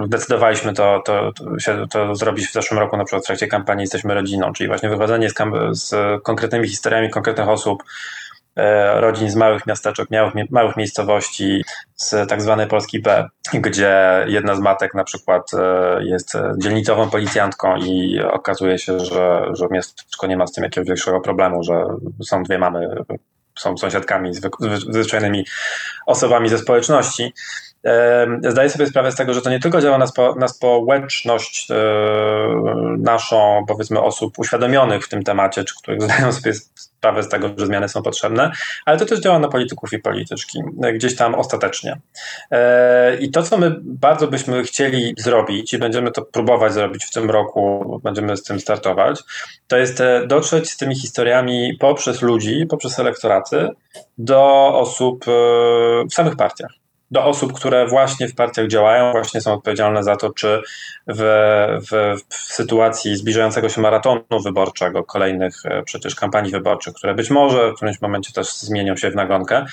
zdecydowaliśmy 0.05 0.73
to, 0.73 1.01
to, 1.05 1.31
to, 1.31 1.59
się, 1.59 1.85
to 1.91 2.15
zrobić 2.15 2.47
w 2.47 2.53
zeszłym 2.53 2.79
roku, 2.79 2.97
na 2.97 3.05
przykład 3.05 3.23
w 3.23 3.25
trakcie 3.25 3.47
kampanii 3.47 3.83
Jesteśmy 3.83 4.13
Rodziną, 4.13 4.53
czyli 4.53 4.67
właśnie 4.67 4.89
wychodzenie 4.89 5.29
z, 5.29 5.33
z 5.71 5.93
konkretnymi 6.23 6.67
historiami 6.67 7.09
konkretnych 7.09 7.49
osób, 7.49 7.83
e, 8.55 9.01
rodzin 9.01 9.29
z 9.29 9.35
małych 9.35 9.67
miasteczek, 9.67 10.07
małych, 10.11 10.33
małych 10.51 10.77
miejscowości, 10.77 11.63
z 11.95 12.29
tak 12.29 12.41
zwanej 12.41 12.67
Polski 12.67 12.99
B, 13.01 13.27
gdzie 13.53 14.25
jedna 14.27 14.55
z 14.55 14.59
matek 14.59 14.93
na 14.93 15.03
przykład 15.03 15.51
jest 15.99 16.33
dzielnicową 16.57 17.09
policjantką 17.09 17.75
i 17.75 18.19
okazuje 18.31 18.77
się, 18.77 18.99
że, 18.99 19.45
że 19.53 19.67
miasteczko 19.71 20.27
nie 20.27 20.37
ma 20.37 20.47
z 20.47 20.51
tym 20.51 20.63
jakiegoś 20.63 20.87
większego 20.87 21.21
problemu, 21.21 21.63
że 21.63 21.83
są 22.23 22.43
dwie 22.43 22.57
mamy 22.57 22.87
są 23.59 23.77
sąsiadkami, 23.77 24.31
zwyczajnymi 24.89 25.45
osobami 26.05 26.49
ze 26.49 26.57
społeczności. 26.57 27.33
Zdaję 28.49 28.69
sobie 28.69 28.87
sprawę 28.87 29.11
z 29.11 29.15
tego, 29.15 29.33
że 29.33 29.41
to 29.41 29.49
nie 29.49 29.59
tylko 29.59 29.81
działa 29.81 29.97
na, 29.97 30.07
spo, 30.07 30.35
na 30.35 30.47
społeczność 30.47 31.67
e, 31.71 31.75
naszą, 32.97 33.65
powiedzmy, 33.67 34.01
osób 34.01 34.39
uświadomionych 34.39 35.05
w 35.05 35.09
tym 35.09 35.23
temacie, 35.23 35.63
czy 35.63 35.75
których 35.77 36.01
zdają 36.01 36.31
sobie 36.31 36.53
sprawę 36.75 37.23
z 37.23 37.29
tego, 37.29 37.49
że 37.57 37.65
zmiany 37.65 37.89
są 37.89 38.01
potrzebne, 38.01 38.51
ale 38.85 38.97
to 38.97 39.05
też 39.05 39.19
działa 39.19 39.39
na 39.39 39.47
polityków 39.47 39.93
i 39.93 39.99
polityczki, 39.99 40.59
e, 40.83 40.93
gdzieś 40.93 41.15
tam 41.15 41.35
ostatecznie. 41.35 41.99
E, 42.51 43.15
I 43.15 43.31
to, 43.31 43.43
co 43.43 43.57
my 43.57 43.75
bardzo 43.81 44.27
byśmy 44.27 44.63
chcieli 44.63 45.13
zrobić 45.17 45.73
i 45.73 45.77
będziemy 45.77 46.11
to 46.11 46.21
próbować 46.21 46.73
zrobić 46.73 47.05
w 47.05 47.11
tym 47.11 47.29
roku, 47.29 47.99
będziemy 48.03 48.37
z 48.37 48.43
tym 48.43 48.59
startować, 48.59 49.23
to 49.67 49.77
jest 49.77 50.03
dotrzeć 50.27 50.69
z 50.69 50.77
tymi 50.77 50.95
historiami 50.95 51.77
poprzez 51.79 52.21
ludzi, 52.21 52.65
poprzez 52.69 52.99
elektoraty 52.99 53.69
do 54.17 54.71
osób 54.73 55.25
w 56.09 56.13
samych 56.13 56.35
partiach 56.35 56.84
do 57.11 57.25
osób, 57.25 57.53
które 57.53 57.87
właśnie 57.87 58.27
w 58.27 58.35
partiach 58.35 58.67
działają, 58.67 59.11
właśnie 59.11 59.41
są 59.41 59.53
odpowiedzialne 59.53 60.03
za 60.03 60.15
to, 60.15 60.33
czy 60.33 60.61
w, 61.07 61.21
w, 61.91 62.21
w, 62.29 62.35
sytuacji 62.35 63.15
zbliżającego 63.15 63.69
się 63.69 63.81
maratonu 63.81 64.23
wyborczego, 64.43 65.03
kolejnych 65.03 65.55
e, 65.65 65.83
przecież 65.83 66.15
kampanii 66.15 66.51
wyborczych, 66.51 66.93
które 66.93 67.15
być 67.15 67.29
może 67.29 67.71
w 67.71 67.75
którymś 67.75 68.01
momencie 68.01 68.33
też 68.33 68.53
zmienią 68.55 68.95
się 68.95 69.11
w 69.11 69.15
nagonkę, 69.15 69.65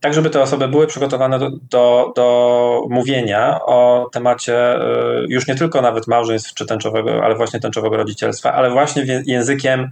tak 0.00 0.14
żeby 0.14 0.30
te 0.30 0.42
osoby 0.42 0.68
były 0.68 0.86
przygotowane 0.86 1.38
do, 1.38 1.50
do, 1.70 2.12
do 2.16 2.80
mówienia 2.90 3.60
o 3.66 4.08
temacie 4.12 4.74
e, 4.74 4.80
już 5.28 5.46
nie 5.46 5.54
tylko 5.54 5.82
nawet 5.82 6.06
małżeństw 6.06 6.54
czy 6.54 6.66
tęczowego, 6.66 7.24
ale 7.24 7.34
właśnie 7.34 7.60
tęczowego 7.60 7.96
rodzicielstwa, 7.96 8.52
ale 8.52 8.70
właśnie 8.70 9.22
językiem 9.26 9.90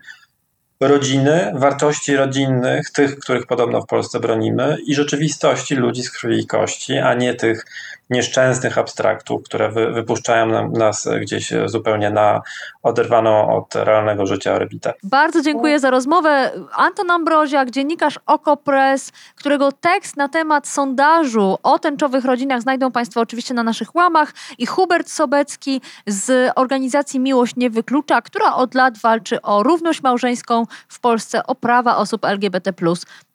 rodziny, 0.89 1.53
wartości 1.55 2.17
rodzinnych, 2.17 2.91
tych, 2.91 3.19
których 3.19 3.47
podobno 3.47 3.81
w 3.81 3.87
Polsce 3.87 4.21
bronimy, 4.21 4.77
i 4.87 4.95
rzeczywistości 4.95 5.75
ludzi 5.75 6.03
z 6.03 6.11
krwi 6.11 6.39
i 6.39 6.47
kości, 6.47 6.99
a 6.99 7.15
nie 7.15 7.35
tych 7.35 7.67
nieszczęsnych 8.13 8.79
abstraktów, 8.79 9.43
które 9.43 9.71
wy, 9.71 9.93
wypuszczają 9.93 10.47
nam, 10.47 10.73
nas 10.73 11.09
gdzieś 11.21 11.53
zupełnie 11.67 12.11
na 12.11 12.41
oderwaną 12.83 13.57
od 13.57 13.75
realnego 13.75 14.27
życia 14.27 14.55
orbitę. 14.55 14.95
Bardzo 15.03 15.43
dziękuję 15.43 15.81
za 15.81 15.91
rozmowę. 15.91 16.51
Anton 16.77 17.11
Ambroziak, 17.11 17.71
dziennikarz 17.71 18.19
Okopres, 18.27 19.13
którego 19.37 19.73
tekst 19.73 20.17
na 20.17 20.29
temat 20.29 20.69
sondażu 20.69 21.59
o 21.63 21.79
tęczowych 21.79 22.25
rodzinach 22.25 22.63
znajdą 22.63 22.93
Państwo 22.93 23.21
oczywiście 23.21 23.55
na 23.55 23.63
naszych 23.63 23.95
łamach 23.95 24.33
i 24.59 24.67
Hubert 24.67 25.11
Sobecki 25.11 25.81
z 26.07 26.53
organizacji 26.57 27.21
Miłość 27.21 27.57
Nie 27.57 27.71
Wyklucza, 27.71 28.23
która 28.23 28.55
od 28.55 28.75
lat 28.75 28.99
walczy 28.99 29.43
o 29.43 29.63
równość 29.63 30.03
małżeńską 30.03 30.67
w 30.89 31.01
Polsce, 31.01 31.47
o 31.47 31.55
prawa 31.55 31.97
osób 31.97 32.25
LGBT+, 32.25 32.73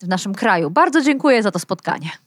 w 0.01 0.07
naszym 0.07 0.33
kraju. 0.33 0.69
Bardzo 0.69 1.01
dziękuję 1.01 1.43
za 1.43 1.51
to 1.51 1.59
spotkanie. 1.59 2.26